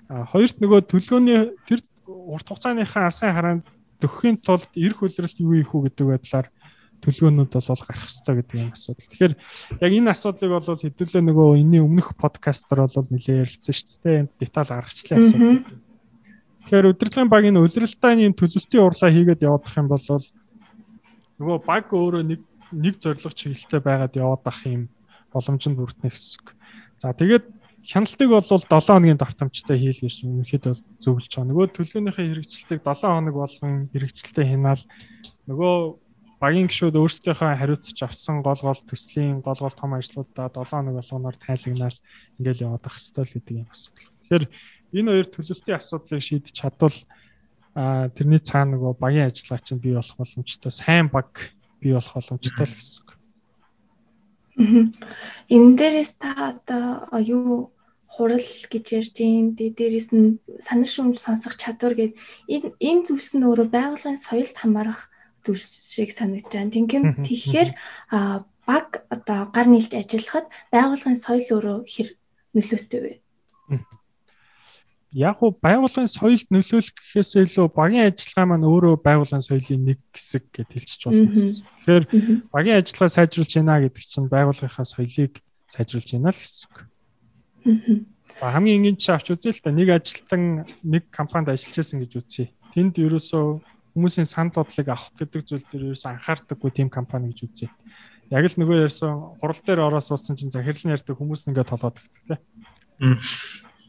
А 0.07 0.23
хоёрт 0.31 0.57
нөгөө 0.63 0.79
төлгөөний 0.87 1.39
тэр 1.67 1.79
урт 2.07 2.47
хугацааныхаа 2.47 3.11
алсын 3.11 3.35
хараанд 3.35 3.63
төгөхийн 3.99 4.37
тулд 4.39 4.71
эрх 4.79 5.03
үлрэлт 5.03 5.37
юу 5.43 5.59
ийх 5.59 5.75
үү 5.75 5.91
гэдэг 5.91 6.07
байдлаар 6.07 6.47
төлгөөнүүд 7.03 7.51
бол 7.53 7.83
гарах 7.85 8.05
хэрэгтэй 8.05 8.35
гэдэг 8.41 8.57
юм 8.57 8.71
асуудал. 8.73 9.09
Тэгэхээр 9.11 9.33
яг 9.81 9.91
энэ 9.93 10.11
асуудлыг 10.11 10.51
бол 10.51 10.81
хэдүүлээ 10.81 11.23
нөгөө 11.23 11.47
энэний 11.61 11.81
өмнөх 11.83 12.17
подкастер 12.17 12.83
бол 12.83 13.09
нэлээд 13.13 13.41
ярилцсан 13.45 13.73
шүү 13.73 14.01
дээ. 14.01 14.19
Энд 14.25 14.31
деталь 14.41 14.71
гаргачлаа 14.71 15.17
асуудал. 15.21 15.61
Тэгэхээр 16.67 16.89
удирдлагын 16.91 17.31
багийн 17.31 17.57
улиралтай 17.61 18.13
ийм 18.17 18.33
төлөвлөлтийн 18.35 18.83
урлаа 18.83 19.09
хийгээд 19.13 19.45
явах 19.45 19.77
юм 19.77 19.87
бол 19.87 20.03
нөгөө 21.37 21.57
баг 21.63 21.85
өөрөө 21.93 22.23
нэг 22.27 22.41
нэг 22.73 22.95
зорилго 22.99 23.31
чиглэлтэй 23.31 23.79
байгаад 23.79 24.13
яваад 24.17 24.43
ах 24.43 24.61
юм 24.67 24.89
боломжинд 25.31 25.77
бүрднэ 25.77 26.11
гэсэн. 26.11 26.43
За 26.99 27.13
тэгээд 27.13 27.45
хяналтыг 27.87 28.29
бол 28.29 28.43
7 28.43 28.67
хоногийн 28.67 29.21
давтамжтай 29.21 29.77
хийл 29.79 30.01
гэж 30.01 30.27
үнэхээр 30.27 30.63
бол 30.75 30.83
зөвлөж 30.99 31.31
байгаа. 31.31 31.47
Нөгөө 31.47 31.65
төлгөөнийхөө 31.71 32.25
хэрэгжилтийг 32.27 32.81
7 32.83 33.07
хоног 33.07 33.35
болгон 33.37 33.87
хэрэгжилтээ 33.93 34.45
хянаал 34.51 34.83
нөгөө 35.47 35.75
багийн 36.37 36.69
гишүүд 36.69 36.95
өөрсдийнхөө 37.01 37.57
хариуцж 37.57 37.97
авсан 38.05 38.45
гол 38.45 38.61
гол 38.61 38.81
төслийн 38.85 39.41
гол 39.41 39.57
гол 39.57 39.73
том 39.73 39.97
ажлуудаа 39.97 40.53
7 40.53 40.69
хоног 40.69 40.95
болгоноор 41.01 41.37
тайлгнаал 41.41 41.97
ингээл 42.37 42.65
яваад 42.69 42.85
ах 42.85 42.97
хэвээр 43.01 43.25
л 43.25 43.33
гэдэг 43.33 43.55
юм 43.57 43.69
асуудал. 43.73 44.09
Тэгэхээр 44.21 44.45
энэ 44.93 45.11
хоёр 45.11 45.27
төлөвлөлтийн 45.33 45.79
асуудлыг 45.81 46.21
шийдэж 46.21 46.53
чадвал 46.53 46.97
тэрний 48.13 48.41
цаана 48.41 48.77
нөгөө 48.77 48.93
багийн 49.01 49.29
ажиллагаа 49.33 49.65
чинь 49.65 49.81
бий 49.81 49.93
болох 49.97 50.17
боломжтой 50.17 50.71
сайн 50.73 51.09
баг 51.09 51.53
бий 51.81 51.93
болох 51.93 52.13
боломжтой 52.13 52.65
л 52.65 52.77
гэсэн 52.77 53.01
үг. 53.01 53.09
Энэ 55.53 55.77
дээрээс 55.77 56.13
та 56.17 56.57
одоо 56.57 57.17
юу 57.21 57.73
хурал 58.09 58.49
гэж 58.73 58.85
ярьж 58.97 59.15
ийн 59.21 59.53
дээрээс 59.53 60.09
нь 60.09 60.41
санар 60.57 60.89
шүмж 60.89 61.21
сонсох 61.21 61.53
чадвар 61.61 61.93
гэд 61.93 62.13
энэ 62.49 62.73
энэ 62.81 63.05
зүйлс 63.05 63.37
нь 63.37 63.45
өөрөө 63.45 63.69
байгууллагын 63.69 64.17
соёлд 64.17 64.57
хамаарах 64.57 65.05
дүрс 65.47 65.95
шиг 65.95 66.11
санагдаж 66.11 66.51
байна. 66.51 66.75
Тэгвэл 66.75 67.23
тэгэхээр 67.23 67.69
баг 68.67 69.07
одоо 69.07 69.47
гар 69.55 69.67
нийлж 69.71 69.95
ажиллахад 69.95 70.51
байгууллагын 70.75 71.15
соёл 71.15 71.47
өөрөө 71.55 71.77
хэр 71.87 72.07
нөлөөтэй 72.51 72.99
вэ? 72.99 73.13
Яг 75.15 75.39
уу 75.39 75.55
байгууллагын 75.55 76.11
соёлд 76.11 76.51
нөлөөлөх 76.51 76.91
гэхээс 76.99 77.39
илүү 77.47 77.71
багийн 77.71 78.11
ажиллагаа 78.11 78.45
маань 78.51 78.67
өөрөө 78.67 78.95
байгууллагын 79.07 79.47
соёлын 79.47 79.87
нэг 79.87 79.99
хэсэг 80.11 80.43
гэж 80.51 80.67
хэлчих 80.67 80.99
болно. 81.07 81.31
Тэгэхээр 81.31 82.03
багийн 82.51 82.77
ажиллагаа 82.83 83.15
сайжруулж 83.15 83.51
байна 83.55 83.81
гэдэг 83.87 84.03
чинь 84.03 84.27
байгууллагынхаа 84.27 84.83
соёлыг 84.83 85.33
сайжруулж 85.71 86.09
байна 86.11 86.35
л 86.35 86.37
гэсэн 86.37 86.67
үг. 86.67 86.75
Аа 88.43 88.51
хамгийн 88.51 88.83
энгийн 88.83 88.99
чи 88.99 89.09
авч 89.15 89.31
үзээ 89.31 89.55
л 89.55 89.63
та 89.63 89.71
нэг 89.71 89.89
ажилтан 89.95 90.67
нэг 90.83 91.07
компанид 91.09 91.55
ажиллаж 91.55 91.75
байсан 91.79 92.03
гэж 92.03 92.11
үзье. 92.19 92.45
Тэнд 92.75 92.99
ерөөсөө 92.99 93.63
хүмүүсийн 93.97 94.29
санал 94.29 94.53
бодлыг 94.53 94.87
авах 94.93 95.09
гэдэг 95.17 95.41
зүйл 95.41 95.65
дээр 95.73 95.83
ерөөс 95.89 96.05
анхаардаггүй 96.05 96.69
тийм 96.69 96.89
компани 96.93 97.33
гэж 97.33 97.39
үзье. 97.49 97.69
Яг 98.29 98.45
л 98.45 98.59
нөгөө 98.61 98.85
ярьсан 98.85 99.41
хурал 99.41 99.61
дээр 99.65 99.81
ороо 99.89 100.01
суусан 100.05 100.37
чинь 100.37 100.53
захирлын 100.53 100.93
ярьдаг 100.93 101.17
хүмүүс 101.17 101.49
нэгээ 101.49 101.65
толоод 101.65 101.97
өгдөг 101.97 102.21
тийм. 102.29 102.39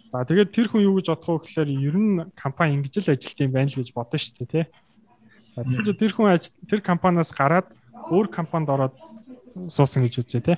За 0.09 0.25
тэгээд 0.25 0.55
тэр 0.57 0.73
хүн 0.73 0.89
юу 0.89 0.97
гэж 0.97 1.13
бодох 1.13 1.45
вэ 1.45 1.45
гэхээр 1.45 1.71
ер 1.85 1.97
нь 2.01 2.25
компани 2.33 2.81
ингэж 2.81 3.05
л 3.05 3.13
ажилт 3.13 3.39
юм 3.45 3.53
байна 3.53 3.69
л 3.69 3.77
гэж 3.77 3.93
бодсон 3.93 4.17
шүү 4.17 4.37
дээ 4.41 4.49
тий. 4.49 4.65
За 5.53 5.61
тэгсэн 5.69 5.85
чинь 5.85 6.01
тэр 6.01 6.13
хүн 6.17 6.41
тэр 6.65 6.81
компаниас 6.81 7.31
гараад 7.37 7.69
өөр 8.09 8.33
компанид 8.33 8.73
ороод 8.73 8.97
суусан 9.69 10.09
гэж 10.09 10.15
үзье 10.25 10.41
тий. 10.41 10.57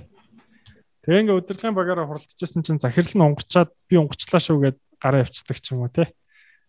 Тэгээ 1.02 1.26
ингээ 1.26 1.38
удирдлагын 1.42 1.74
багаараа 1.74 2.06
хуралдчихсан 2.06 2.62
чинь 2.62 2.78
захирал 2.78 3.16
нь 3.18 3.26
унгачаад 3.26 3.74
би 3.90 3.98
унгачлаа 3.98 4.38
шүү 4.38 4.58
гэд 4.70 4.78
гараа 5.02 5.24
явцдаг 5.26 5.58
ч 5.58 5.74
юм 5.74 5.82
уу 5.82 5.90
тий. 5.90 6.06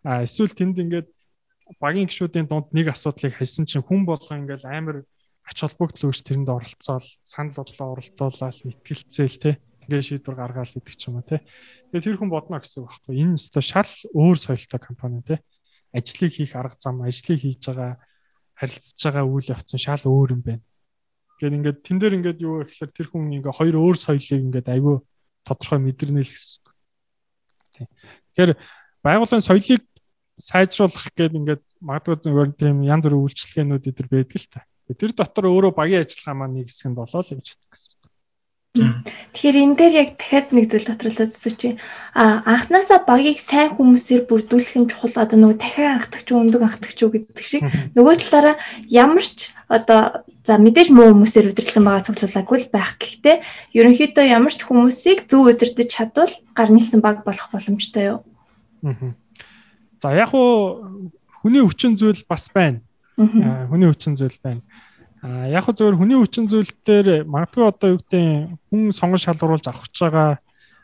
А 0.01 0.25
эсвэл 0.25 0.49
тэнд 0.49 0.81
ингээд 0.81 1.07
багийн 1.79 2.09
гишүүдийн 2.09 2.47
дунд 2.49 2.73
нэг 2.75 2.91
асуудлыг 2.91 3.37
хайсан 3.37 3.69
чинь 3.69 3.85
хүн 3.85 4.03
болго 4.03 4.33
ингээл 4.35 4.67
амар 4.67 4.97
ач 5.45 5.57
холбогдол 5.61 6.11
өгч 6.11 6.25
тэрэнд 6.25 6.49
оролцоол 6.49 7.07
санал 7.21 7.55
бодлоо 7.55 7.87
оролдуулаад 7.95 8.57
мэтгэлцээл 8.65 9.37
те 9.39 9.51
ингээ 9.91 10.01
шийдвэр 10.01 10.37
гаргаал 10.37 10.71
гэдэг 10.71 10.95
ч 10.95 11.09
юм 11.09 11.19
уу 11.19 11.25
те. 11.27 11.43
Тэгээ 11.91 12.05
тэр 12.05 12.17
хүн 12.21 12.31
бодно 12.31 12.61
гэсэн 12.61 12.85
үг 12.85 12.89
байхгүй. 12.95 13.13
Энэ 13.17 13.35
өстой 13.35 13.63
шал 13.65 13.91
өөр 14.13 14.37
соёлтой 14.37 14.79
компани 14.79 15.19
те. 15.25 15.43
Ажлыг 15.91 16.31
хийх 16.31 16.55
арга 16.55 16.77
зам 16.79 17.01
ажлыг 17.03 17.39
хийж 17.41 17.65
байгаа 17.65 17.99
харилцаж 18.55 19.01
байгаа 19.01 19.25
үйл 19.27 19.51
явц 19.51 19.69
нь 19.73 19.81
шал 19.81 20.03
өөр 20.05 20.29
юм 20.37 20.41
байна. 20.45 20.63
Гэхээр 21.35 21.57
ингээд 21.57 21.79
тэн 21.81 21.97
дээр 21.99 22.17
ингээд 22.21 22.39
юу 22.45 22.61
гэхээр 22.63 22.91
тэр 22.93 23.07
хүн 23.09 23.35
ингээ 23.41 23.51
хоёр 23.51 23.75
өөр 23.81 23.97
соёлыг 23.97 24.41
ингээд 24.47 24.67
айгүй 24.69 24.95
тодорхой 25.43 25.79
мэдэрнэ 25.81 26.21
л 26.21 26.31
гэсэн. 26.31 26.61
Тэгэхээр 28.31 28.51
байгууллагын 29.01 29.43
соёлыг 29.43 29.81
сайжруулах 30.39 31.07
гээд 31.15 31.37
ингээд 31.37 31.63
магадгүй 31.81 32.15
зөвөр 32.21 32.49
тийм 32.55 32.83
янз 32.85 33.03
бүрийн 33.05 33.23
үйлчлэгээнүүд 33.25 33.89
эдэр 33.89 34.07
байдаг 34.07 34.37
л 34.39 34.47
та. 34.51 34.61
Тэр 34.91 35.11
дотор 35.15 35.45
өөрөө 35.47 35.73
багийн 35.75 36.03
ажиллагаа 36.03 36.35
маань 36.37 36.55
нэг 36.61 36.67
хэсэг 36.67 36.91
нь 36.91 36.99
болоо 36.99 37.21
л 37.23 37.31
гэж 37.31 37.47
хэлдэг 37.47 37.71
гэсэн. 37.71 38.01
Тэгэхээр 38.71 39.57
энэ 39.67 39.75
дээр 39.75 39.93
яг 39.99 40.09
дахиад 40.15 40.47
нэг 40.55 40.71
зүйл 40.71 40.87
доторлоод 40.87 41.35
зүсэж 41.35 41.75
а 42.15 42.39
анханасаа 42.47 43.03
багийг 43.03 43.35
сайн 43.43 43.75
хүмүүсээр 43.75 44.31
бүрдүүлэх 44.31 44.75
нь 44.79 44.87
чухал. 44.87 45.27
Одоо 45.27 45.37
нөгөө 45.39 45.59
дахиад 45.59 45.91
анхдагч 46.07 46.27
өндөг 46.31 46.61
анхдагч 46.63 46.99
гэдэг 47.03 47.43
шиг. 47.43 47.67
Нөгөө 47.99 48.15
талаараа 48.23 48.55
ямар 48.87 49.27
ч 49.27 49.51
одоо 49.67 50.23
за 50.47 50.55
мэдээж 50.55 50.87
муу 50.95 51.11
хүмүүсээр 51.11 51.51
удирдлах 51.51 51.83
байгаа 51.83 52.07
цуглуулаагүй 52.07 52.57
л 52.63 52.71
байх. 52.71 52.95
Гэхдээ 52.95 53.35
ерөнхийдөө 53.75 54.25
ямар 54.31 54.55
ч 54.55 54.63
хүмүүсийг 54.63 55.27
зөв 55.27 55.51
удирдах 55.51 55.91
чадвал 55.91 56.31
гар 56.55 56.69
нийлсэн 56.71 57.03
баг 57.03 57.27
болох 57.27 57.51
боломжтой 57.51 58.03
юу? 58.15 58.19
Аа 58.87 59.19
За 60.01 60.13
яг 60.17 60.33
уу 60.33 61.09
хүний 61.41 61.61
хүчин 61.61 61.93
зүйл 61.93 62.25
бас 62.25 62.49
байна. 62.49 62.81
Хүний 63.69 63.89
хүчин 63.93 64.17
зүйл 64.17 64.37
байна. 64.41 64.61
А 65.21 65.45
яг 65.45 65.69
уу 65.69 65.77
зөвөр 65.77 66.01
хүний 66.01 66.17
хүчин 66.17 66.49
зүйл 66.49 66.73
дээр 66.81 67.29
магадгүй 67.29 67.69
одоо 67.69 67.93
юу 67.93 68.01
гэдэг 68.01 68.57
хүн 68.73 68.89
сонгон 68.89 69.21
шалгаруулж 69.21 69.69
авах 69.69 69.85
гэж 69.85 69.97
байгаа 70.01 70.29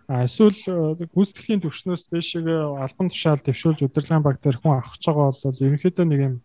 эсвэл 0.08 1.02
гүйцэтгэлийн 1.10 1.66
төвшнөөс 1.66 2.14
дэшегээ 2.14 2.62
албан 2.86 3.10
тушаал 3.10 3.42
дэвшүүлж 3.42 3.90
удирдлагын 3.90 4.22
баг 4.22 4.38
дээр 4.38 4.62
хүн 4.62 4.78
авах 4.78 4.94
гэж 4.94 5.04
байгаа 5.10 5.34
бол 5.34 5.66
ерөнхийдөө 5.66 6.06
нэг 6.06 6.22
юм 6.22 6.36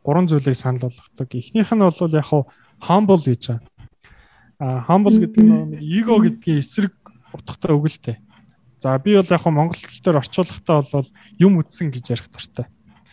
гурван 0.00 0.26
зүйлийг 0.26 0.56
санал 0.56 0.88
болгодог. 0.88 1.28
Эхнийх 1.36 1.70
нь 1.70 1.84
бол 1.84 2.16
яг 2.16 2.30
humble 2.80 3.20
гэж 3.20 3.42
байна. 3.52 3.68
А 4.58 4.80
humble 4.88 5.20
гэдэг 5.20 5.44
нь 5.44 5.52
нэг 5.76 5.80
эго 5.84 6.16
гэдгийн 6.24 6.64
эсрэг 6.64 6.96
утгатай 7.36 7.76
үг 7.76 7.86
л 7.92 8.00
дээ. 8.00 8.18
За 8.80 8.98
би 8.98 9.16
бол 9.16 9.24
яг 9.24 9.40
хөө 9.40 9.52
монгол 9.52 9.80
хэл 9.80 10.04
дээр 10.04 10.20
орчуулахдаа 10.20 10.84
бол 10.84 11.08
юм 11.40 11.58
үтсэн 11.60 11.88
гэж 11.90 12.04
ярих 12.12 12.28
дуртай. 12.28 12.66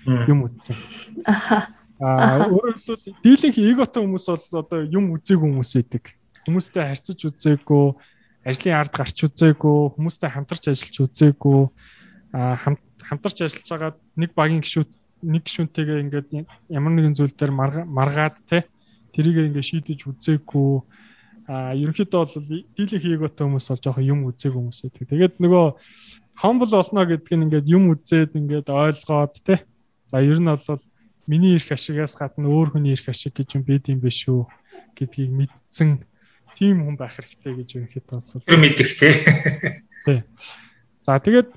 Юм 0.06 0.43
үтсэн. 0.47 0.76
Аха. 1.23 1.71
Аа 2.04 2.52
өөрөөр 2.52 2.76
хэлбэл 2.76 3.15
дийлэнх 3.23 3.58
эготой 3.58 4.04
хүмүүс 4.04 4.28
бол 4.28 4.60
одоо 4.60 4.80
юм 4.84 5.15
үзээгүй 5.15 5.47
хүмүүс 5.47 5.71
байдаг. 5.80 6.04
Хүмүүстэй 6.43 6.84
харьцаж 6.84 7.19
үзээгүй, 7.23 7.86
ажлын 8.43 8.76
ард 8.76 8.91
гарч 8.91 9.17
үзээгүй, 9.23 9.80
хүмүүстэй 9.95 10.30
хамтарч 10.36 10.63
ажиллаж 10.67 10.97
үзээгүй, 10.99 11.62
аа 12.36 12.60
хамтарч 12.60 13.38
ажиллаж 13.47 13.67
байгаа 13.71 13.91
нэг 14.19 14.36
багийн 14.36 14.60
гишүүд 14.60 14.91
нэг 15.23 15.47
гишүүнтэйгээ 15.47 16.04
ингээд 16.04 16.28
ямар 16.67 16.91
нэгэн 16.91 17.15
зүйл 17.15 17.32
дээр 17.32 17.56
маргаад 17.88 18.36
те 18.52 18.67
тэрийг 19.15 19.47
ингээд 19.47 19.70
шийдэж 19.70 19.99
үзээгүй 20.11 20.84
а 21.48 21.76
ерөнхийдөө 21.76 22.20
бол 22.24 22.46
дийлэнх 22.78 23.04
эготой 23.04 23.44
хүмүүс 23.48 23.68
бол 23.68 23.84
жоохон 23.84 24.08
юм 24.08 24.20
үзээг 24.32 24.56
хүмүүс 24.56 24.80
байдаг. 24.88 25.08
Тэгээд 25.12 25.36
нөгөө 25.44 25.66
humble 26.39 26.72
болно 26.72 27.04
гэдэг 27.04 27.36
нь 27.36 27.44
ингээд 27.52 27.68
юм 27.68 27.91
үзээд 27.91 28.32
ингээд 28.39 28.72
ойлгоод 28.72 29.36
те. 29.44 29.68
За 30.08 30.24
ер 30.24 30.39
нь 30.39 30.48
бол 30.48 30.84
миний 31.28 31.60
эрх 31.60 31.68
ашигаас 31.76 32.16
гадна 32.16 32.48
өөр 32.48 32.80
хүний 32.80 32.96
эрх 32.96 33.12
ашиг 33.12 33.36
гэж 33.36 33.60
юм 33.60 33.64
бид 33.68 33.91
юм 33.91 34.00
биш 34.00 34.24
үү 34.32 34.48
гэдгийг 34.96 35.32
мэдсэн 35.36 36.00
тийм 36.56 36.88
хүн 36.88 36.96
байх 36.96 37.20
хэрэгтэй 37.20 37.54
гэж 37.60 37.70
ерөнхийдөө 37.76 38.20
бол 38.24 38.44
тэр 38.48 38.60
мэдэх. 38.64 38.91
Тий. 40.08 40.24
За 41.04 41.20
тэгээд 41.20 41.52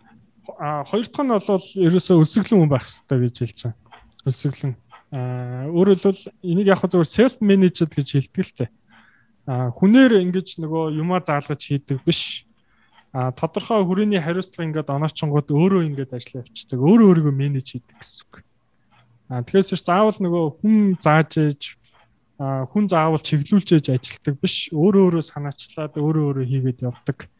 хоёр 0.50 1.06
дахь 1.06 1.22
нь 1.22 1.30
бол 1.30 1.66
ерөөсөө 1.78 2.16
өсөглөн 2.26 2.58
хүн 2.66 2.72
байх 2.74 2.90
хэрэгтэй 2.90 3.18
гэж 3.22 3.34
хэлж 3.38 3.58
байгаа. 3.70 3.78
Өсөглөн. 4.26 4.74
Аа 5.14 5.70
өөрөөр 5.70 5.98
хэлбэл 6.02 6.26
энийг 6.42 6.66
яг 6.74 6.82
зөвхөн 6.82 7.06
self 7.06 7.38
managed 7.38 7.94
гэж 7.94 8.08
хэлдэг 8.18 8.42
л 8.42 8.54
те 8.58 8.66
хүнээр 9.46 10.18
ингэж 10.26 10.58
нөгөө 10.58 10.98
юмаа 10.98 11.22
заалгаж 11.22 11.62
хийдэг 11.62 12.02
биш. 12.02 12.42
А 13.14 13.30
тодорхой 13.30 13.86
хүрээний 13.86 14.18
хариуцлага 14.18 14.66
ингээд 14.66 14.90
оноочингууд 14.90 15.48
өөрөө 15.48 15.82
ингээд 15.86 16.12
ажиллаа 16.12 16.42
явчихдаг. 16.42 16.78
Өөрөө 16.82 17.06
өөрийгөө 17.14 17.34
менеж 17.34 17.66
хийдэг 17.78 17.96
гэсэн 17.96 18.26
үг. 18.26 18.34
А 19.30 19.46
тэгэхээр 19.46 19.66
ч 19.70 19.82
заавал 19.86 20.18
нөгөө 20.18 20.44
хүн 20.60 20.76
зааж 20.98 21.30
ээж 21.38 21.62
хүн 22.36 22.84
заавал 22.90 23.22
чиглүүлж 23.22 23.68
ээж 23.72 23.86
ажилтдаг 23.94 24.34
биш. 24.42 24.68
Өөрөө 24.74 25.02
өөрөө 25.08 25.24
санаачлаад 25.24 25.94
өөрөө 25.96 26.24
өөрөө 26.26 26.46
хийгээд 26.50 26.84
явдаг. 26.84 27.30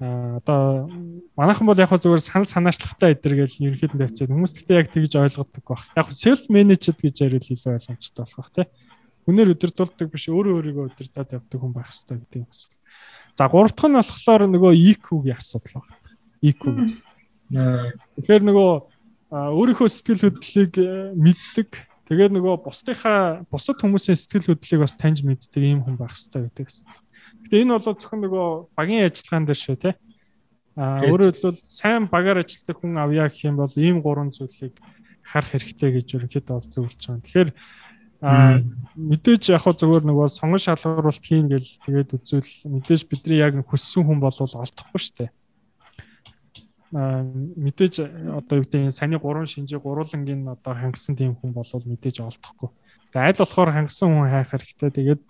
а 0.00 0.40
одоо 0.40 0.88
манайхан 1.36 1.66
бол 1.66 1.78
яг 1.78 1.92
хөө 1.92 2.02
зүгээр 2.02 2.22
санал 2.24 2.48
санаачлагтай 2.48 3.12
эдэр 3.14 3.44
гэж 3.44 3.60
ерөнхийдөө 3.60 3.98
тавьчихад 4.02 4.34
хүмүүс 4.34 4.54
гэхдээ 4.56 4.80
яг 4.82 4.88
тэгж 4.90 5.12
ойлгодог 5.20 5.62
баг. 5.62 5.82
Яг 5.94 6.08
self 6.10 6.48
managed 6.50 6.98
гэж 6.98 7.16
ярил 7.22 7.44
илүү 7.44 7.76
ойлгомжтой 7.76 8.24
болох 8.24 8.50
тий. 8.50 8.66
Хүнээр 9.22 9.54
өдөрдүүлдэг 9.54 10.08
биш 10.10 10.26
өөрөө 10.28 10.54
өөрийгөө 10.58 10.84
өдөртөөд 10.92 11.30
явдаг 11.38 11.58
хүн 11.62 11.72
байх 11.72 11.90
хэрэгтэй 11.90 12.16
гэдэг 12.18 12.38
юм 12.42 12.50
асуу. 12.50 12.72
За 13.38 13.48
гурав 13.48 13.72
дахь 13.72 13.88
нь 13.88 13.96
болохоор 13.96 14.42
нөгөө 14.50 14.72
EQ-гийн 14.92 15.38
асуудал 15.38 15.82
байна. 15.86 15.96
EQ 16.42 16.62
гэсэн. 16.74 17.06
Тэгэхээр 18.18 18.42
нөгөө 18.50 18.70
өөрийнхөө 19.32 19.88
сэтгэл 19.88 20.24
хөдлөлийг 20.28 20.74
э, 20.76 21.16
мэддэг. 21.16 21.70
Тэгээд 22.10 22.32
нөгөө 22.36 22.54
бусдынхаа 22.68 23.48
бусад 23.48 23.80
хүмүүсийн 23.80 24.18
сэтгэл 24.20 24.52
хөдлөлийг 24.52 24.84
бас 24.84 24.98
таньж 25.00 25.24
мэддэг 25.24 25.62
ийм 25.64 25.80
хүн 25.80 25.96
байх 25.96 26.12
хэрэгтэй 26.12 26.52
гэдэг 26.52 26.66
гэсэн. 26.68 26.84
Гэтэ 27.48 27.62
энэ 27.64 27.72
бол 27.72 27.96
зөвхөн 27.96 28.20
нөгөө 28.28 28.48
багийн 28.76 29.08
ажиллагаан 29.08 29.46
дээр 29.48 29.60
шүү 29.62 29.76
те. 29.80 29.96
А 30.76 31.00
өөрөөр 31.00 31.32
хэлбэл 31.32 31.60
сайн 31.64 32.04
багаар 32.12 32.44
ажилладаг 32.44 32.76
хүн 32.76 33.00
авъя 33.00 33.28
гэх 33.28 33.48
юм 33.48 33.56
бол 33.56 33.72
ийм 33.76 34.04
гурван 34.04 34.28
зүйлийг 34.32 34.76
харах 35.24 35.52
хэрэгтэй 35.56 35.90
гэж 35.96 36.08
ерөнхийдөө 36.16 36.58
зөвлөж 36.68 37.00
байгаа. 37.00 37.24
Тэгэхээр 37.24 37.50
а 38.22 38.62
мэдээж 38.94 39.50
яг 39.50 39.66
хөө 39.66 39.74
зөвөр 39.82 40.02
нөгөө 40.06 40.28
сонгон 40.30 40.62
шалгаруулалт 40.62 41.26
хийн 41.26 41.50
гэл 41.50 41.70
тэгээд 41.84 42.14
үзвэл 42.14 42.52
мэдээж 42.70 43.02
бидний 43.10 43.42
яг 43.42 43.58
хүссэн 43.66 44.06
хүн 44.06 44.22
бол 44.22 44.30
олдохгүй 44.30 45.00
шүү 45.02 45.16
дээ 45.18 45.30
мэдээж 46.92 48.04
одоо 48.36 48.60
юу 48.60 48.64
гэдэг 48.68 48.92
саний 48.92 49.16
гурван 49.16 49.48
шинжээ 49.48 49.80
гуруулангийн 49.80 50.44
одоо 50.44 50.76
хангасан 50.76 51.16
тийм 51.16 51.32
хүн 51.40 51.56
бол 51.56 51.64
мэдээж 51.64 52.20
олдохгүй. 52.20 52.68
Тэгээ 53.16 53.28
аль 53.32 53.40
болохоор 53.40 53.72
хангасан 53.72 54.12
хүн 54.12 54.28
хайх 54.28 54.52
хэрэгтэй. 54.52 54.90
Тэгээд 54.92 55.22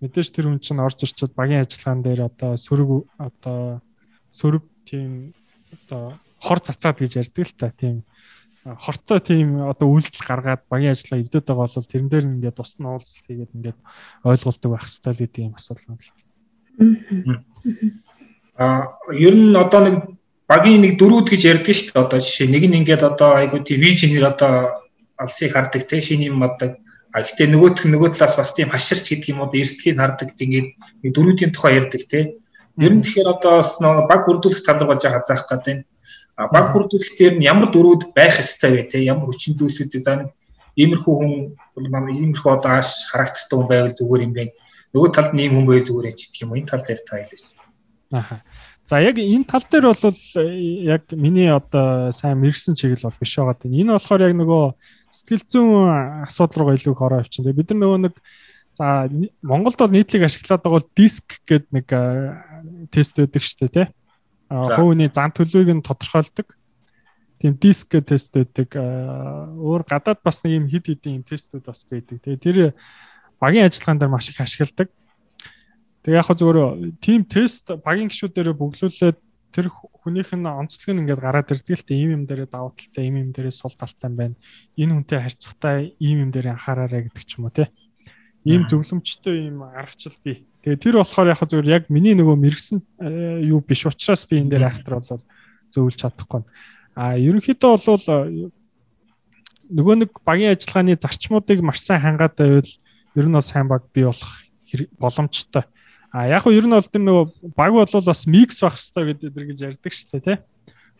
мэдээж 0.00 0.28
тэр 0.32 0.48
хүн 0.48 0.60
чинь 0.64 0.80
орж 0.80 1.04
ирчихэд 1.04 1.36
багийн 1.36 1.68
ажиллагаан 1.68 2.00
дээр 2.00 2.20
одоо 2.32 2.56
сөрөг 2.56 2.90
одоо 3.20 3.84
сөрөг 4.32 4.64
тийм 4.88 5.36
одоо 5.68 6.16
хор 6.40 6.58
цацаад 6.64 6.96
гэж 6.96 7.12
ярьдаг 7.20 7.44
л 7.44 7.54
та 7.60 7.68
тийм 7.76 8.08
хортой 8.64 9.20
тийм 9.20 9.58
одоо 9.66 9.90
үйлдэл 9.90 10.22
гаргаад 10.22 10.62
багийн 10.70 10.94
ажиллагаа 10.94 11.22
эвдэд 11.26 11.46
байгаа 11.50 11.66
бол 11.66 11.90
тэрэн 11.90 12.08
дээр 12.10 12.26
ингээд 12.30 12.58
тусна 12.58 12.94
уулзалт 12.94 13.26
хийгээд 13.26 13.54
ингээд 13.58 13.78
ойлголдог 14.22 14.70
байх 14.70 14.86
хэрэгтэй 14.86 15.12
л 15.12 15.22
гэдэг 15.22 15.42
юм 15.42 15.54
асуудал 15.58 15.88
юм 15.90 15.98
л. 15.98 16.10
Аа 18.54 19.02
ер 19.10 19.34
нь 19.34 19.56
одоо 19.58 19.80
нэг 19.82 19.96
багийн 20.46 20.82
нэг 20.86 20.94
дөрүүд 20.94 21.26
гэж 21.34 21.42
ярьдаг 21.42 21.74
шүү 21.74 21.90
дээ. 21.90 22.04
Одоо 22.06 22.20
жишээ 22.22 22.48
нэг 22.54 22.64
нь 22.70 22.78
ингээд 22.86 23.02
одоо 23.02 23.30
айгуу 23.34 23.66
тийм 23.66 23.82
вижнэр 23.82 24.30
одоо 24.30 24.54
алсыг 25.18 25.50
хардаг 25.52 25.82
те 25.90 25.98
шинэ 25.98 26.30
юм 26.30 26.38
боддог. 26.38 26.78
А 27.10 27.26
гэтээ 27.26 27.50
нөгөөх 27.50 27.82
нь 27.82 27.92
нөгөө 27.92 28.14
талаас 28.14 28.38
бас 28.38 28.54
тийм 28.54 28.70
хаширч 28.70 29.10
гэдэг 29.10 29.32
юм 29.34 29.42
уу 29.42 29.50
эрсдлийг 29.50 29.98
хардаг 29.98 30.38
ингээд 30.38 30.68
нэг 31.02 31.10
дөрүүдийн 31.10 31.50
тухай 31.50 31.82
ярьдаг 31.82 32.02
те. 32.06 32.38
Ер 32.78 32.92
нь 32.94 33.02
тэгэхээр 33.02 33.32
одоо 33.34 33.52
бас 33.58 33.82
нөгөө 33.82 34.06
баг 34.06 34.22
бүрдүүлэх 34.24 34.62
тал 34.64 34.78
руу 34.80 34.94
болж 34.94 35.02
хазаах 35.02 35.44
гэдэг. 35.50 35.82
А 36.36 36.48
баг 36.48 36.72
бүрдүүлэх 36.72 37.12
дээр 37.18 37.34
нь 37.36 37.46
ямар 37.46 37.68
дөрүүд 37.68 38.16
байх 38.16 38.40
ёстой 38.40 38.72
вэ 38.72 38.82
те? 38.88 39.04
Ямар 39.04 39.28
хүчин 39.28 39.52
зүйлсүүд 39.56 39.92
за 40.00 40.12
нэг 40.16 40.28
иймэрхүү 40.80 41.14
хүн 41.20 41.32
бол 41.76 41.88
манай 41.92 42.16
иймэрхүү 42.16 42.50
одоо 42.56 42.80
аш 42.80 43.12
харагддаг 43.12 43.52
хүн 43.52 43.68
байвал 43.68 43.92
зүгээр 43.92 44.24
юм 44.24 44.32
байна. 44.32 44.52
Нөгөө 44.96 45.10
талд 45.12 45.32
ийм 45.36 45.52
хүн 45.60 45.66
байвал 45.68 45.88
зүгээр 45.88 46.16
ч 46.16 46.20
гэх 46.32 46.42
юм. 46.48 46.56
Энэ 46.56 46.70
тал 46.72 46.80
дээр 46.80 47.00
та 47.04 47.20
хэлээч. 47.20 47.44
Аха. 48.16 48.36
За 48.88 49.00
яг 49.00 49.16
энэ 49.20 49.44
тал 49.44 49.64
дээр 49.68 49.86
бол 49.92 50.04
э, 50.08 50.44
яг 50.88 51.04
миний 51.12 51.52
одоо 51.52 52.12
сайн 52.16 52.40
мэрэгсэн 52.40 52.80
чиглэл 52.80 53.12
бол 53.12 53.20
биш 53.20 53.36
байгаа. 53.36 53.68
Энэ 53.68 53.92
болохоор 53.92 54.24
яг 54.24 54.34
нөгөө 54.36 54.64
сэтгэл 55.12 55.44
зүйн 55.52 56.24
асуудал 56.24 56.64
руу 56.64 56.76
илүү 56.76 56.92
их 56.96 57.02
ороо 57.04 57.20
авчин. 57.20 57.44
Бид 57.52 57.68
нар 57.70 57.80
нөгөө 57.80 58.00
нэг 58.08 58.14
за 58.72 59.08
Монголд 59.44 59.76
бол 59.76 59.92
нийтлэг 59.92 60.24
ашиглаад 60.24 60.64
байгаа 60.64 60.80
бол 60.80 60.88
диск 60.96 61.44
гэдэг 61.44 61.70
нэг 61.76 61.86
тест 62.88 63.20
өгдөг 63.20 63.42
шүү 63.44 63.68
дээ 63.68 63.76
тий. 63.76 63.86
Хөвөний 64.52 65.08
зан 65.08 65.32
төлөвийг 65.32 65.80
нь 65.80 65.86
тодорхойлдог. 65.86 66.52
Тийм 67.40 67.56
диск 67.56 67.96
тест 68.04 68.36
өгдөг. 68.36 68.76
Өөр 68.76 69.82
гадаад 69.88 70.20
бас 70.20 70.44
нэг 70.44 70.60
юм 70.60 70.66
хид 70.68 70.86
хидийн 70.86 71.24
тестүүд 71.24 71.64
бас 71.64 71.88
байдаг. 71.88 72.20
Тэгээ 72.20 72.44
тэр 72.44 72.58
багийн 73.40 73.66
ажиллагаан 73.66 73.98
дээр 73.98 74.12
маш 74.12 74.28
их 74.28 74.44
ашигладаг. 74.44 74.92
Тэгээ 76.04 76.20
яг 76.20 76.26
хөө 76.28 76.36
зөвөр 76.36 76.58
тим 77.00 77.24
тест 77.24 77.72
багийн 77.80 78.12
гişүүдээр 78.12 78.52
бөглүүлээд 78.52 79.18
тэр 79.56 79.66
хүнийх 79.72 80.30
нь 80.36 80.44
онцлог 80.44 80.92
нь 80.92 81.00
ингээд 81.02 81.24
гараад 81.24 81.52
ирдэг 81.52 81.76
л 81.78 81.86
тэ 81.86 81.96
ийм 81.96 82.10
юм 82.20 82.24
дээрээ 82.28 82.52
давуу 82.52 82.76
талтай, 82.76 83.08
ийм 83.08 83.16
юм 83.22 83.30
дээрээ 83.32 83.54
сул 83.54 83.72
талтай 83.72 84.08
юм 84.10 84.16
байна. 84.20 84.36
Энэ 84.76 84.92
хүнтэй 84.98 85.20
харьцахтай 85.22 85.94
ийм 85.96 86.18
юм 86.26 86.30
дээр 86.30 86.54
анхаараарай 86.56 87.08
гэдэг 87.08 87.24
ч 87.24 87.38
юм 87.38 87.46
уу 87.48 87.54
тий. 87.54 87.68
Ийм 88.44 88.66
зөвлөмжтэй 88.66 89.46
ийм 89.46 89.62
аргачлал 89.62 90.18
бий. 90.24 90.46
Тэгээ 90.62 90.78
тэр 90.78 90.94
болохоор 91.02 91.34
яг 91.34 91.42
зөвөр 91.42 91.66
яг 91.66 91.84
миний 91.90 92.14
нөгөө 92.14 92.36
мэрэгсэн 92.38 92.78
э, 93.02 93.42
юу 93.50 93.58
биш 93.66 93.82
учраас 93.82 94.22
би 94.30 94.38
энэ 94.38 94.54
дээр 94.54 94.70
айхтар 94.70 95.02
бол 95.02 95.22
зөвлөж 95.74 95.96
чадахгүй. 95.98 96.46
А 96.94 97.18
ерөнхийдөө 97.18 97.72
бол 97.82 98.06
э, 98.06 98.50
нөгөө 99.74 99.94
нэг 100.06 100.10
багийн 100.22 100.54
ажиллагааны 100.54 100.94
зарчмуудыг 101.02 101.66
маш 101.66 101.82
сайн 101.82 101.98
хангаад 101.98 102.38
байвал 102.38 102.70
ер 103.18 103.26
нь 103.26 103.34
бас 103.34 103.50
сайн 103.50 103.66
баг 103.66 103.90
бий 103.90 104.06
болох 104.06 104.32
боломжтой. 105.02 105.64
А 106.12 106.28
яг 106.28 106.44
хөө 106.44 106.54
ер 106.54 106.66
нь 106.70 106.76
бол 106.76 106.86
тэр 106.86 107.02
нөгөө 107.02 107.24
баг 107.56 107.72
бол 107.72 108.06
бас 108.06 108.22
микс 108.30 108.62
байх 108.62 108.76
хэрэгтэй 108.78 109.04
гэдэг 109.18 109.30
дэр 109.34 109.46
гэж 109.50 109.58
ярьдаг 109.66 109.92
шүү 109.92 110.10
дээ 110.12 110.22
тий. 110.22 110.38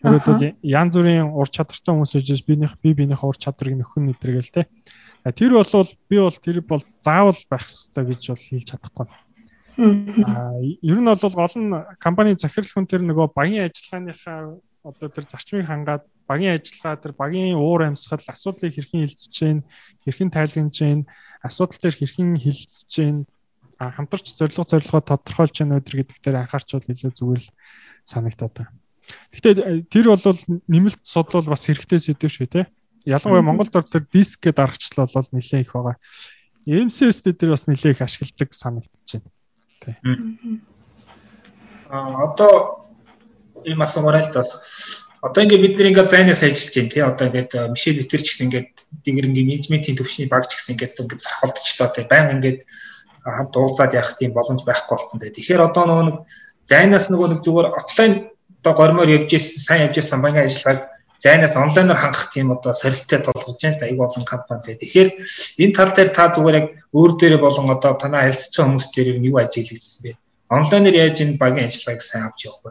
Өөрөлдвөл 0.03 0.59
янз 0.67 0.97
бүрийн 0.99 1.31
ур 1.31 1.47
чадвартай 1.47 1.93
хүмүүс 1.95 2.17
үжиж 2.19 2.43
биенийх 2.43 2.75
би 2.83 2.97
биенийх 2.97 3.23
ур 3.23 3.39
чадварыг 3.39 3.79
нөхөн 3.79 4.11
нэдэргээл 4.11 4.51
тий. 4.51 4.67
Тэр 5.31 5.55
бол 5.55 5.87
би 6.11 6.17
бол 6.19 6.35
тэр 6.35 6.59
бол 6.67 6.83
заавал 6.99 7.39
байх 7.47 7.63
хэрэгтэй 7.69 8.05
гэж 8.11 8.23
бол 8.33 8.43
хэлж 8.43 8.67
чадахгүй. 8.67 9.07
А 9.79 10.59
ер 10.61 10.99
нь 11.01 11.09
бол 11.09 11.16
гол 11.18 11.57
нь 11.57 11.73
компани 11.99 12.37
захирал 12.37 12.68
хүн 12.68 12.87
тэр 12.87 13.03
нөгөө 13.03 13.33
багийн 13.33 13.68
ажиллагааныхаа 13.68 14.61
одоо 14.85 15.09
тэр 15.09 15.25
зарчмыг 15.31 15.66
хангаад 15.66 16.05
багийн 16.29 16.59
ажиллагаа 16.59 17.01
тэр 17.01 17.12
багийн 17.16 17.57
уур 17.57 17.87
амьсгал 17.87 18.20
асуудлыг 18.20 18.75
хэрхэн 18.75 19.09
хилцэж 19.09 19.31
чинь 19.33 19.62
хэрхэн 20.05 20.31
тайлгнаж 20.31 20.75
чинь 20.75 21.03
асуудал 21.41 21.79
дээр 21.81 21.97
хэрхэн 21.97 22.37
хилцэж 22.37 22.87
чинь 22.91 23.25
хамтарч 23.79 24.37
зорилго 24.37 24.64
зорилгоо 24.68 25.03
тодорхойлж 25.03 25.57
яана 25.62 25.81
өдр 25.81 26.05
гэдэг 26.05 26.18
дээр 26.23 26.37
анхаарчвал 26.45 26.87
илүү 26.87 27.12
зүгээр 27.14 27.43
л 27.43 27.51
санагтаад 28.07 28.53
байна. 28.55 28.75
Гэхдээ 29.33 29.55
э, 29.59 29.83
тэр 29.89 30.07
бол 30.14 30.39
нэмэлт 30.68 31.03
судлал 31.03 31.49
бас 31.49 31.66
хэрэгтэй 31.66 31.99
сэдв 31.99 32.31
шүү 32.31 32.47
те. 32.47 32.70
Ялангуяа 33.03 33.43
Монголд 33.43 33.75
тэр 33.75 34.07
диск 34.07 34.47
гэдэг 34.47 34.62
аргачлал 34.62 35.11
бол 35.11 35.29
нэлээд 35.35 35.66
их 35.66 35.75
байгаа. 35.75 35.99
MCS 36.66 37.27
дээр 37.27 37.51
бас 37.59 37.66
нэлээд 37.66 37.99
их 37.99 38.03
ашигладаг 38.07 38.55
санагдаж 38.55 39.23
байна. 39.87 39.99
Тэ. 40.03 40.72
А 41.93 42.24
одоо 42.24 42.83
ийм 43.64 43.83
асуумаар 43.83 44.22
л 44.22 44.35
бас 44.35 44.51
одоо 45.22 45.43
ингээд 45.45 45.62
бид 45.62 45.74
нэг 45.78 45.87
ингээд 45.95 46.11
зайнаас 46.11 46.43
ажиллаж 46.43 46.74
байна 46.74 46.91
тий 46.91 47.03
одоо 47.03 47.26
ингээд 47.28 47.53
Мишель 47.70 48.01
Витер 48.01 48.22
ч 48.22 48.28
гэсэн 48.33 48.47
ингээд 48.51 48.68
дингэрэнгийн 49.07 49.49
менежментийн 49.49 49.99
төвшний 49.99 50.26
баг 50.26 50.51
ч 50.51 50.59
гэсэн 50.59 50.74
ингээд 50.74 50.99
ингээд 50.99 51.22
зархалдчихлоо 51.22 51.89
тий 51.95 52.05
баян 52.11 52.43
ингээд 52.43 52.59
хамт 53.22 53.55
уулзаад 53.55 53.95
явах 53.95 54.18
тийм 54.18 54.35
боломж 54.35 54.66
байхгүй 54.66 54.95
болсон 54.99 55.18
дээ. 55.22 55.37
Тэгэхээр 55.39 55.62
одоо 55.62 55.85
нөгөө 55.87 56.07
нэг 56.11 56.16
зайнаас 56.66 57.07
нөгөө 57.07 57.28
нэг 57.30 57.41
зүгээр 57.47 57.68
офлайн 57.70 58.12
одоо 58.62 58.74
гормоор 58.74 59.11
явж 59.11 59.30
ирсэн, 59.30 59.62
сайн 59.62 59.80
явж 59.87 60.03
ирсэн 60.03 60.22
банкны 60.22 60.43
ажиллагааг 60.43 60.91
зайнаас 61.23 61.55
онлайнаар 61.57 62.01
хангах 62.03 62.35
тийм 62.35 62.51
одоо 62.51 62.75
сорилттой 62.75 63.20
толгож 63.23 63.59
байна 63.62 63.87
айгүй 63.87 64.05
олон 64.07 64.25
компани 64.27 64.75
дээ. 64.75 64.83
Тэгэхээр 64.83 65.09
энэ 65.62 65.77
тал 65.79 65.93
дээр 65.95 66.11
та 66.11 66.35
зүгээр 66.35 66.59
яг 66.59 66.66
өөр 66.91 67.11
дээрээ 67.14 67.41
болон 67.41 67.70
одоо 67.70 67.93
танаа 67.95 68.27
харилцаж 68.27 68.55
байгаа 68.59 68.66
хүмүүс 68.66 68.89
дээр 68.91 69.09
юу 69.23 69.37
ажиглагдсан 69.39 70.03
бэ? 70.03 70.18
Онлайнаар 70.51 70.97
яаж 70.99 71.16
энэ 71.23 71.39
багийн 71.39 71.68
ажиллагааг 71.70 72.03
сайн 72.03 72.25
авч 72.27 72.41
явах 72.51 72.62
вэ? 72.66 72.70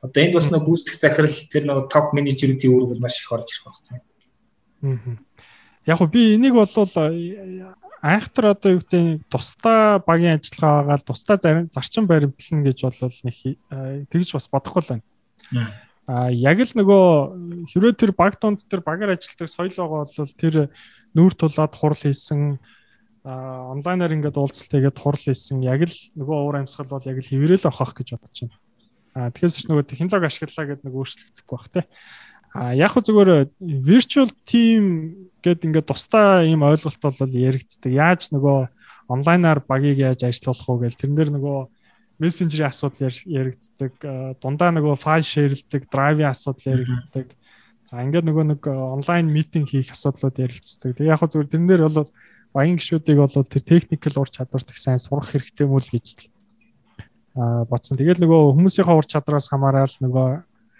Одоо 0.00 0.20
энд 0.24 0.34
бас 0.34 0.48
нэг 0.48 0.62
гүйцэтгэх 0.64 0.98
захирал 0.98 1.36
тэр 1.52 1.64
нэг 1.68 1.78
топ 1.92 2.06
менежерүүдийн 2.16 2.72
үүрэг 2.72 2.90
бол 2.90 3.04
маш 3.04 3.20
их 3.20 3.32
орж 3.36 3.48
ирэх 3.52 3.64
байна. 3.84 4.02
Аа. 4.80 5.20
Яг 5.84 6.00
уу 6.00 6.08
би 6.08 6.34
энийг 6.40 6.56
бол 6.56 6.72
айхтар 8.00 8.56
одоо 8.56 8.80
юу 8.80 8.80
гэдэг 8.80 9.28
тусдаа 9.28 10.00
багийн 10.00 10.40
ажиллагаа 10.40 10.88
байгаа 10.88 11.04
тусдаа 11.04 11.36
зарим 11.36 11.68
зарчим 11.68 12.08
баримтлна 12.08 12.64
гэж 12.64 12.78
бол 12.80 12.96
нэг 13.28 13.36
э, 13.44 14.04
тэгж 14.08 14.32
бас 14.32 14.48
бодохгүй 14.48 14.82
л 14.82 14.88
байна. 14.88 15.04
А 16.10 16.26
яг 16.34 16.58
л 16.58 16.74
нөгөө 16.74 17.70
хэрвээ 17.70 17.94
тэр 17.94 18.12
баг 18.18 18.34
донд 18.42 18.66
тэр 18.66 18.82
багаар 18.82 19.14
ажилладаг 19.14 19.46
соёл 19.46 19.70
байгаа 19.70 20.10
бол 20.10 20.34
тэр 20.34 20.54
нүүр 21.14 21.32
тулаад 21.38 21.70
хурал 21.78 22.02
хийсэн 22.02 22.58
онлайнаар 23.22 24.18
ингээд 24.18 24.34
уулзалт 24.34 24.74
хийгээд 24.74 24.98
хурал 24.98 25.22
хийсэн 25.22 25.62
яг 25.62 25.86
л 25.86 25.98
нөгөө 26.18 26.38
уур 26.42 26.56
амьсгал 26.58 26.90
бол 26.90 27.06
яг 27.06 27.22
л 27.22 27.30
хэврээл 27.30 27.70
авах 27.70 27.94
гэж 27.94 28.18
бодож 28.18 28.38
байна. 28.42 28.58
А 29.14 29.30
тэгэхээр 29.30 29.54
ч 29.54 29.66
нөгөө 29.70 29.86
технологи 29.86 30.26
ашиглалаа 30.26 30.66
гэдэг 30.66 30.84
нэг 30.90 30.94
өөрчлөгдөхгүй 30.98 31.54
бах 31.54 31.68
тий. 31.70 31.84
А 32.58 32.74
яг 32.74 32.90
хөө 32.90 33.06
зүгээр 33.06 33.30
virtual 33.86 34.30
team 34.50 34.84
гэд 35.46 35.62
ингээд 35.62 35.86
тусдаа 35.86 36.42
ийм 36.42 36.66
ойлголт 36.66 36.98
бол 36.98 37.14
яригддаг. 37.30 37.86
Яаж 37.86 38.34
нөгөө 38.34 38.58
онлайнаар 39.06 39.62
багийг 39.62 40.02
яаж 40.02 40.26
ажиллуулах 40.26 40.66
уу 40.66 40.82
гэл 40.82 40.98
тэрнэр 40.98 41.30
нөгөө 41.38 41.58
мессенжерийн 42.20 42.70
асуудал 42.70 43.10
яригддаг. 43.24 43.94
Дундаа 44.44 44.70
нөгөө 44.76 44.94
файл 45.00 45.24
шеэрлдэг, 45.24 45.88
драйвын 45.88 46.30
асуудал 46.30 46.76
яригддаг. 46.76 47.32
За 47.90 48.04
ингээд 48.04 48.28
нөгөө 48.28 48.44
нэг 48.54 48.62
онлайн 48.70 49.26
митинг 49.32 49.72
хийх 49.72 49.90
асуудлууд 49.90 50.36
ярилцдаг. 50.38 50.94
Тэг 50.94 51.10
яг 51.10 51.24
зүгээр 51.24 51.50
тэрнэр 51.50 51.82
бол 51.90 52.12
багийн 52.54 52.78
гişүүдийг 52.78 53.18
бол 53.18 53.32
тэр 53.32 53.64
техникэл 53.66 54.20
ур 54.20 54.30
чадварт 54.30 54.70
их 54.70 54.78
сайн 54.78 55.02
сурах 55.02 55.32
хэрэгтэй 55.34 55.66
мөл 55.66 55.82
гэж 55.82 56.30
аа 57.34 57.64
бодсон. 57.66 57.98
Тэгээд 57.98 58.22
нөгөө 58.22 58.54
хүмүүсийнхээ 58.54 58.94
ур 58.94 59.06
чадраас 59.06 59.50
хамаарал 59.50 59.96
нөгөө 60.02 60.28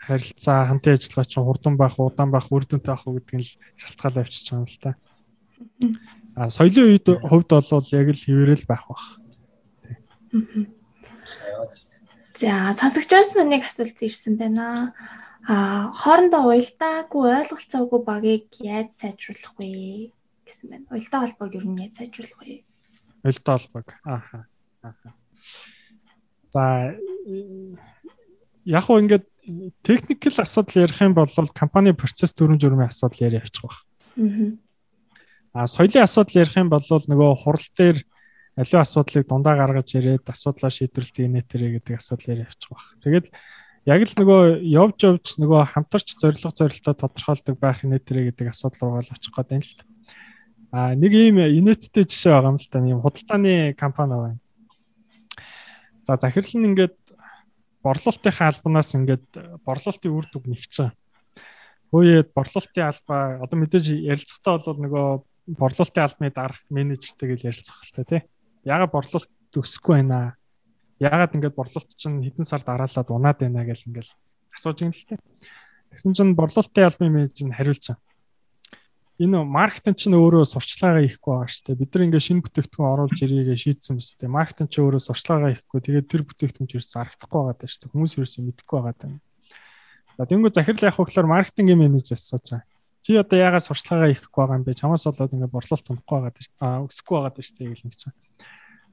харилцаа 0.06 0.66
хамтын 0.66 0.98
ажиллагаа 0.98 1.26
чинь 1.26 1.44
хурдан 1.46 1.74
байх, 1.76 1.94
удаан 1.98 2.30
байх, 2.30 2.46
үр 2.50 2.64
дүнтэй 2.66 2.90
байх 2.94 3.06
уу 3.06 3.18
гэдгийг 3.18 3.42
л 3.42 3.54
шалтгаалж 3.78 4.18
авчиж 4.18 4.46
байгаа 4.50 4.62
юм 4.62 4.66
л 4.66 4.78
та. 4.82 4.90
А 6.34 6.50
соёлын 6.50 6.94
үед 6.94 7.06
хувьд 7.06 7.50
бол 7.50 7.86
яг 7.94 8.08
л 8.10 8.24
хэвээрэл 8.24 8.66
байх 8.66 8.84
бах. 8.90 9.04
За 12.40 12.72
сонсогчоос 12.72 13.34
мань 13.36 13.52
нэг 13.52 13.66
асуулт 13.66 13.98
ирсэн 14.00 14.36
байна. 14.40 14.94
А 15.48 15.90
хоорондоо 15.92 16.52
уялдаагүй 16.52 17.42
ойлголцоогүй 17.42 18.00
багийг 18.04 18.48
яаж 18.60 18.92
сайжруулах 18.94 19.56
вэ 19.58 20.12
гэсэн 20.46 20.68
байна. 20.70 20.86
Уялдаа 20.92 21.20
холбоог 21.26 21.54
ер 21.56 21.66
нь 21.66 21.80
яаж 21.80 21.94
сайжруулах 21.96 22.40
вэ? 22.44 22.64
Уялдаа 23.24 23.56
холбоог. 23.58 23.88
Ааха. 24.04 24.46
Ааха. 24.82 25.08
За 26.52 26.94
яг 28.64 28.86
уу 28.88 29.00
ингээд 29.00 29.26
техникэл 29.82 30.44
асуудал 30.44 30.84
ярих 30.84 31.00
юм 31.00 31.14
бол 31.14 31.28
компани 31.54 31.92
процесс 31.92 32.34
дүрм 32.34 32.60
журмын 32.60 32.88
асуудал 32.88 33.26
яриа 33.26 33.42
явчих 33.42 33.64
баг. 33.64 33.76
Аа. 34.16 34.54
А 35.52 35.66
соёлын 35.66 36.04
асуудал 36.04 36.40
ярих 36.42 36.56
юм 36.56 36.68
бол 36.68 36.84
нөгөө 36.84 37.30
хурал 37.42 37.68
дээр 37.76 37.98
аливаа 38.56 38.82
асуудлыг 38.82 39.26
дундаа 39.28 39.54
гаргаж 39.54 39.94
ирээд 39.94 40.26
асуудлаа 40.26 40.70
шийдвэрлэлт 40.70 41.18
инээтэрэ 41.22 41.66
гэдэг 41.78 41.94
асуудлаар 41.98 42.44
явчих 42.46 42.70
баг. 42.70 42.82
Тэгэл 43.02 43.28
яг 43.86 44.00
л 44.04 44.14
нөгөө 44.18 44.42
явж 44.66 44.98
явж 45.06 45.26
нөгөө 45.38 45.60
хамтарч 45.70 46.08
зорилго 46.18 46.50
зорилтоо 46.50 46.94
тодорхойлдог 46.94 47.56
байх 47.56 47.84
инээтэрэ 47.86 48.34
гэдэг 48.34 48.50
асуудал 48.50 48.98
руугаа 48.98 49.04
л 49.06 49.14
очих 49.14 49.32
гээд 49.32 49.50
байна 49.50 49.64
л 49.64 49.76
та. 49.78 49.84
А 50.70 50.94
нэг 50.94 51.12
ийм 51.14 51.38
инээдтэй 51.38 52.04
жишээ 52.06 52.34
байгаа 52.34 52.52
юм 52.52 52.58
л 52.58 52.68
та. 52.70 52.78
Ийм 52.78 53.00
худалдааны 53.02 53.74
компани 53.74 54.14
байна. 54.18 54.38
За 56.04 56.18
захирал 56.18 56.54
нь 56.58 56.68
ингээд 56.74 56.96
борлуулалтынхаа 57.82 58.48
албанаас 58.52 58.94
ингээд 58.94 59.26
борлуулалтын 59.64 60.12
үр 60.12 60.26
дүг 60.28 60.44
нэгчсэн. 60.46 60.92
Хөөе 61.90 62.28
борлуулалтын 62.36 62.86
албаа 62.86 63.22
одоо 63.42 63.56
мэдээж 63.58 63.86
ярилцлагатаа 64.04 64.62
бол 64.68 64.80
нөгөө 64.84 65.06
борлуулалтын 65.58 66.04
албаны 66.04 66.30
дарга 66.30 66.60
менежертэйгээ 66.70 67.48
ярилцах 67.50 67.80
хэрэгтэй 67.80 68.06
тий. 68.06 68.22
Яга 68.64 68.86
борлуулалт 68.92 69.30
өсөхгүй 69.56 70.00
байна. 70.00 70.36
Ягаад 71.00 71.34
ингээд 71.36 71.56
борлуулалт 71.56 71.96
чинь 71.96 72.20
хэдэн 72.20 72.44
сар 72.44 72.62
дараалаад 72.64 73.08
унаад 73.08 73.38
байна 73.40 73.64
гэж 73.64 73.88
ингээд 73.88 74.08
асууж 74.56 74.78
юм 74.84 74.92
л 74.92 75.04
тий. 75.08 75.18
Тэгсэн 75.94 76.12
чинь 76.12 76.36
борлуулалтын 76.36 76.86
албаны 76.86 77.10
менежер 77.10 77.48
нь 77.48 77.56
хариулж 77.56 77.88
байгаа 77.88 78.10
энэ 79.20 79.44
маркетинг 79.44 80.00
чинь 80.00 80.16
өөрөө 80.16 80.48
сурчлагаа 80.48 81.04
хийхгүй 81.04 81.28
байгаа 81.28 81.52
шүү 81.52 81.64
дээ. 81.68 81.80
Бид 81.84 81.92
нар 81.92 82.04
ингээ 82.08 82.24
шинэ 82.24 82.40
бүтээгдэхүүн 82.40 82.88
оруулж 82.88 83.18
ирээгээ 83.20 83.58
шийдсэн 83.60 84.00
биз 84.00 84.16
дээ. 84.16 84.32
Маркетинг 84.32 84.72
чинь 84.72 84.84
өөрөө 84.88 85.02
сурчлагаа 85.04 85.52
хийхгүй. 85.52 85.80
Тэгээд 85.84 86.08
тэр 86.08 86.22
бүтээгдэхүүн 86.24 86.70
чинь 86.72 86.88
зарагдахгүй 86.88 87.36
байгаа 87.36 87.56
даа 87.60 87.68
шүү 87.68 87.80
дээ. 87.84 87.92
Хүмүүс 87.92 88.12
ерөөсөө 88.16 88.42
мэдэхгүй 88.48 88.78
байгаа 88.80 88.96
даа. 88.96 89.20
За 90.16 90.24
тэнгуү 90.24 90.52
захирал 90.56 90.88
явах 90.88 90.98
хөглөөр 91.04 91.28
маркетингийн 91.36 91.80
менежер 91.84 92.16
асууж 92.16 92.48
байгаа. 92.48 92.64
Чи 93.04 93.10
одоо 93.20 93.36
яагаад 93.36 93.68
сурчлагаа 93.68 94.08
хийхгүй 94.08 94.40
байгаа 94.40 94.56
юм 94.56 94.64
бэ? 94.64 94.80
Чамаас 94.80 95.04
болоод 95.04 95.34
ингээ 95.36 95.52
борлуулалт 95.52 95.84
тундахгүй 95.84 96.16
байгаа 96.16 96.32
даа. 96.32 96.64
Аа 96.64 96.88
өсөхгүй 96.88 97.14
байгаа 97.20 97.32
даа 97.36 97.44
шүү 97.44 97.56
дээ 97.60 97.68
гэж 97.76 97.80
ингэж 97.84 98.00
байгаа. 98.08 98.29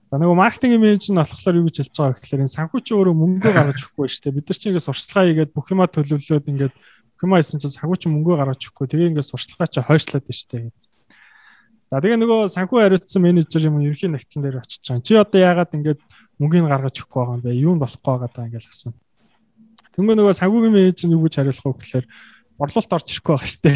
За 0.08 0.16
нөгөө 0.16 0.36
маркетингийн 0.40 0.82
менежер 0.82 1.12
нь 1.16 1.20
болохоор 1.20 1.60
юу 1.60 1.68
гэж 1.68 1.78
хэлж 1.84 1.96
байгаа 2.00 2.16
гэхээр 2.16 2.44
энэ 2.48 2.56
санхүү 2.56 2.80
чи 2.80 2.96
өөрөө 2.96 3.16
мөнгө 3.18 3.50
гаргаж 3.52 3.80
өгөхгүй 3.84 4.08
шүү 4.08 4.24
дээ. 4.24 4.38
Бид 4.40 4.48
нар 4.48 4.58
чинь 4.58 4.72
ингээ 4.72 4.88
сурчлагаа 4.88 5.28
хийгээд 5.28 5.52
бүх 5.52 5.68
юма 5.68 5.86
төлөвлөөд 5.92 6.48
ингээд 6.48 6.76
Хэмээ 7.18 7.42
хэлсэн 7.42 7.60
чинь 7.62 7.74
санхүү 7.74 7.98
чи 7.98 8.08
мөнгөө 8.14 8.36
гаргаж 8.38 8.62
өгөхгүй. 8.62 8.88
Тэгээ 8.94 9.10
ингээд 9.10 9.26
сурчлагаа 9.26 9.68
чи 9.74 9.82
хойшлоод 9.82 10.22
байна 10.22 10.38
штэ 10.38 10.58
гэдэг. 10.70 10.86
За 11.90 11.98
тэгээ 11.98 12.20
нөгөө 12.22 12.40
санхүү 12.54 12.78
хариуцсан 12.78 13.22
менежер 13.26 13.64
юм 13.66 13.82
ерхий 13.82 14.06
нэгтлэн 14.06 14.44
дээр 14.46 14.62
очиж 14.62 14.86
байгаа. 14.86 15.02
Чи 15.02 15.14
одоо 15.18 15.40
яагаад 15.42 15.74
ингээд 15.74 16.00
мөнгөний 16.38 16.70
гаргаж 16.70 16.96
өгөхгүй 17.02 17.18
байгаа 17.18 17.38
юм 17.42 17.42
бэ? 17.42 17.58
Юу 17.58 17.74
нь 17.74 17.82
болохгүй 17.82 18.06
байгаа 18.06 18.30
даа 18.30 18.46
ингээд 18.46 18.70
асууна. 18.70 19.02
Тэнгөө 19.98 20.14
нөгөө 20.14 20.34
санхүүгийн 20.38 20.76
менежер 20.78 21.10
юу 21.10 21.22
гэж 21.26 21.34
хариулах 21.42 21.66
вэ 21.66 21.74
гэхээр 21.74 22.06
борлуулалт 22.58 22.94
орж 22.98 23.08
ирэхгүй 23.14 23.34
байгаа 23.38 23.50
штэ. 23.50 23.72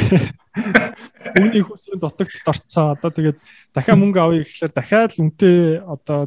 Үүний 1.40 1.64
хүсрийн 1.64 2.02
дутагдлалд 2.02 2.52
орцсон. 2.52 2.98
Одоо 2.98 3.10
тэгээд 3.14 3.40
дахиад 3.78 4.02
мөнгө 4.02 4.20
авъя 4.20 4.42
гэхэлэр 4.44 4.74
дахиад 4.74 5.12
л 5.16 5.24
үнтэй 5.30 5.80
одоо 5.86 6.20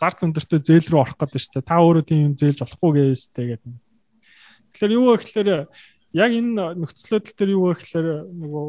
зард 0.00 0.18
өндөртөө 0.24 0.58
зээл 0.64 0.88
рүү 0.90 1.00
орох 1.04 1.16
гэдэг 1.20 1.40
штэ. 1.44 1.60
Та 1.60 1.78
өөрөө 1.78 2.04
тийм 2.08 2.32
юм 2.32 2.34
зээлж 2.40 2.64
болохгүй 2.64 2.90
гээстэй 3.14 3.46
гэдэг. 3.54 3.72
Тэгэхээр 4.74 4.96
юу 4.96 5.04
вэ 5.12 5.16
гэхээр 5.20 5.48
яг 6.14 6.30
энэ 6.34 6.78
нөхцөлөдөл 6.80 7.36
төр 7.36 7.50
юу 7.52 7.62
вэ 7.68 7.78
гэхээр 7.78 8.08
нөгөө 8.32 8.66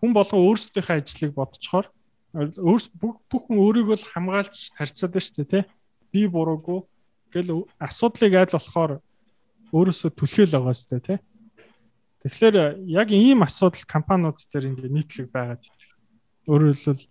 хүн 0.00 0.12
болгон 0.16 0.40
өөрсдийнхээ 0.40 0.98
ажлыг 1.04 1.32
бодцохоор 1.36 1.86
өөрс 2.36 2.86
бүх 2.96 3.42
хүн 3.44 3.58
өөрийгөө 3.58 3.96
л 4.00 4.10
хамгаалж 4.12 4.72
харьцаад 4.78 5.12
байна 5.12 5.26
шүү 5.26 5.36
дээ 5.36 5.50
тий. 5.50 5.64
Би 6.14 6.22
буруугүй 6.30 6.80
гэл 7.34 7.66
асуудлыг 7.78 8.32
айл 8.38 8.54
болохоор 8.54 8.92
өөрөөсөө 9.74 10.10
түлхэл 10.14 10.54
байгаа 10.54 10.74
шүү 10.74 10.90
дээ 10.90 11.06
тий. 11.06 11.18
Тэгэхээр 12.20 12.84
яг 12.84 13.08
ийм 13.10 13.40
асуудал 13.42 13.84
компаниуд 13.88 14.36
дээр 14.52 14.76
ингээ 14.76 14.92
нийтлэг 14.92 15.28
байгаад 15.32 15.64
идэг. 15.64 15.90
Өөрөөр 16.44 16.76
хэлбэл 16.76 17.08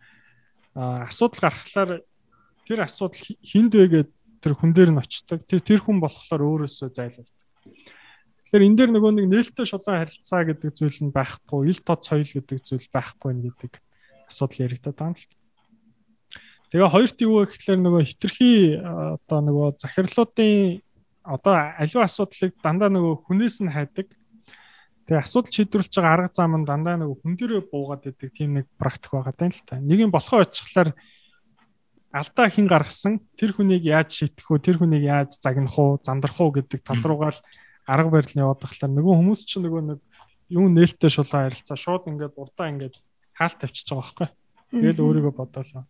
асуудал 0.77 1.41
гаргахлаар 1.49 1.91
тэр 2.69 2.79
асуудал 2.85 3.25
хинд 3.41 3.73
вэ 3.73 3.85
гэдэг 3.89 4.13
тэр 4.39 4.53
хүн 4.53 4.71
дээр 4.71 4.91
нь 4.93 5.01
очдог. 5.01 5.41
Тэр 5.49 5.81
хүн 5.81 5.97
болохоор 5.97 6.41
өөрөөсөө 6.45 6.89
зайлуулдаг. 6.93 7.37
Тэгэхээр 8.49 8.65
энэ 8.69 8.77
дээр 8.77 8.91
нөгөө 8.93 9.11
нэг 9.17 9.25
нээлттэй 9.29 9.65
шулуун 9.65 9.97
харилцаа 9.97 10.41
гэдэг 10.45 10.71
зүйл 10.77 10.99
нь 11.05 11.13
байхгүй, 11.13 11.69
ил 11.69 11.81
тод 11.81 12.01
соёл 12.05 12.29
гэдэг 12.29 12.57
зүйл 12.65 12.87
байхгүй 12.93 13.33
гэдэг 13.33 13.73
асуудал 14.29 14.63
яригдаад 14.65 14.97
байгаа 14.97 15.09
юм 15.09 15.17
л. 15.17 15.29
Тэгээ 16.69 16.93
хоёрт 16.93 17.17
юу 17.25 17.33
вэ 17.41 17.45
гэхээр 17.49 17.79
нөгөө 17.81 18.03
хитрхи 18.05 18.77
одоо 18.77 19.39
нөгөө 19.41 19.67
захирлуудын 19.81 20.81
одоо 21.25 21.55
аливаа 21.81 22.05
асуудлыг 22.05 22.53
дандаа 22.61 22.89
нөгөө 22.93 23.25
хүнээс 23.25 23.57
нь 23.65 23.73
хайдаг. 23.73 24.13
Тэгээ 25.09 25.25
асуудал 25.25 25.49
шийдвэрлэж 25.49 25.93
байгаа 25.97 26.13
арга 26.13 26.29
зам 26.29 26.53
нь 26.53 26.69
дандаа 26.69 27.01
хүн 27.01 27.33
дээрээ 27.33 27.65
буугаад 27.65 28.05
идэг 28.05 28.29
тийм 28.29 28.61
нэг 28.61 28.69
практик 28.77 29.17
байгаа 29.17 29.33
тань 29.33 29.57
л 29.57 29.65
та. 29.65 29.81
Нэг 29.81 30.05
юм 30.05 30.13
болохоо 30.13 30.45
очихлаар 30.45 30.93
алдаа 32.13 32.45
хин 32.45 32.69
гаргасан 32.69 33.17
тэр 33.33 33.57
хүнийг 33.57 33.89
яаж 33.89 34.13
шийтгэх 34.13 34.53
вэ? 34.53 34.61
Тэр 34.61 34.77
хүнийг 34.77 35.09
яаж 35.09 35.41
загнах 35.41 35.73
уу, 35.81 35.97
зандрах 36.05 36.37
уу 36.37 36.53
гэдэг 36.53 36.85
тал 36.85 37.01
руугаа 37.01 37.33
л 37.33 37.41
арга 37.89 38.09
барил 38.21 38.33
нь 38.37 38.43
яваад 38.45 38.61
тахлаар 38.61 38.93
нөгөө 38.93 39.13
хүмүүс 39.17 39.41
чинь 39.49 39.65
нөгөө 39.65 39.81
нэг 39.97 39.99
юу 40.53 40.69
нээлттэй 40.69 41.09
шулаа 41.09 41.49
харилцаа 41.49 41.73
шууд 41.73 42.05
ингээд 42.05 42.37
урдаа 42.37 42.69
ингээд 42.69 42.95
хаалт 43.33 43.57
тавьчихж 43.65 43.89
байгаа 43.89 44.05
байхгүй. 44.13 44.29
Тэгэл 44.77 45.05
өөрийгөө 45.09 45.33
бодоолаа. 45.33 45.89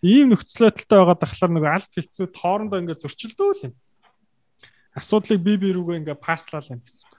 Ийм 0.00 0.32
нөхцөл 0.32 0.72
байдалтай 0.72 0.96
байгаа 0.96 1.18
тахлаар 1.20 1.52
нөгөө 1.52 1.72
алт 1.76 1.90
хилцүүд 1.92 2.32
хоорондоо 2.40 2.78
ингээд 2.80 3.04
зөрчилдөөл 3.04 3.64
юм. 3.68 3.74
Асуудлыг 4.96 5.40
бие 5.44 5.60
бие 5.60 5.76
рүүгээ 5.76 6.00
ингээд 6.00 6.24
паслал 6.24 6.72
юм 6.72 6.80
гэсэн 6.80 7.04
үг. 7.04 7.16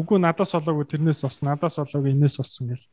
Үгүй 0.00 0.18
надаас 0.18 0.54
олоогүй 0.56 0.86
тэрнээс 0.88 1.22
бас 1.26 1.40
надаас 1.44 1.78
олоогүй 1.78 2.12
энэс 2.16 2.40
болсон 2.40 2.72
гэл. 2.72 2.86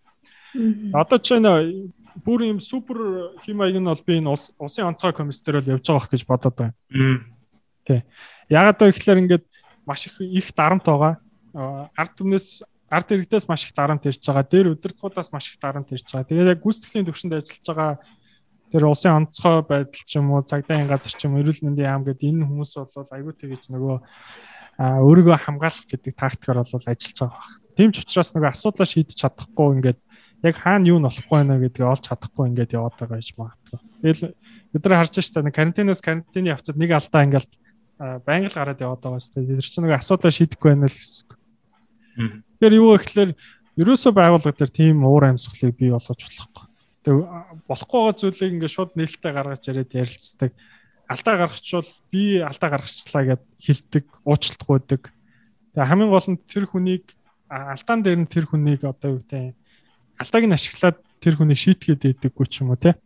Одоо 0.93 1.17
ч 1.23 1.39
нэ 1.39 1.91
бүр 2.23 2.47
юм 2.49 2.59
супер 2.59 3.33
химаяг 3.45 3.77
нь 3.79 3.87
бол 3.87 4.03
би 4.05 4.19
энэ 4.19 4.31
усын 4.59 4.89
онцгой 4.91 5.13
комиссээр 5.13 5.61
бол 5.61 5.73
явж 5.77 5.85
байгаа 5.87 6.11
гэж 6.11 6.23
бодоод 6.27 6.55
байна. 6.55 6.75
Тий. 7.85 8.03
Ягаад 8.49 8.81
вэ 8.81 8.91
гэхээр 8.91 9.21
ингээд 9.23 9.45
маш 9.85 10.07
их 10.07 10.19
их 10.21 10.51
дарамт 10.55 10.83
байгаа. 10.83 11.21
Ард 11.95 12.13
түмнээс 12.17 12.63
ард 12.89 13.11
иргэдээс 13.11 13.47
маш 13.47 13.65
их 13.65 13.73
дарамт 13.75 14.05
ирж 14.05 14.23
байгаа. 14.23 14.43
Дээр 14.43 14.73
удирдгуудаас 14.73 15.31
маш 15.31 15.51
их 15.51 15.59
дарамт 15.61 15.91
ирж 15.91 16.07
байгаа. 16.09 16.27
Тэгээд 16.27 16.51
яг 16.57 16.59
гүйцэтгэлийн 16.63 17.07
төвшөнд 17.07 17.33
ажиллаж 17.37 17.65
байгаа 17.67 17.91
тэр 18.71 18.83
улсын 18.83 19.15
онцгой 19.23 19.63
байдал 19.63 20.03
ч 20.03 20.19
юм 20.19 20.31
уу, 20.31 20.43
цагдаагийн 20.43 20.91
газар 20.91 21.13
ч 21.15 21.23
юм 21.23 21.35
уу, 21.35 21.41
эрүүл 21.43 21.63
мэндийн 21.63 21.87
яам 21.87 22.03
гэдэг 22.03 22.27
энэ 22.27 22.47
хүмүүс 22.47 22.71
бол 22.75 23.15
айгүй 23.15 23.33
тэгэж 23.39 23.71
нөгөө 23.71 23.97
өөрийгөө 24.77 25.37
хамгаалах 25.41 25.89
гэдэг 25.89 26.13
тактикаар 26.13 26.61
бол 26.61 26.85
ажиллаж 26.85 27.17
байгаа 27.17 27.41
баг. 27.41 27.53
Тийм 27.73 27.89
ч 27.91 28.05
учраас 28.05 28.29
нөгөө 28.37 28.51
асуудлаа 28.53 28.87
шийдэж 28.87 29.17
чадахгүй 29.17 29.67
ингээд 29.81 29.99
яг 30.45 30.55
хаана 30.61 30.85
юу 30.85 31.01
нь 31.01 31.07
болохгүй 31.09 31.33
байна 31.33 31.57
гэдгийг 31.57 31.89
олж 31.89 32.03
чадахгүй 32.05 32.45
ингээд 32.53 32.75
яваад 32.77 32.95
байгаа 33.01 33.17
гэж 33.17 33.29
магадгүй. 33.41 33.79
Тэгэл 34.05 34.23
бид 34.73 34.83
нар 34.85 34.97
харж 35.01 35.15
штэ 35.17 35.49
карантинаас 35.49 36.01
карантины 36.05 36.53
явцад 36.53 36.77
нэг 36.77 36.91
алдаа 36.93 37.25
ингээд 37.25 37.51
байнга 37.97 38.49
л 38.53 38.57
гараад 38.61 38.81
яваад 38.85 39.01
байгаа 39.01 39.21
дээ. 39.33 39.57
Тэр 39.57 39.65
чинь 39.65 39.85
нэг 39.89 39.97
асуудал 39.97 40.29
шийдэхгүй 40.29 40.69
байна 40.77 40.85
л 40.85 40.93
гэсэн. 40.93 41.25
Тэгэхээр 42.61 42.77
юу 42.77 42.93
вэ 42.93 42.97
гэхээр 43.01 43.31
ерөөсөө 43.81 44.13
байгууллага 44.13 44.57
дээр 44.61 44.73
тийм 44.73 45.01
уур 45.05 45.25
амьсгалыг 45.25 45.73
бий 45.73 45.89
болгож 45.89 46.21
болохгүй. 46.21 46.65
Тэг 47.01 47.13
болохгүй 47.65 47.97
байгаа 47.97 48.15
зүйлийг 48.21 48.53
ингээд 48.53 48.75
шууд 48.77 48.91
нээлттэй 48.93 49.31
гаргаж 49.33 49.63
яриад 49.69 49.91
ярилцдаг. 49.93 50.51
Алдаа 51.07 51.35
гаргачвал 51.39 51.87
би 52.11 52.43
алдаа 52.43 52.69
гаргачлаа 52.69 53.23
гэд 53.23 53.43
хэлдэг, 53.63 54.05
уучлалтгүйдэг. 54.27 55.03
Тэгээ 55.73 55.87
хамгийн 55.87 56.11
гол 56.11 56.27
нь 56.35 56.39
тэр 56.51 56.67
хүнийг 56.67 57.15
алдаан 57.47 58.03
дээр 58.03 58.19
нь 58.23 58.31
тэр 58.31 58.45
хүнийг 58.47 58.83
одоо 58.83 59.15
юу 59.15 59.19
гэдэг 59.23 59.55
алдааг 60.19 60.43
нь 60.43 60.57
ашиглаад 60.57 60.97
тэр 61.23 61.35
хүнийг 61.39 61.59
шийтгээд 61.59 62.03
идэггүй 62.11 62.47
ч 62.51 62.61
юм 62.61 62.75
уу 62.75 62.79
те. 62.81 62.99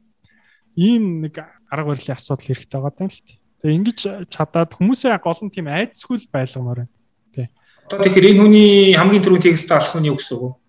Ийм 0.74 1.22
нэг 1.22 1.38
арга 1.70 1.94
барилын 1.94 2.18
асуудал 2.18 2.48
хэрэгтэй 2.48 2.80
байгаа 2.82 3.06
юм 3.06 3.12
л 3.12 3.22
тийм. 3.22 3.40
Тэгээ 3.62 3.78
ингэж 3.78 4.00
чадаад 4.34 4.72
хүмүүсээ 4.74 5.14
гол 5.22 5.42
нь 5.46 5.54
тийм 5.54 5.68
айцгүй 5.70 6.18
л 6.18 6.32
байлгамаар 6.34 6.80
байна. 6.88 6.94
Тий. 7.36 7.48
Одоо 7.86 8.02
тэгэхээр 8.02 8.30
энэ 8.34 8.42
хүний 8.42 8.72
хамгийн 8.98 9.22
түрүүний 9.22 9.46
текст 9.46 9.70
алах 9.70 9.94
нь 10.02 10.10
юу 10.10 10.18
гэсэн 10.18 10.36
үг 10.42 10.44
вэ? 10.58 10.61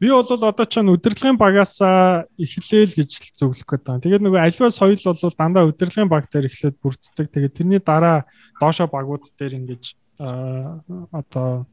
Би 0.00 0.10
бол 0.12 0.28
одоо 0.28 0.66
ч 0.68 0.76
удирдлагын 0.84 1.40
багаас 1.40 1.80
эхлээл 1.80 2.92
гэж 3.00 3.32
зөвлөх 3.32 3.64
гээд 3.64 3.84
байна. 3.88 4.04
Тэгээд 4.04 4.24
нөгөө 4.28 4.40
альва 4.44 4.68
соёл 4.68 5.00
бол 5.00 5.32
дандаа 5.32 5.64
удирдлагын 5.64 6.12
баг 6.12 6.28
дээр 6.28 6.52
эхлээд 6.52 6.76
бүрддэг. 6.84 7.32
Тэгээд 7.32 7.56
тэрний 7.56 7.80
дараа 7.80 8.28
доошо 8.60 8.84
багууд 8.92 9.24
дээр 9.40 9.56
ингэж 9.56 9.96
одоо 10.20 11.64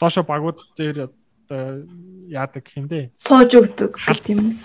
доошо 0.00 0.24
багууд 0.24 0.64
дээр 0.80 1.12
одоо 1.12 1.84
яадаг 2.28 2.64
гэх 2.64 2.80
юм 2.80 2.88
дээ. 2.88 3.12
Сууж 3.12 3.52
өгдөг 3.52 4.00
гэх 4.00 4.32
юм. 4.32 4.56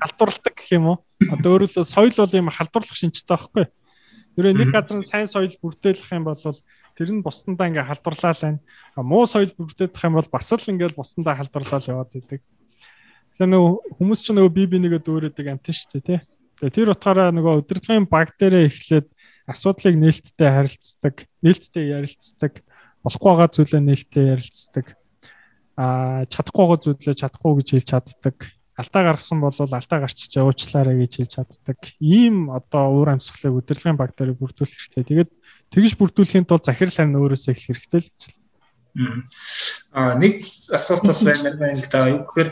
Халдварладаг 0.00 0.52
гэх 0.52 0.72
юм 0.76 0.84
уу? 0.92 0.98
Одоо 1.32 1.64
өөрөлдөө 1.64 1.84
соёл 1.84 2.12
бол 2.12 2.36
юм 2.36 2.52
халдварлах 2.52 2.96
шинжтэй 2.96 3.36
байхгүй. 3.36 3.64
Тэрээ 4.36 4.52
нэг 4.52 4.68
газар 4.72 5.00
сайн 5.00 5.28
соёл 5.28 5.52
бүрдээлэх 5.64 6.12
юм 6.12 6.28
бол 6.28 6.36
тэр 6.96 7.12
нь 7.12 7.20
бусдандаа 7.20 7.68
ингээ 7.68 7.86
халдварлаа 7.86 8.34
лайн. 8.40 8.58
Муу 8.96 9.28
соёл 9.28 9.52
бүрдэх 9.52 9.92
юм 10.02 10.16
бол 10.16 10.30
бас 10.32 10.48
л 10.48 10.70
ингээл 10.72 10.96
бусдандаа 10.96 11.36
халдварлаа 11.36 11.80
л 11.84 11.90
яваад 11.92 12.10
идэг. 12.16 12.40
Тэгэхээр 13.36 13.52
нөгөө 13.52 13.72
хүмүүс 14.00 14.20
ч 14.24 14.26
нөгөө 14.32 14.52
бие 14.56 14.68
бинийгээ 14.72 15.02
дөөрөдөг 15.04 15.46
амтэн 15.46 15.76
шүү 15.76 15.90
дээ 16.00 16.04
тий. 16.08 16.20
Тэгээ 16.56 16.72
тэр 16.72 16.92
утгаараа 16.96 17.28
нөгөө 17.36 17.54
удирдлагын 17.60 18.08
баг 18.08 18.32
дээрээ 18.40 18.64
эхлээд 18.72 19.06
асуудлыг 19.44 19.94
нээлттэй 20.00 20.48
харилцдаг, 20.48 21.14
нээлттэй 21.44 21.84
ярилцдаг, 22.00 22.52
болохгүй 23.04 23.30
байгаа 23.36 23.52
зүйлээ 23.52 23.82
нээлттэй 23.84 24.24
ярилцдаг. 24.32 24.86
Аа 25.76 26.24
чадахгүй 26.32 26.64
байгаа 26.64 26.80
зүйлээ 26.80 27.20
чадахгүй 27.20 27.52
гэж 27.60 27.68
хэлж 27.76 27.88
чаддаг 27.92 28.36
алдаа 28.76 29.02
гаргасан 29.08 29.40
бол 29.40 29.56
алдаа 29.56 30.00
гарчиж 30.04 30.36
уучлаарай 30.36 31.00
гэж 31.00 31.12
хэлж 31.16 31.32
чаддаг. 31.40 31.80
Ийм 31.96 32.52
одоо 32.52 32.92
уур 32.92 33.08
амьсгалыг 33.08 33.64
удирдлагын 33.64 33.96
баг 33.96 34.12
дээр 34.12 34.36
бүрдүүлэх 34.36 34.92
хэрэгтэй. 34.92 35.04
Тэгээд 35.08 35.30
тэгж 35.72 35.92
бүрдүүлэхийн 35.98 36.46
тулд 36.46 36.64
захирал 36.66 36.94
харин 36.94 37.18
өөрөөсөө 37.18 37.52
их 37.54 37.62
хэрэгтэй 37.66 38.00
л. 38.02 38.10
Аа 39.92 40.16
нэг 40.16 40.40
асуулт 40.72 41.04
бас 41.04 41.20
байна 41.22 41.72
л 41.72 41.86
да. 41.92 42.08
Юу 42.08 42.24
гэхээр 42.24 42.50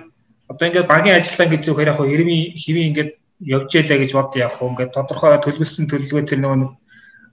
одоо 0.49 0.65
ингээд 0.69 0.91
багийн 0.91 1.19
ажиллагаа 1.19 1.53
гэж 1.53 1.63
зөвхөр 1.65 1.91
яг 1.91 1.99
хэрмийн 1.99 2.53
хэвийн 2.59 2.89
ингээд 2.93 3.11
явж 3.41 3.71
ялаа 3.75 3.99
гэж 3.99 4.11
бод 4.13 4.31
яг 4.37 4.55
ингээд 4.61 4.93
тодорхой 4.93 5.39
төлөвлөсөн 5.41 5.89
төлөвлөгөө 5.89 6.29
тэр 6.29 6.41
нөгөө 6.45 6.71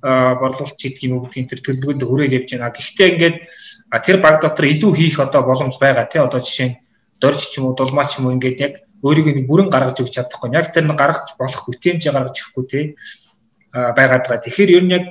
борлуулалт 0.02 0.80
гэдэг 0.82 1.04
юм 1.06 1.14
уу 1.20 1.30
гэдгийг 1.30 1.50
тэр 1.52 1.62
төлөвлөгөөнд 1.62 2.04
хүрээд 2.08 2.36
явж 2.40 2.50
байна. 2.58 2.74
Гэхдээ 2.74 3.10
ингээд 3.14 3.38
тэр 4.02 4.18
баг 4.18 4.42
дотор 4.42 4.66
илүү 4.66 4.92
хийх 4.98 5.20
одоо 5.22 5.42
боломж 5.46 5.76
байгаа 5.78 6.10
тий 6.10 6.22
одоо 6.24 6.42
жишээ 6.42 6.68
нь 6.74 6.80
дорж 7.22 7.54
ч 7.54 7.62
юм 7.62 7.70
уу 7.70 7.78
дулмаа 7.78 8.10
ч 8.10 8.18
юм 8.18 8.32
уу 8.32 8.36
ингээд 8.40 8.58
яг 8.66 8.74
өөрийгөө 9.06 9.34
нэг 9.38 9.46
бүрэн 9.46 9.70
гаргаж 9.70 10.02
өгч 10.02 10.18
чадахгүй. 10.18 10.58
Яг 10.58 10.74
тэр 10.74 10.90
нь 10.90 10.98
гаргаж 10.98 11.38
болох 11.38 11.62
бүтээмжээ 11.70 12.14
гаргаж 12.18 12.36
өгөхгүй 12.42 12.66
тий 12.66 12.84
байгаад 13.74 14.26
байгаа. 14.26 14.42
Тэгэхээр 14.42 14.72
ер 14.74 14.84
нь 14.90 14.96
яг 14.98 15.06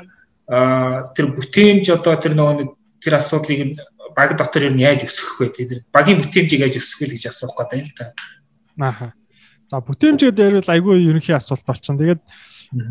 тэр 0.51 1.27
бүтээмж 1.31 1.87
одоо 1.95 2.15
тэр 2.19 2.35
нөгөө 2.35 2.55
нэг 2.59 2.69
тэр 2.99 3.15
асуудлыг 3.23 3.79
баг 4.17 4.35
дотор 4.35 4.67
ер 4.67 4.75
нь 4.75 4.83
яаж 4.83 5.07
өсгөх 5.07 5.39
вэ? 5.39 5.49
Тэр 5.55 5.69
багийн 5.95 6.19
бүтээмжийг 6.19 6.67
яаж 6.67 6.83
өсгөх 6.83 7.07
вэ 7.07 7.15
гэж 7.15 7.31
асуух 7.31 7.55
гэдэг 7.55 7.79
л 7.87 7.95
та. 7.95 8.05
Ааха. 8.83 9.15
За 9.71 9.79
бүтээмжээ 9.79 10.35
дээр 10.35 10.55
бол 10.61 10.75
айгүй 10.75 11.07
ерөнхий 11.07 11.37
асуулт 11.39 11.63
болчихно. 11.63 12.03
Тэгээд 12.03 12.23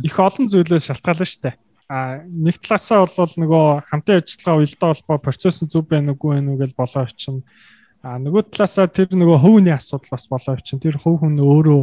их 0.07 0.15
олон 0.15 0.47
зүйлээс 0.47 0.87
шалтгаална 0.87 1.27
шүү 1.27 1.43
дээ. 1.43 1.55
А 1.91 2.23
нэг 2.23 2.63
талаасаа 2.63 3.03
бол 3.03 3.33
нөгөө 3.35 3.65
хамтын 3.91 4.21
ажиллагаа 4.23 4.59
уялдаа 4.63 4.89
холбоо 4.93 5.17
процесс 5.19 5.59
нь 5.59 5.67
зөв 5.67 5.83
байна 5.89 6.13
уугүй 6.15 6.37
байна 6.37 6.53
уу 6.53 6.61
гэж 6.61 6.71
болоо 6.77 7.03
очино 7.03 7.43
А 7.99 8.15
нөгөө 8.15 8.47
талаасаа 8.55 8.87
тэр 8.87 9.11
нөгөө 9.11 9.37
хөвний 9.43 9.75
асуудал 9.75 10.15
бас 10.15 10.23
болоо 10.31 10.55
чинь 10.63 10.79
тэр 10.79 10.95
хөв 10.95 11.19
хүн 11.19 11.35
өөрөө 11.35 11.81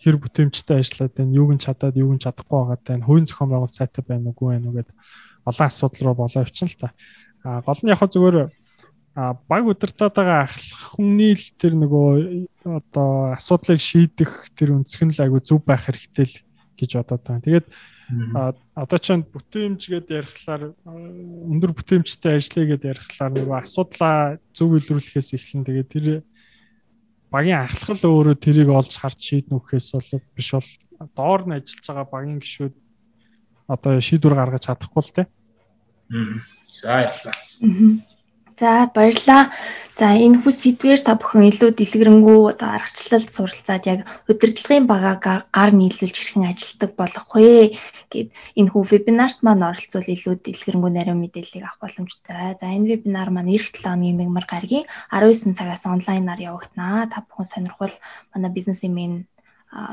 хэр 0.00 0.16
бүтээмжтэй 0.16 0.80
ажиллаад 0.80 1.12
байна, 1.12 1.36
юуг 1.36 1.50
нь 1.54 1.62
чадаад, 1.62 1.94
юуг 1.96 2.12
нь 2.16 2.24
чадахгүй 2.24 2.56
байгаа 2.56 2.78
тань, 2.80 3.04
хувийн 3.04 3.28
зохион 3.28 3.50
байгуулалт 3.52 3.76
сайтай 3.76 4.04
байна 4.04 4.32
уугүй 4.32 4.48
байна 4.56 4.66
уу 4.68 4.76
гэд 4.80 4.90
олон 5.44 5.66
асуудал 5.68 6.04
руу 6.08 6.16
болоо 6.24 6.42
өвчин 6.44 6.68
л 6.72 6.80
та. 6.80 6.88
А 7.44 7.60
гол 7.60 7.80
нь 7.84 7.92
яг 7.92 8.00
зүгээр 8.00 8.48
баг 9.14 9.64
удирдаад 9.66 10.14
байгаа 10.14 10.40
ахлах 10.46 10.82
хүмүүний 10.96 11.34
л 11.36 11.46
тэр 11.60 11.74
нөгөө 11.76 12.08
одоо 12.64 13.36
асуудлыг 13.36 13.80
шийдэх 13.82 14.54
тэр 14.56 14.78
өнцгөн 14.80 15.12
л 15.12 15.22
айгүй 15.24 15.40
зөв 15.44 15.60
байх 15.66 15.84
хэрэгтэй 15.84 16.26
л 16.30 16.36
гэж 16.78 16.90
бодоод 16.96 17.22
байна. 17.26 17.44
Тэгээд 17.44 17.66
одоо 18.74 18.98
ч 18.98 19.06
бүтээмжгээд 19.18 20.06
ярихлаар 20.08 20.62
өндөр 20.86 21.72
бүтээмжтэй 21.74 22.38
ажиллая 22.38 22.66
гэдээ 22.74 22.92
ярихлаар 22.94 23.32
нөгөө 23.34 23.56
асуудлаа 23.60 24.18
зөв 24.54 24.70
илрүүлэхээс 24.78 25.30
эхлэн 25.36 25.66
тэгээд 25.66 25.88
тэр 25.90 26.06
багийн 27.30 27.62
ахлах 27.62 28.02
л 28.02 28.10
өөрөө 28.10 28.36
тэрийг 28.36 28.68
олж 28.68 28.92
харж 28.98 29.18
шийднэ 29.22 29.54
үхээс 29.56 29.88
бол 29.94 30.10
биш 30.34 30.50
бол 30.54 30.70
доор 31.14 31.40
нь 31.46 31.56
ажиллаж 31.56 31.86
байгаа 31.86 32.06
багийн 32.10 32.42
гишүүд 32.42 32.74
одоо 33.70 33.92
шийдвэр 34.02 34.34
гаргаж 34.34 34.62
чадахгүй 34.66 35.02
л 35.02 35.14
те. 35.14 35.22
За 36.10 37.06
ярьлаа. 37.06 37.34
За 38.58 38.90
баярлаа. 38.94 39.52
За 40.00 40.16
энэ 40.16 40.40
хүс 40.40 40.64
сэдвэр 40.64 41.04
та 41.04 41.12
бүхэн 41.12 41.52
илүү 41.52 41.76
дэлгэрэнгүй 41.76 42.56
одоо 42.56 42.72
аргачлалд 42.72 43.28
суралцаад 43.28 43.84
яг 43.84 44.00
удирдлагын 44.32 44.88
багаа 44.88 45.20
гар 45.20 45.70
нийлүүлж 45.76 46.16
хэрхэн 46.16 46.48
ажилтдаг 46.48 46.96
болох 46.96 47.28
вэ 47.36 47.76
гэд 48.08 48.32
энэ 48.56 48.70
хүү 48.72 48.82
вебинарт 48.96 49.44
маань 49.44 49.60
оролцвол 49.60 50.08
илүү 50.08 50.34
дэлгэрэнгүй 50.40 50.90
нарийн 50.96 51.20
мэдээллийг 51.20 51.68
авах 51.68 51.84
боломжтой. 51.84 52.56
За 52.56 52.66
энэ 52.72 52.88
вебинар 52.96 53.28
маань 53.28 53.52
эх 53.52 53.68
7 53.76 53.92
оны 53.92 54.16
мэгмар 54.16 54.48
гаргийн 54.48 54.88
19 55.12 55.52
цагаас 55.52 55.84
онлайнаар 55.84 56.40
явагдана. 56.48 57.04
Та 57.12 57.20
бүхэн 57.28 57.44
сонирхвол 57.52 57.92
манай 58.32 58.50
бизнес 58.56 58.80
имэн 58.80 59.28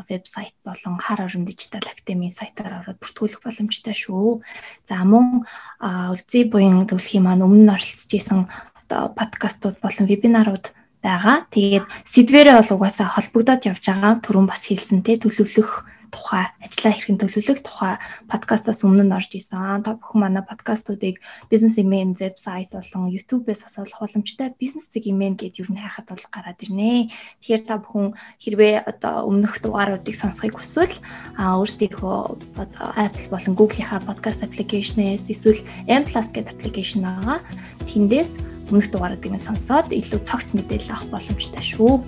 вебсайт 0.10 0.54
болон 0.66 0.98
хар 0.98 1.22
орон 1.26 1.46
дижитал 1.46 1.86
академийн 1.86 2.34
сайтаар 2.34 2.82
ороод 2.82 2.98
бүртгүүлэх 2.98 3.42
боломжтой 3.46 3.94
шүү. 3.94 4.42
За 4.90 5.06
мөн 5.06 5.46
үлзий 5.82 6.50
буян 6.50 6.90
зөвлөхийн 6.90 7.24
маань 7.24 7.46
өмнө 7.46 7.64
нь 7.66 7.74
оролцож 7.76 8.12
исэн 8.14 8.50
одоо 8.88 9.14
подкастууд 9.14 9.78
болон 9.84 10.06
вебинарууд 10.10 10.74
байгаа. 11.06 11.46
Тэгээд 11.54 11.86
сэдвэрээ 12.10 12.56
бол 12.58 12.74
угаасаа 12.82 13.08
холбогдоод 13.14 13.70
явж 13.70 13.84
байгаа. 13.86 14.14
Түрүүн 14.26 14.48
бас 14.50 14.66
хэлсэн 14.66 15.06
те 15.06 15.22
төлөвлөх 15.22 15.86
тухай 16.18 16.50
ажлаа 16.66 16.94
хэрхэн 16.98 17.22
төлөвлөх 17.22 17.62
тухай 17.62 17.94
подкастаас 18.26 18.82
өмнө 18.82 19.06
нь 19.06 19.14
орж 19.14 19.30
исэн. 19.38 19.86
Та 19.86 19.94
бүхэн 19.94 20.18
манай 20.18 20.42
подкастуудыг 20.42 21.22
Business 21.54 21.78
Email 21.78 22.18
вебсайт 22.18 22.74
болон 22.74 23.14
YouTube-ээс 23.14 23.70
асуулах 23.70 24.02
боломжтой 24.02 24.50
Business 24.58 24.90
Email 24.98 25.38
гэдээ 25.38 25.62
юу 25.62 25.70
н 25.70 25.78
хайхад 25.78 26.10
бол 26.10 26.26
гараад 26.34 26.58
ирнэ. 26.66 27.14
Тэгэхээр 27.46 27.64
та 27.70 27.78
бүхэн 27.78 28.18
хэрвээ 28.42 28.76
одоо 28.90 29.30
өмнөх 29.30 29.62
дугааруудыг 29.62 30.16
сонсохыг 30.18 30.58
хүсвэл 30.58 30.98
өөрсдийнхөө 31.38 32.18
одоо 32.58 32.88
Apple 32.98 33.30
болон 33.30 33.54
Google-ийнхаа 33.54 34.02
podcast 34.10 34.42
application-ээс 34.42 35.30
эсвэл 35.30 35.62
M+ 35.86 36.04
гэдэг 36.10 36.50
application 36.50 37.06
байгаа. 37.06 37.46
Тэндээс 37.86 38.42
өмнөх 38.74 38.90
дугааруудыг 38.90 39.38
сонсоод 39.38 39.94
илүү 39.94 40.22
цогц 40.26 40.58
мэдээлэл 40.58 40.92
авах 40.92 41.22
боломжтой 41.22 41.64
шүү. 41.64 42.02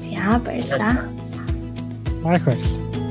За 0.00 0.40
баярлалаа. 0.40 1.06
Баярлалаа. 2.24 3.03